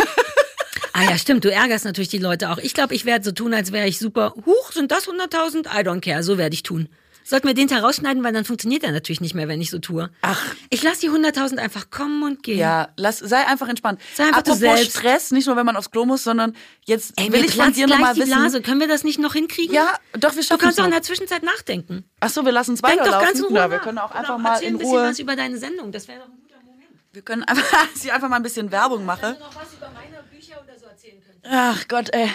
[0.93, 1.45] Ah ja, stimmt.
[1.45, 2.57] Du ärgerst natürlich die Leute auch.
[2.57, 4.33] Ich glaube, ich werde so tun, als wäre ich super.
[4.45, 5.65] Huch, sind das 100.000?
[5.67, 6.21] I don't care.
[6.21, 6.89] So werde ich tun.
[7.23, 9.79] Sollten wir den Teil rausschneiden, weil dann funktioniert er natürlich nicht mehr, wenn ich so
[9.79, 10.09] tue.
[10.21, 10.43] Ach.
[10.69, 12.57] Ich lasse die 100.000 einfach kommen und gehen.
[12.57, 14.01] Ja, lass, sei einfach entspannt.
[14.15, 14.97] Sei einfach du Apropos selbst.
[14.97, 16.55] Stress, nicht nur wenn man aufs Klo muss, sondern
[16.85, 18.27] jetzt Ey, will ich von dir nochmal wissen.
[18.31, 18.61] Blase.
[18.61, 19.73] Können wir das nicht noch hinkriegen?
[19.75, 20.95] Ja, doch, wir Du schaffen kannst auch in es.
[20.97, 22.03] der Zwischenzeit nachdenken.
[22.19, 23.27] Achso, wir lassen es Denk doch weiterlaufen.
[23.27, 25.03] ganz in Ruhe Na, wir können auch einfach mal in ein bisschen Ruhe.
[25.09, 25.91] was über deine Sendung.
[25.91, 26.89] Das wäre doch ein guter Moment.
[27.13, 29.37] Wir können einfach, dass ich einfach mal ein bisschen Werbung mache.
[29.39, 31.39] noch was über meine Bücher oder so erzählen können.
[31.43, 32.29] Ach Gott, ey.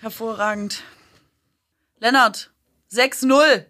[0.00, 0.82] Hervorragend.
[2.00, 2.50] Lennart,
[2.94, 3.66] 6-0.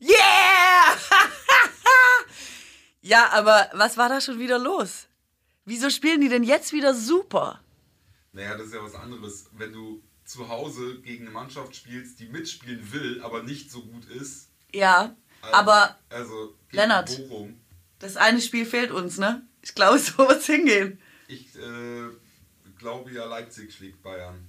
[0.00, 0.10] Yeah!
[3.02, 5.06] ja, aber was war da schon wieder los?
[5.64, 7.60] Wieso spielen die denn jetzt wieder super?
[8.32, 9.46] Naja, das ist ja was anderes.
[9.52, 14.06] Wenn du zu Hause gegen eine Mannschaft spielst, die mitspielen will, aber nicht so gut
[14.06, 14.48] ist.
[14.72, 17.16] Ja, Also, aber Also, Lennart.
[17.28, 17.60] Bochum.
[18.00, 19.46] das eine Spiel fehlt uns, ne?
[19.62, 21.00] Ich glaube, so wird's hingehen.
[21.28, 22.08] Ich äh,
[22.78, 24.48] glaube ja, Leipzig schlägt Bayern.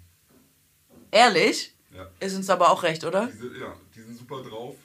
[1.12, 1.76] Ehrlich?
[1.96, 2.10] Ja.
[2.20, 3.28] Ist uns aber auch recht, oder?
[3.28, 4.76] Die sind, ja, die sind super drauf.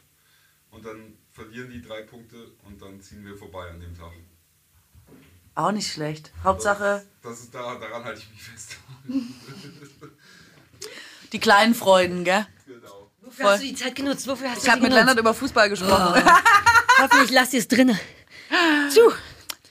[0.70, 2.36] Und dann verlieren die drei Punkte
[2.66, 4.12] und dann ziehen wir vorbei an dem Tag.
[5.54, 6.30] Auch nicht schlecht.
[6.44, 8.76] Hauptsache Das ist da, daran halte ich mich fest.
[11.32, 12.46] die kleinen Freuden, gell?
[12.66, 13.10] genau.
[13.22, 14.26] Wofür hast du die Zeit genutzt?
[14.28, 14.92] Wofür hast Ich habe mit?
[14.92, 16.22] Lennart über Fußball gesprochen.
[16.98, 17.98] Hoffentlich lass sie es drinne.
[18.90, 19.00] Zu.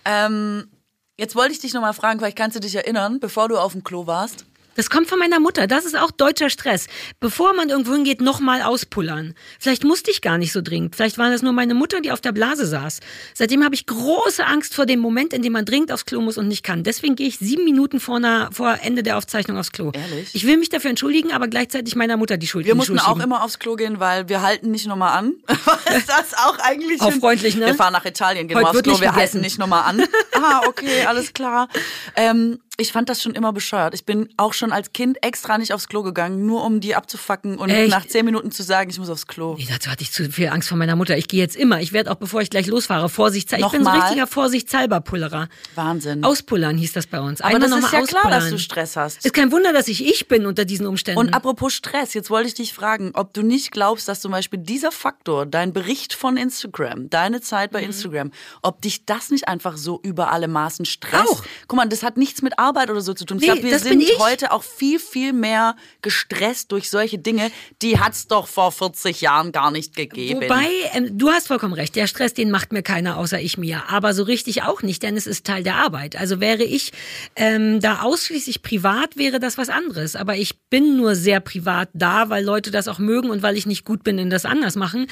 [0.06, 0.70] Ähm,
[1.18, 3.84] jetzt wollte ich dich nochmal fragen, vielleicht kannst du dich erinnern, bevor du auf dem
[3.84, 4.46] Klo warst.
[4.78, 5.68] Das kommt von meiner Mutter.
[5.68, 6.86] Das ist auch deutscher Stress.
[7.20, 9.34] Bevor man irgendwo hingeht, nochmal auspullern.
[9.60, 10.96] Vielleicht musste ich gar nicht so dringend.
[10.96, 13.00] Vielleicht war das nur meine Mutter, die auf der Blase saß.
[13.34, 16.38] Seitdem habe ich große Angst vor dem Moment, in dem man dringend aufs Klo muss
[16.38, 16.84] und nicht kann.
[16.84, 19.92] Deswegen gehe ich sieben Minuten vor, einer, vor Ende der Aufzeichnung aufs Klo.
[19.94, 20.30] Ehrlich?
[20.34, 23.44] Ich will mich dafür entschuldigen, aber gleichzeitig meiner Mutter die Schuld Wir mussten auch immer
[23.44, 25.34] aufs Klo gehen, weil wir halten nicht nochmal an.
[25.66, 27.66] Was das auch eigentlich Auch freundlich, ne?
[27.66, 29.16] Wir fahren nach Italien, gehen Heute wir aufs Klo, wir gegessen.
[29.18, 30.04] halten nicht nochmal an.
[30.34, 31.68] Ah, okay, alles klar.
[32.16, 33.94] Ähm, ich fand das schon immer bescheuert.
[33.96, 37.58] Ich bin auch schon als Kind extra nicht aufs Klo gegangen, nur um die abzufacken
[37.58, 37.90] und Echt?
[37.90, 39.56] nach zehn Minuten zu sagen, ich muss aufs Klo.
[39.58, 41.18] Nee, dazu hatte ich zu viel Angst vor meiner Mutter.
[41.18, 41.82] Ich gehe jetzt immer.
[41.82, 43.66] Ich werde auch, bevor ich gleich losfahre, vorsichtshalber.
[43.66, 45.50] Ich bin so ein richtiger vorsichtshalber Pullerer.
[45.76, 46.24] Wahnsinn.
[46.24, 47.42] Auspullern hieß das bei uns.
[47.42, 48.52] Aber Einmal das ist ja klar, dass auspullern.
[48.52, 49.26] du Stress hast.
[49.26, 51.20] Ist kein Wunder, dass ich ich bin unter diesen Umständen.
[51.20, 54.60] Und apropos Stress, jetzt wollte ich dich fragen, ob du nicht glaubst, dass zum Beispiel
[54.60, 57.74] dieser Faktor, dein Bericht von Instagram, deine Zeit Mhm.
[57.74, 61.28] bei Instagram, ob dich das nicht einfach so über alle Maßen stresst?
[61.28, 61.44] Auch.
[61.68, 63.38] Guck mal, das hat nichts mit Arbeit oder so zu tun.
[63.38, 64.20] Ich Nee, glaube, wir sind ich.
[64.20, 67.52] heute auch viel, viel mehr gestresst durch solche Dinge.
[67.82, 70.42] Die hat's doch vor 40 Jahren gar nicht gegeben.
[70.42, 73.84] Wobei, ähm, du hast vollkommen recht, der Stress, den macht mir keiner außer ich mir.
[73.90, 76.16] Aber so richtig auch nicht, denn es ist Teil der Arbeit.
[76.16, 76.92] Also wäre ich
[77.36, 80.16] ähm, da ausschließlich privat, wäre das was anderes.
[80.16, 83.66] Aber ich bin nur sehr privat da, weil Leute das auch mögen und weil ich
[83.66, 85.08] nicht gut bin in das anders machen.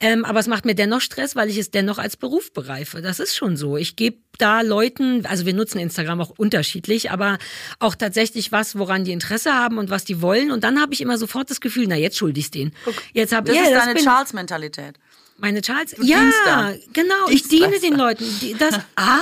[0.00, 3.00] Ähm, aber es macht mir dennoch Stress, weil ich es dennoch als Beruf bereife.
[3.00, 3.76] Das ist schon so.
[3.76, 7.38] Ich gebe da Leuten, also wir nutzen Instagram auch unterschiedlich, aber
[7.78, 10.50] auch tatsächlich was, woran die Interesse haben und was die wollen.
[10.50, 12.72] Und dann habe ich immer sofort das Gefühl, na jetzt schuldigst denen.
[13.12, 14.94] Jetzt hab, das ja, ist das deine Charles-Mentalität.
[15.38, 15.90] Meine Charles?
[15.90, 17.28] Du ja, genau.
[17.28, 18.24] Ich diene den Leuten.
[18.58, 19.18] Das, ah,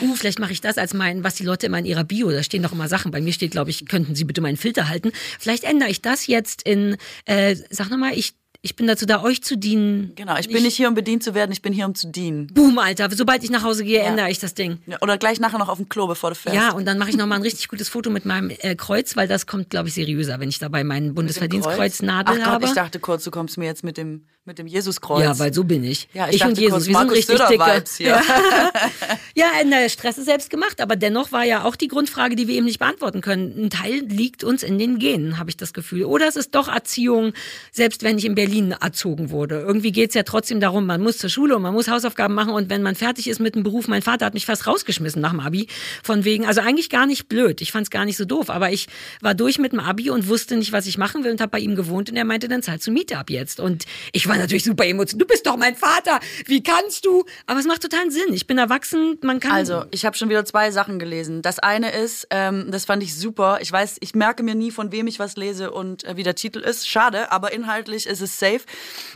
[0.00, 2.42] uh, vielleicht mache ich das als mein, was die Leute immer in ihrer Bio, da
[2.42, 3.10] stehen doch immer Sachen.
[3.10, 5.12] Bei mir steht, glaube ich, könnten Sie bitte meinen Filter halten.
[5.38, 8.34] Vielleicht ändere ich das jetzt in, äh, sag nochmal, ich,
[8.66, 10.12] ich bin dazu da, euch zu dienen.
[10.16, 12.48] Genau, ich bin nicht hier, um bedient zu werden, ich bin hier, um zu dienen.
[12.48, 13.08] Boom, Alter.
[13.12, 14.78] Sobald ich nach Hause gehe, ändere ich das Ding.
[14.86, 16.56] Ja, Oder gleich nachher noch auf dem Klo, bevor du fährst.
[16.56, 19.28] Ja, und dann mache ich nochmal ein richtig gutes Foto mit meinem äh, Kreuz, weil
[19.28, 22.64] das kommt, glaube ich, seriöser, wenn ich dabei meinen Bundesverdienstkreuznadel Ach Gott, habe.
[22.64, 25.22] ich dachte kurz, du kommst mir jetzt mit dem, mit dem Jesuskreuz.
[25.22, 26.08] ja, weil so bin ich.
[26.14, 27.84] Ja, ich ich und Jesus, wir sind richtig dicke.
[27.96, 28.22] Hier.
[29.34, 32.54] Ja, der Stress ist selbst gemacht, aber dennoch war ja auch die Grundfrage, die wir
[32.54, 33.64] eben nicht beantworten können.
[33.64, 36.04] Ein Teil liegt uns in den Genen, habe ich das Gefühl.
[36.04, 37.32] Oder es ist doch Erziehung,
[37.72, 39.60] selbst wenn ich in Berlin erzogen wurde.
[39.60, 42.70] Irgendwie geht's ja trotzdem darum, man muss zur Schule und man muss Hausaufgaben machen und
[42.70, 45.40] wenn man fertig ist mit dem Beruf, mein Vater hat mich fast rausgeschmissen nach dem
[45.40, 45.66] Abi,
[46.02, 48.86] von wegen, also eigentlich gar nicht blöd, ich fand's gar nicht so doof, aber ich
[49.20, 51.58] war durch mit dem Abi und wusste nicht, was ich machen will und habe bei
[51.58, 53.60] ihm gewohnt und er meinte, dann zahlst du Miete ab jetzt.
[53.60, 57.24] Und ich war natürlich super emotional, du bist doch mein Vater, wie kannst du?
[57.46, 59.52] Aber es macht totalen Sinn, ich bin erwachsen, man kann...
[59.52, 61.42] Also, ich habe schon wieder zwei Sachen gelesen.
[61.42, 63.58] Das eine ist, ähm, das fand ich super.
[63.60, 66.34] Ich weiß, ich merke mir nie, von wem ich was lese und äh, wie der
[66.34, 66.88] Titel ist.
[66.88, 68.60] Schade, aber inhaltlich ist es safe.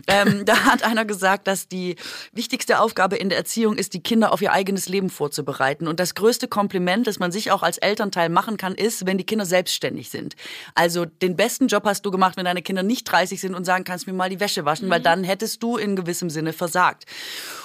[0.07, 1.97] Ähm, da hat einer gesagt, dass die
[2.33, 5.89] wichtigste Aufgabe in der Erziehung ist, die Kinder auf ihr eigenes Leben vorzubereiten.
[5.89, 9.25] Und das größte Kompliment, das man sich auch als Elternteil machen kann, ist, wenn die
[9.25, 10.37] Kinder selbstständig sind.
[10.75, 13.85] Also den besten Job hast du gemacht, wenn deine Kinder nicht 30 sind und sagen,
[13.85, 17.05] kannst mir mal die Wäsche waschen, weil dann hättest du in gewissem Sinne versagt.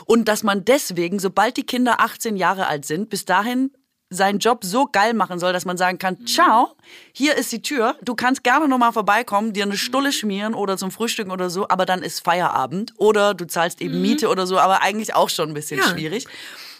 [0.05, 3.71] Und dass man deswegen, sobald die Kinder 18 Jahre alt sind, bis dahin
[4.11, 6.75] seinen Job so geil machen soll, dass man sagen kann, ciao,
[7.11, 10.91] hier ist die Tür, du kannst gerne nochmal vorbeikommen, dir eine Stulle schmieren oder zum
[10.91, 14.81] Frühstücken oder so, aber dann ist Feierabend oder du zahlst eben Miete oder so, aber
[14.83, 15.89] eigentlich auch schon ein bisschen Ja.
[15.89, 16.27] schwierig.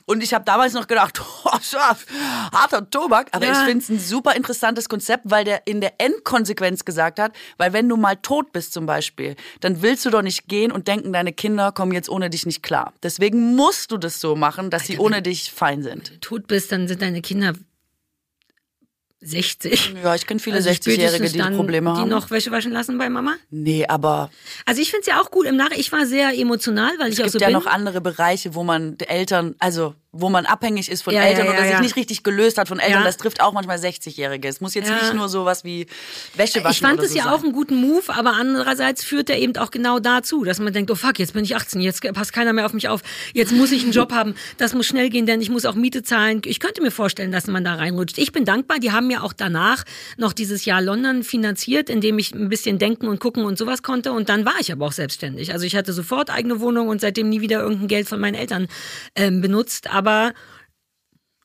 [0.07, 2.05] Und ich habe damals noch gedacht, oh, scharf,
[2.53, 3.51] harter Tobak, aber Ja.
[3.53, 7.73] ich finde es ein super interessantes Konzept, weil der in der Endkonsequenz gesagt hat, weil
[7.73, 11.11] wenn du mal tot bist zum Beispiel, dann willst du doch nicht gehen und denken,
[11.11, 12.93] deine Kinder kommen jetzt ohne dich nicht klar.
[13.01, 16.21] Deswegen musst du das so machen, dass sie ohne dich fein sind.
[16.21, 17.53] tot bist, dann sind deine Kinder
[19.25, 19.93] 60.
[20.03, 22.09] Ja, ich kenne viele Also 60-Jährige, spätestens die dann, Probleme Die haben.
[22.09, 23.35] noch Wäsche waschen lassen bei Mama?
[23.49, 24.29] nee, aber
[24.65, 25.45] Also ich finde es ja auch gut.
[25.47, 27.53] Im Nach ich war sehr emotional, weil ich es auch gibt so ja bin.
[27.53, 31.27] noch andere Bereiche, wo man die Eltern, also wo man abhängig ist von Ja, ja,
[31.27, 31.81] Eltern ja, oder sich ja.
[31.81, 32.99] nicht richtig gelöst hat von Eltern.
[33.01, 33.05] Ja.
[33.05, 34.47] Das trifft auch manchmal 60-Jährige.
[34.47, 34.95] Es muss jetzt Ja.
[34.95, 35.87] nicht nur sowas wie
[36.35, 37.33] Wäsche waschen ich fand es so ja sein.
[37.33, 40.89] auch einen guten Move, aber andererseits führt er eben auch genau dazu, dass man denkt,
[40.89, 43.01] oh fuck, jetzt bin ich 18, jetzt passt keiner mehr auf mich auf,
[43.33, 46.01] jetzt muss ich einen Job haben, das muss schnell gehen, denn ich muss auch Miete
[46.03, 46.41] zahlen.
[46.45, 48.17] Ich könnte mir vorstellen, dass man da reinrutscht.
[48.17, 49.83] Ich bin dankbar, die haben mir auch danach
[50.17, 54.11] noch dieses Jahr London finanziert, indem ich ein bisschen denken und gucken und sowas konnte
[54.13, 55.51] und dann war ich aber auch selbstständig.
[55.51, 58.67] Also ich hatte sofort eigene Wohnung und seitdem nie wieder irgendein Geld von meinen Eltern
[59.15, 60.04] ähm, benutzt, aber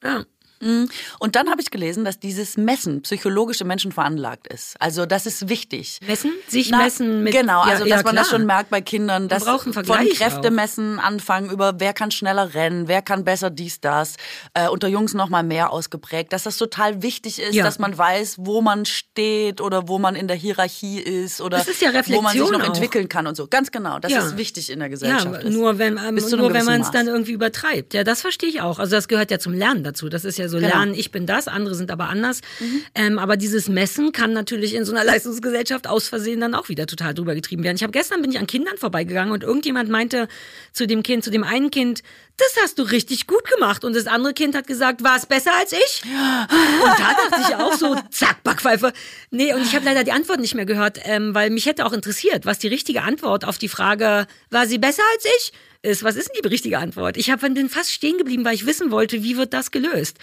[0.02, 0.24] ja.
[0.60, 4.76] Und dann habe ich gelesen, dass dieses Messen psychologische Menschen veranlagt ist.
[4.78, 5.98] Also das ist wichtig.
[6.06, 6.32] Messen?
[6.48, 7.32] Sich Na, messen mit.
[7.32, 8.38] Genau, also ja, dass man ja, das klar.
[8.40, 13.24] schon merkt bei Kindern, dass von Kräftemessen anfangen über wer kann schneller rennen, wer kann
[13.24, 14.16] besser dies, das,
[14.54, 17.64] äh, unter Jungs noch mal mehr ausgeprägt, dass das total wichtig ist, Ja.
[17.64, 21.80] dass man weiß, wo man steht oder wo man in der Hierarchie ist oder Das
[21.80, 22.66] ja wo man sich noch auch.
[22.66, 23.46] entwickeln kann und so.
[23.46, 24.26] Ganz genau, das Ja.
[24.26, 25.44] ist wichtig in der Ja, Gesellschaft.
[25.44, 25.52] ist.
[25.54, 27.94] nur wenn, ähm, nur wenn man es dann irgendwie übertreibt.
[27.94, 28.78] Ja, das verstehe ich auch.
[28.78, 30.08] Also das gehört ja zum Lernen dazu.
[30.10, 30.68] Das ist ja so Genau.
[30.68, 32.40] Lernen, ich bin das, andere sind aber anders.
[32.58, 32.82] Mhm.
[32.94, 36.86] Ähm, aber dieses Messen kann natürlich in so einer Leistungsgesellschaft aus Versehen dann auch wieder
[36.86, 37.76] total drüber getrieben werden.
[37.76, 40.28] Ich habe gestern bin ich an Kindern vorbeigegangen und irgendjemand meinte
[40.72, 42.02] zu dem Kind, zu dem einen Kind,
[42.36, 43.84] das hast du richtig gut gemacht.
[43.84, 46.02] Und das andere Kind hat gesagt, war es besser als ich?
[46.10, 48.92] Und da dachte ich auch so, zack, Backpfeife.
[49.30, 51.92] Nee, und ich habe leider die Antwort nicht mehr gehört, ähm, weil mich hätte auch
[51.92, 55.52] interessiert, was die richtige Antwort auf die Frage, war sie besser als ich?
[55.82, 57.16] Ist, was ist denn die richtige Antwort?
[57.16, 60.18] Ich hab, bin fast stehen geblieben, weil ich wissen wollte, wie wird das gelöst?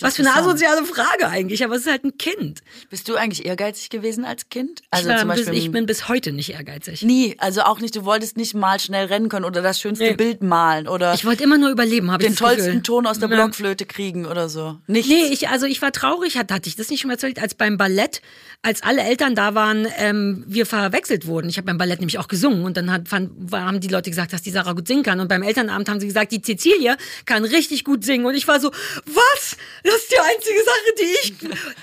[0.00, 2.60] Was für eine asoziale Frage eigentlich, aber es ist halt ein Kind.
[2.90, 4.82] Bist du eigentlich ehrgeizig gewesen als Kind?
[4.90, 7.02] Also ich, zum bis, Beispiel ich bin bis heute nicht ehrgeizig.
[7.02, 7.96] nie, also auch nicht.
[7.96, 10.14] Du wolltest nicht mal schnell rennen können oder das schönste Nee.
[10.14, 12.82] Bild malen oder Ich wollte immer nur überleben, habe ich den tollsten Gefühl.
[12.82, 13.28] Ton aus der.
[13.28, 14.78] Blockflöte kriegen oder so.
[14.86, 15.08] Nichts.
[15.08, 17.54] Nee, ich, also ich war traurig, hat, hatte ich das nicht schon mal erzählt, als
[17.54, 18.20] beim Ballett,
[18.62, 21.48] als alle Eltern da waren, ähm, wir verwechselt wurden.
[21.48, 24.32] Ich habe beim Ballett nämlich auch gesungen und dann hat, fand, haben die Leute gesagt,
[24.32, 25.20] dass die Sarah gut singen kann.
[25.20, 28.26] Und beim Elternabend haben sie gesagt, die Cecilie kann richtig gut singen.
[28.26, 28.70] Und ich war so,
[29.06, 29.56] was?
[29.84, 31.34] Das ist die einzige Sache, die ich,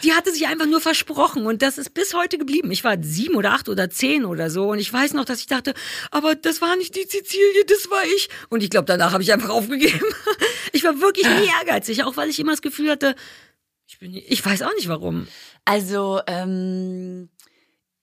[0.04, 1.46] die hatte sich einfach nur versprochen.
[1.46, 2.72] Und das ist bis heute geblieben.
[2.72, 4.70] Ich war sieben oder acht oder zehn oder so.
[4.70, 5.74] Und ich weiß noch, dass ich dachte,
[6.12, 8.30] aber das war nicht die Cecilie, das war ich.
[8.50, 10.00] Und ich glaube, danach habe ich einfach aufgegeben.
[10.72, 13.16] Ich war wirklich nie ehrgeizig, auch weil ich immer das Gefühl hatte,
[13.88, 15.26] ich, bin, ich weiß auch nicht warum.
[15.64, 17.30] Also, ähm,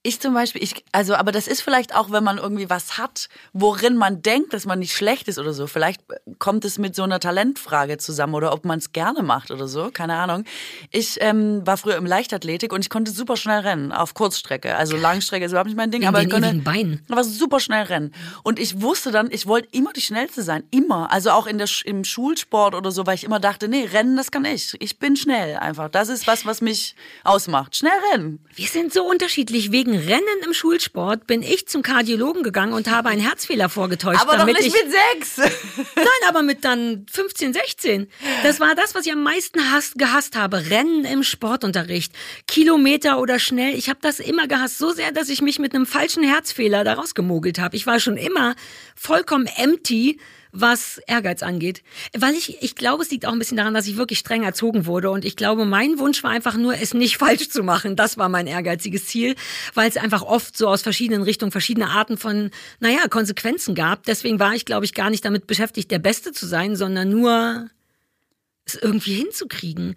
[0.05, 3.28] Ich zum Beispiel, ich, also, aber das ist vielleicht auch, wenn man irgendwie was hat,
[3.53, 5.68] worin man denkt, dass man nicht schlecht ist oder so.
[5.68, 6.00] Vielleicht
[6.40, 9.90] kommt es mit so einer Talentfrage zusammen oder ob man es gerne macht oder so,
[9.92, 10.44] keine Ahnung.
[10.90, 14.74] Ich ähm, war früher im Leichtathletik und ich konnte super schnell rennen auf Kurzstrecke.
[14.74, 17.07] Also Langstrecke ist überhaupt nicht mein Ding, Ja, aber den ich konnte, Beinen.
[17.09, 18.12] aber super schnell rennen.
[18.42, 21.12] Und ich wusste dann, ich wollte immer die schnellste sein, immer.
[21.12, 24.32] Also auch in der, im Schulsport oder so, weil ich immer dachte, nee, rennen, das
[24.32, 24.74] kann ich.
[24.80, 25.88] Ich bin schnell einfach.
[25.88, 27.76] Das ist was, was mich ausmacht.
[27.76, 28.44] Schnell rennen.
[28.57, 29.70] Wir sind so unterschiedlich.
[29.70, 34.20] Wegen Rennen im Schulsport bin ich zum Kardiologen gegangen und habe einen Herzfehler vorgetäuscht.
[34.20, 35.36] Aber doch damit nicht ich, mit sechs.
[35.97, 38.09] Nein, aber mit dann 15, 16.
[38.43, 40.70] Das war das, was ich am meisten hass, gehasst habe.
[40.70, 42.12] Rennen im Sportunterricht.
[42.47, 43.74] Kilometer oder schnell.
[43.74, 44.78] Ich habe das immer gehasst.
[44.78, 47.76] So sehr, dass ich mich mit einem falschen Herzfehler daraus gemogelt habe.
[47.76, 48.55] Ich war schon immer
[48.95, 50.18] vollkommen empty
[50.53, 51.82] was Ehrgeiz angeht.
[52.16, 54.86] Weil ich, ich glaube, es liegt auch ein bisschen daran, dass ich wirklich streng erzogen
[54.86, 55.11] wurde.
[55.11, 57.96] Und ich glaube, mein Wunsch war einfach nur, es nicht falsch zu machen.
[57.96, 59.34] Das war mein ehrgeiziges Ziel,
[59.74, 62.50] weil es einfach oft so aus verschiedenen Richtungen verschiedene Arten von,
[62.80, 64.05] naja, Konsequenzen gab.
[64.05, 67.68] Deswegen war ich, glaube ich, gar nicht damit beschäftigt, der Beste zu sein, sondern nur
[68.64, 69.96] es irgendwie hinzukriegen.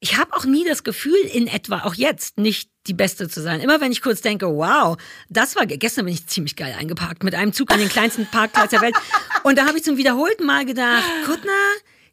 [0.00, 3.60] Ich habe auch nie das Gefühl, in etwa, auch jetzt, nicht die Beste zu sein.
[3.60, 4.96] Immer wenn ich kurz denke, wow,
[5.28, 8.70] das war, gestern bin ich ziemlich geil eingeparkt mit einem Zug an den kleinsten Parkplatz
[8.70, 8.94] der Welt.
[9.42, 11.52] Und da habe ich zum wiederholten Mal gedacht, Kuttner,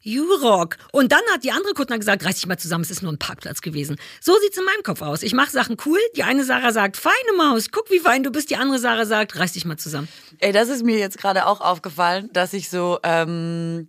[0.06, 0.76] you rock.
[0.92, 3.18] Und dann hat die andere Kuttner gesagt, reiß dich mal zusammen, es ist nur ein
[3.18, 3.96] Parkplatz gewesen.
[4.20, 5.22] So sieht's in meinem Kopf aus.
[5.22, 8.50] Ich mache Sachen cool, die eine Sarah sagt, feine Maus, guck wie fein du bist,
[8.50, 10.08] die andere Sarah sagt, reiß dich mal zusammen.
[10.38, 13.88] Ey, das ist mir jetzt gerade auch aufgefallen, dass ich so, ähm,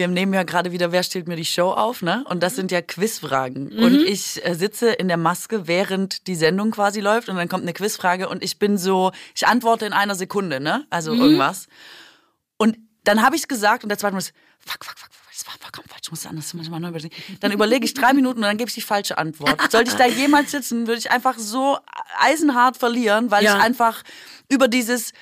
[0.00, 2.24] wir nehmen ja gerade wieder, wer stellt mir die Show auf, ne?
[2.28, 3.70] Und das sind ja Quizfragen.
[3.84, 7.64] Und ich äh, sitze in der Maske, während die Sendung quasi läuft und dann kommt
[7.64, 10.86] eine Quizfrage und ich bin so, ich antworte in einer Sekunde, ne?
[10.88, 11.68] Also irgendwas.
[12.56, 15.30] Und dann habe ich es gesagt und der zweite Mal ist, fuck, fuck, fuck, fuck,
[15.32, 17.14] das war vollkommen falsch, ich muss anders, das ich mal neu überlegen.
[17.40, 19.70] Dann überlege ich drei Minuten und dann gebe ich die falsche Antwort.
[19.70, 21.78] Sollte ich da jemals sitzen, würde ich einfach so
[22.18, 23.56] eisenhart verlieren, weil Ja.
[23.58, 24.02] ich einfach
[24.48, 25.12] über dieses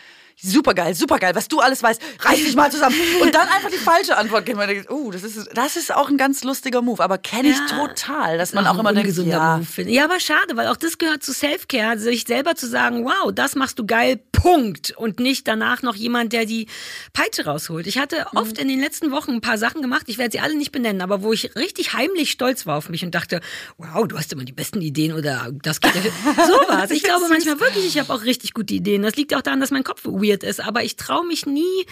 [0.41, 2.95] Supergeil, supergeil, was du alles weißt, reiß dich mal zusammen.
[3.21, 4.59] Und dann einfach die falsche Antwort geben.
[4.59, 7.03] Man denkt, oh, das ist, das ist auch ein ganz lustiger Move.
[7.03, 7.87] Aber kenne ich Ja.
[7.89, 10.99] total, dass man auch ein immer denkt, ja, Move, ja, aber schade, weil auch das
[10.99, 14.93] gehört zu Self-Care, sich selber zu sagen, wow, das machst du geil, Punkt.
[14.97, 16.69] Und nicht danach noch jemand, der die
[17.13, 17.89] Peitsche rausholt.
[17.89, 18.39] Ich hatte Mhm.
[18.39, 21.03] oft in den letzten Wochen ein paar Sachen gemacht, ich werde sie alle nicht benennen,
[21.03, 23.41] aber wo ich richtig heimlich stolz war auf mich und dachte,
[23.79, 26.03] wow, du hast immer die besten Ideen oder das geht ja.
[26.47, 26.93] Sowas.
[26.93, 29.03] Ich glaube manchmal wirklich, ich habe auch richtig gute Ideen.
[29.03, 31.87] Das liegt auch daran, dass mein Kopf weird ist, aber ich traue mich nie.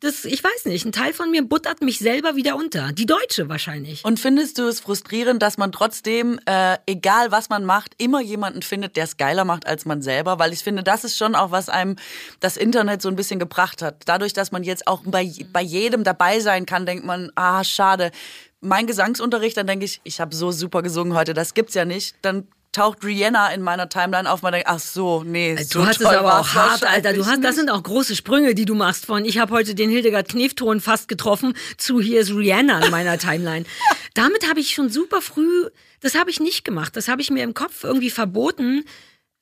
[0.00, 2.92] Das, ich weiß nicht, ein Teil von mir buttert mich selber wieder unter.
[2.92, 4.04] Die Deutsche wahrscheinlich.
[4.04, 8.62] Und findest du es frustrierend, dass man trotzdem, äh, egal was man macht, immer jemanden
[8.62, 10.38] findet, der es geiler macht als man selber?
[10.38, 11.96] Weil ich finde, das ist schon auch, was einem
[12.38, 14.02] das Internet so ein bisschen gebracht hat.
[14.06, 18.12] Dadurch, dass man jetzt auch bei, bei jedem dabei sein kann, denkt man, ah, schade.
[18.60, 22.14] Mein Gesangsunterricht, dann denke ich, ich habe so super gesungen heute, das gibt's ja nicht.
[22.22, 26.00] Dann taucht Rihanna in meiner Timeline auf, man denkt, ach so, nee, so Du hast
[26.00, 27.12] es aber auch hart, Alter.
[27.12, 27.54] Du hast, das nicht.
[27.56, 31.08] sind auch große Sprünge, die du machst von ich habe heute den Hildegard Knefton fast
[31.08, 33.64] getroffen zu hier ist Rihanna in meiner Timeline.
[34.14, 35.68] Damit habe ich schon super früh,
[36.00, 36.96] das habe ich nicht gemacht.
[36.96, 38.84] Das habe ich mir im Kopf irgendwie verboten,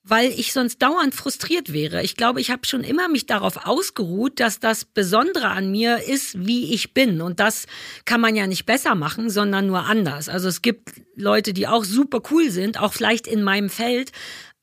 [0.08, 2.02] weil ich sonst dauernd frustriert wäre.
[2.02, 6.46] Ich glaube, ich habe schon immer mich darauf ausgeruht, dass das Besondere an mir ist,
[6.46, 7.20] wie ich bin.
[7.20, 7.66] Und das
[8.04, 10.28] kann man ja nicht besser machen, sondern nur anders.
[10.28, 14.12] Also es gibt Leute, die auch super cool sind, auch vielleicht in meinem Feld,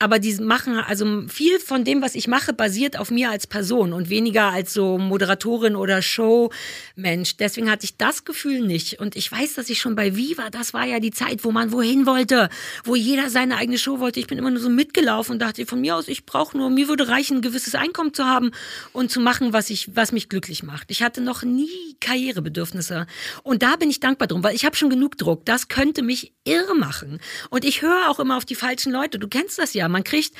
[0.00, 3.92] aber die machen, also viel von dem, was ich mache, basiert auf mir als Person
[3.92, 7.36] und weniger als so Moderatorin oder Showmensch.
[7.38, 8.98] Deswegen hatte ich das Gefühl nicht.
[8.98, 11.70] Und ich weiß, dass ich schon bei Viva, das war ja die Zeit, wo man
[11.70, 12.48] wohin wollte,
[12.82, 14.18] wo jeder seine eigene Show wollte.
[14.18, 16.88] Ich bin immer nur so mitgelaufen und dachte von mir aus, ich brauche nur, mir
[16.88, 18.50] würde reichen, ein gewisses Einkommen zu haben
[18.92, 20.90] und zu machen, was ich, was mich glücklich macht.
[20.90, 23.06] Ich hatte noch nie Karrierebedürfnisse.
[23.44, 25.46] Und da bin ich dankbar drum, weil ich habe schon genug Druck.
[25.46, 27.20] Das könnte mich irre machen.
[27.48, 29.20] Und ich höre auch immer auf die falschen Leute.
[29.20, 29.83] Du kennst das ja.
[29.88, 30.34] Man kriegt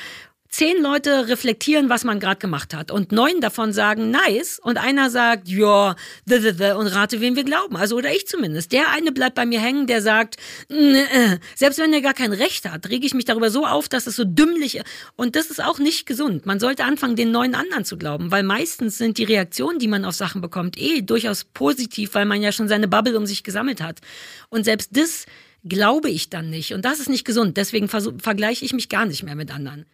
[0.55, 2.89] zehn Leute reflektieren, was man gerade gemacht hat.
[2.89, 5.97] Und neun davon sagen nice und einer sagt, ja,
[6.29, 7.75] und rate, wem wir glauben.
[7.75, 8.71] Also, oder ich zumindest.
[8.71, 10.37] Der eine bleibt bei mir hängen, der sagt,
[10.69, 13.89] "Nö, äh." selbst wenn er gar kein Recht hat, rege ich mich darüber so auf,
[13.89, 14.85] dass es so dümmlich ist.
[15.17, 16.45] Und das ist auch nicht gesund.
[16.45, 20.05] Man sollte anfangen, den neuen anderen zu glauben, weil meistens sind die Reaktionen, die man
[20.05, 23.81] auf Sachen bekommt, eh durchaus positiv, weil man ja schon seine Bubble um sich gesammelt
[23.81, 23.99] hat.
[24.49, 25.25] Und selbst das
[25.65, 26.73] glaube ich dann nicht.
[26.73, 27.57] Und das ist nicht gesund.
[27.57, 29.85] Deswegen vergleiche ich mich gar nicht mehr mit anderen.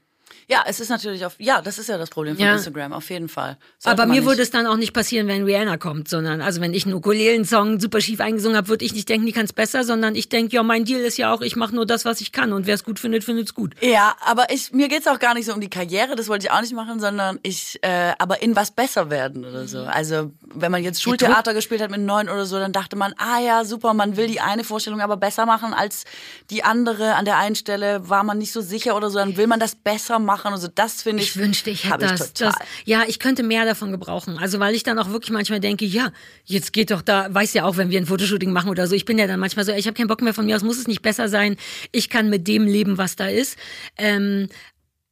[0.52, 2.53] Ja, es ist natürlich auf, ja, das ist ja das Problem von Ja.
[2.56, 3.57] Instagram, auf jeden Fall.
[3.80, 6.73] Sollte Aber mir würde es dann auch nicht passieren, wenn Rihanna kommt, sondern also wenn
[6.73, 9.86] ich einen Ukulelen-Song super schief eingesungen habe, würde ich nicht denken, die kann es besser,
[9.86, 12.34] sondern ich denke, ja, mein Deal ist ja auch, ich mache nur das, was ich
[12.34, 13.76] kann und wer es gut findet, findet es gut.
[13.80, 16.52] Ja, aber ich, mir geht's auch gar nicht so um die Karriere, das wollte ich
[16.52, 19.84] auch nicht machen, sondern ich, äh, aber in was besser werden oder so.
[19.84, 23.40] Also, wenn man jetzt Schultheater gespielt hat mit neun oder so, dann dachte man, ah
[23.40, 26.03] ja, super, man will die eine Vorstellung aber besser machen als
[26.49, 27.15] die andere.
[27.15, 29.76] An der einen Stelle war man nicht so sicher oder so, dann will man das
[29.76, 30.41] besser machen.
[30.46, 32.56] Also, das finde ich, Ich wünschte, ich hätte das, das.
[32.86, 34.38] Ja, ich könnte mehr davon gebrauchen.
[34.38, 36.12] Also, weil ich dann auch wirklich manchmal denke, ja,
[36.46, 39.06] jetzt geht doch da, weiß ja auch, wenn wir ein Fotoshooting machen oder so, ich
[39.06, 40.78] bin ja dann manchmal so, ey, ich habe keinen Bock mehr von mir aus, muss
[40.78, 41.58] es nicht besser sein.
[41.92, 43.58] Ich kann mit dem leben, was da ist.
[43.98, 44.50] Ähm,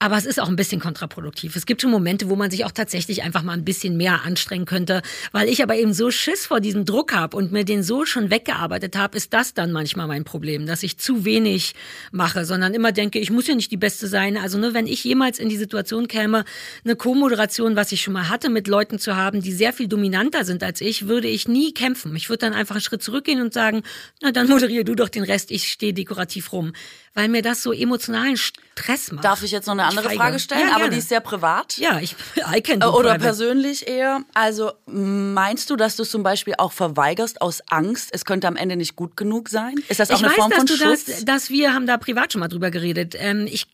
[0.01, 1.57] aber es ist auch ein bisschen kontraproduktiv.
[1.57, 4.65] Es gibt schon Momente, wo man sich auch tatsächlich einfach mal ein bisschen mehr anstrengen
[4.65, 5.01] könnte.
[5.33, 8.31] Weil ich aber eben so Schiss vor diesem Druck habe und mir den so schon
[8.31, 11.75] weggearbeitet habe, ist das dann manchmal mein Problem, dass ich zu wenig
[12.13, 14.37] mache, sondern immer denke, ich muss ja nicht die Beste sein.
[14.37, 16.45] Also nur wenn ich jemals in die Situation käme,
[16.85, 20.45] eine Co-Moderation, was ich schon mal hatte, mit Leuten zu haben, die sehr viel dominanter
[20.45, 22.15] sind als ich, würde ich nie kämpfen.
[22.15, 23.83] Ich würde dann einfach einen Schritt zurückgehen und sagen,
[24.21, 26.71] na dann moderier du doch den Rest, ich stehe dekorativ rum.
[27.15, 29.25] Weil mir das so emotionalen Stress macht.
[29.25, 30.09] Darf ich jetzt noch eine andere.
[30.11, 30.67] Frage stellen?
[30.69, 31.77] Ja, aber die ist sehr privat.
[31.77, 32.15] Ja, ich,
[32.55, 33.19] I can Äh, Oder private.
[33.19, 34.21] persönlich eher.
[34.33, 38.55] Also meinst du, dass du es zum Beispiel auch verweigerst aus Angst, es könnte am
[38.55, 39.75] Ende nicht gut genug sein?
[39.89, 41.05] Ist das auch ich eine weiß, Form dass von du Schutz?
[41.05, 43.15] das, dass wir haben da privat schon mal drüber geredet.
[43.17, 43.65] Ähm, ich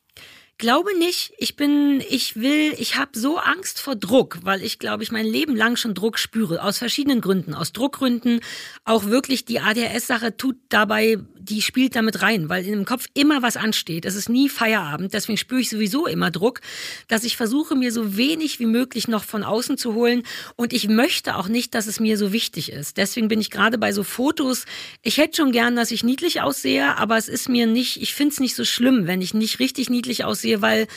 [0.57, 1.33] glaube nicht.
[1.37, 5.25] Ich bin, ich will, ich habe so Angst vor Druck, weil ich glaube, ich mein
[5.25, 8.39] Leben lang schon Druck spüre aus verschiedenen Gründen, aus Druckgründen.
[8.85, 13.41] Auch wirklich die ADHS-Sache tut dabei, die spielt damit rein, weil in dem Kopf immer
[13.41, 14.05] was ansteht.
[14.05, 16.61] Es ist nie Feierabend, deswegen spüre ich sowieso immer Druck,
[17.07, 20.23] dass ich versuche mir so wenig wie möglich noch von außen zu holen
[20.55, 22.97] und ich möchte auch nicht, dass es mir so wichtig ist.
[22.97, 24.65] Deswegen bin ich gerade bei so Fotos.
[25.03, 28.01] Ich hätte schon gern, dass ich niedlich aussehe, aber es ist mir nicht.
[28.01, 30.87] Ich finde es nicht so schlimm, wenn ich nicht richtig niedlich aussehe, weil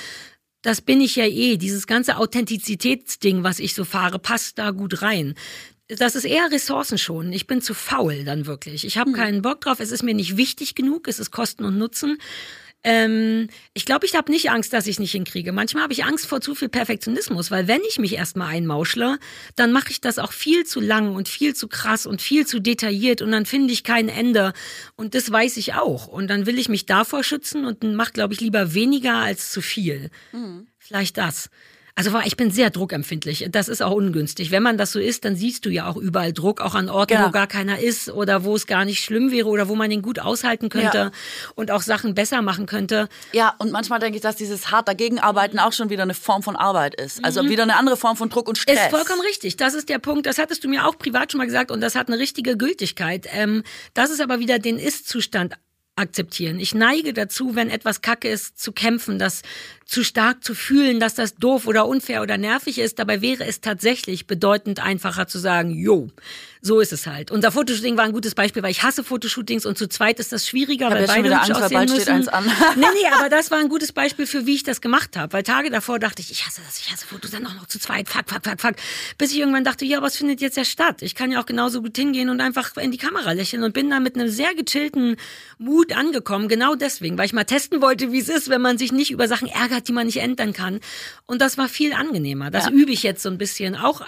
[0.63, 1.57] das bin ich ja eh.
[1.57, 5.35] Dieses ganze Authentizitätsding, was ich so fahre, passt da gut rein.
[5.89, 7.33] Das ist eher Ressourcen schon.
[7.33, 8.85] Ich bin zu faul dann wirklich.
[8.85, 9.81] Ich habe keinen Bock drauf.
[9.81, 11.09] Es ist mir nicht wichtig genug.
[11.09, 12.19] Es ist Kosten und Nutzen.
[12.85, 15.53] Ähm, ich glaube, ich habe nicht Angst, dass ich es nicht hinkriege.
[15.53, 19.19] Manchmal habe ich Angst vor zu viel Perfektionismus, weil wenn ich mich erstmal einmauschle,
[19.57, 22.61] dann mache ich das auch viel zu lang und viel zu krass und viel zu
[22.61, 24.53] detailliert und dann finde ich kein Ende.
[24.97, 26.07] Und das weiß ich auch.
[26.07, 29.61] Und dann will ich mich davor schützen und mache, glaube ich, lieber weniger als zu
[29.61, 30.11] viel.
[30.79, 31.51] Vielleicht das.
[31.99, 33.49] Also ich bin sehr druckempfindlich.
[33.51, 34.53] Das ist auch ungünstig.
[34.53, 37.15] Wenn man das so ist, dann siehst du ja auch überall Druck, auch an Orten,
[37.15, 37.27] Ja.
[37.27, 40.01] wo gar keiner ist oder wo es gar nicht schlimm wäre oder wo man den
[40.01, 41.11] gut aushalten könnte Ja.
[41.57, 43.09] und auch Sachen besser machen könnte.
[43.33, 46.45] Ja, und manchmal denke ich, dass dieses hart dagegen arbeiten auch schon wieder eine Form
[46.45, 47.25] von Arbeit ist.
[47.25, 48.77] Also wieder eine andere Form von Druck und Stress.
[48.79, 48.85] Mhm.
[48.85, 49.57] Ist vollkommen richtig.
[49.57, 50.27] Das ist der Punkt.
[50.27, 53.27] Das hattest du mir auch privat schon mal gesagt und das hat eine richtige Gültigkeit.
[53.33, 53.65] Ähm,
[53.95, 55.55] das ist aber wieder den Ist-Zustand
[55.97, 56.61] akzeptieren.
[56.61, 59.43] Ich neige dazu, wenn etwas kacke ist, zu kämpfen, das
[59.89, 62.99] zu stark zu fühlen, dass das doof oder unfair oder nervig ist.
[62.99, 66.11] Dabei wäre es tatsächlich bedeutend einfacher zu sagen, jo,
[66.61, 67.31] so ist es halt.
[67.31, 70.47] Unser Fotoshooting war ein gutes Beispiel, weil ich hasse Fotoshootings und zu zweit ist das
[70.47, 72.29] schwieriger, weil beide hübsch Angst, aussehen müssen.
[72.29, 72.45] an.
[72.77, 75.33] nee, nee, aber das war ein gutes Beispiel für, wie ich das gemacht habe.
[75.33, 77.79] Weil Tage davor dachte ich, ich hasse das, ich hasse Fotos, dann auch noch zu
[77.79, 78.75] zweit, fuck, fuck, fuck, fuck.
[79.17, 81.01] Bis ich irgendwann dachte, ja, was findet jetzt ja statt?
[81.01, 83.89] Ich kann ja auch genauso gut hingehen und einfach in die Kamera lächeln und bin
[83.89, 85.17] da mit einem sehr gechillten
[85.59, 86.49] Mut angekommen.
[86.49, 89.29] Genau deswegen, weil ich mal testen wollte, wie es ist, wenn man sich nicht über
[89.29, 90.81] Sachen ärgert, die man nicht ändern kann.
[91.27, 92.51] Und das war viel angenehmer.
[92.51, 92.71] Das Ja.
[92.73, 93.77] übe ich jetzt so ein bisschen.
[93.77, 94.03] Auch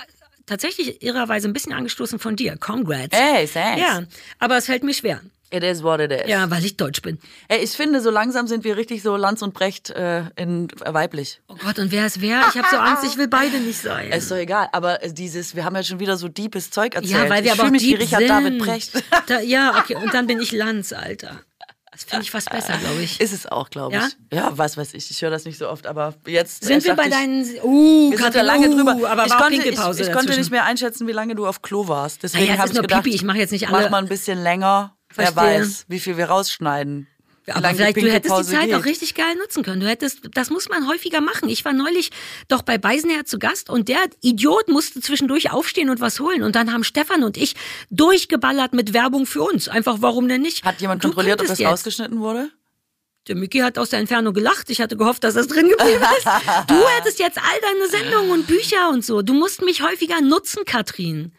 [0.46, 2.56] tatsächlich irrerweise ein bisschen angestoßen von dir.
[2.58, 3.10] Congrats.
[3.16, 3.80] Ey, thanks.
[3.80, 4.02] Ja,
[4.38, 5.20] aber es fällt mir schwer.
[5.52, 6.28] It is what it is.
[6.28, 7.18] Ja, weil ich deutsch bin.
[7.48, 10.94] Ey, ich finde, so langsam sind wir richtig so Lanz und Brecht äh, in äh,
[10.94, 11.40] weiblich.
[11.48, 12.44] Oh Gott, und wer ist wer?
[12.50, 14.12] Ich habe so Angst, ich will beide nicht sein.
[14.12, 17.12] Ist doch egal, aber äh, dieses, wir haben ja schon wieder so deepes Zeug erzählt.
[17.24, 18.30] ja, weil wir ich aber auch mich wie deep Richard sind.
[18.30, 19.04] David Brecht.
[19.26, 21.40] Da, ja, okay, und dann bin ich Lanz, Alter.
[22.00, 23.20] Das finde ich fast besser, glaube ich.
[23.20, 24.02] Ist es auch, glaube ich.
[24.32, 24.44] Ja?
[24.46, 25.10] Ja, was weiß ich.
[25.10, 26.64] Ich höre das nicht so oft, aber jetzt.
[26.64, 27.44] Sind äh, wir dachte bei ich, deinen...
[27.62, 29.10] Uh, Wir sind da lange uh, drüber.
[29.10, 32.22] Aber ich konnte, ich, ich konnte nicht mehr einschätzen, wie lange du auf Klo warst.
[32.22, 33.14] Deswegen Naja, habe ich nur gedacht, Pipi.
[33.14, 34.96] Ich mache jetzt nicht alle- Mach mal ein bisschen länger.
[35.14, 35.60] Wer Verstehe.
[35.60, 37.06] weiß, wie viel wir rausschneiden.
[37.48, 38.74] Aber vielleicht, du hättest die Zeit geht.
[38.74, 39.80] auch richtig geil nutzen können.
[39.80, 41.48] Du hättest, das muss man häufiger machen.
[41.48, 42.10] Ich war neulich
[42.48, 46.42] doch bei Beisenherr zu Gast und der Idiot musste zwischendurch aufstehen und was holen.
[46.42, 47.54] Und dann haben Stefan und ich
[47.90, 49.68] durchgeballert mit Werbung für uns.
[49.68, 50.64] Einfach, warum denn nicht?
[50.64, 51.68] Hat jemand Du kontrolliert, ob das jetzt.
[51.68, 52.50] rausgeschnitten wurde?
[53.28, 54.70] Der Mickey hat aus der Entfernung gelacht.
[54.70, 56.26] Ich hatte gehofft, dass das drin geblieben ist.
[56.68, 59.22] Du hättest jetzt all deine Sendungen und Bücher und so.
[59.22, 61.32] Du musst mich häufiger nutzen, Katrin.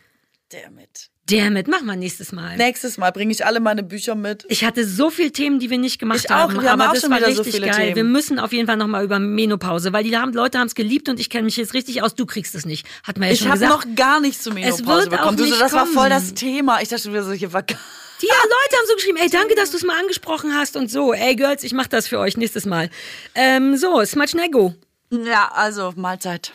[0.49, 1.11] Damit.
[1.32, 2.58] Damit, mach mal nächstes Mal.
[2.58, 4.45] Nächstes Mal bringe ich alle meine Bücher mit.
[4.49, 6.36] Ich hatte so viele Themen, die wir nicht gemacht Ich auch.
[6.36, 7.84] haben, Wir haben aber auch das schon war wieder so richtig viele geil.
[7.86, 7.95] Themen.
[7.95, 11.10] Wir müssen auf jeden Fall nochmal über Menopause, weil die haben, Leute haben es geliebt
[11.10, 12.16] und ich kenne mich jetzt richtig aus.
[12.16, 13.86] Du kriegst es nicht, hat man ja Ich schon habe gesagt.
[13.88, 15.28] noch gar nicht zur Menopause wird bekommen.
[15.30, 16.10] auch Du so, nicht das war voll kommen.
[16.10, 16.82] das Thema.
[16.82, 17.78] Ich dachte schon wieder so, hier war gar
[18.22, 21.14] Die Leute haben so geschrieben, ey, danke, dass du es mal angesprochen hast und so.
[21.14, 22.90] Ey, Girls, ich mach das für euch nächstes Mal.
[23.36, 24.76] Ähm, so, Smatschnego.
[25.12, 26.53] Ja, also Mahlzeit.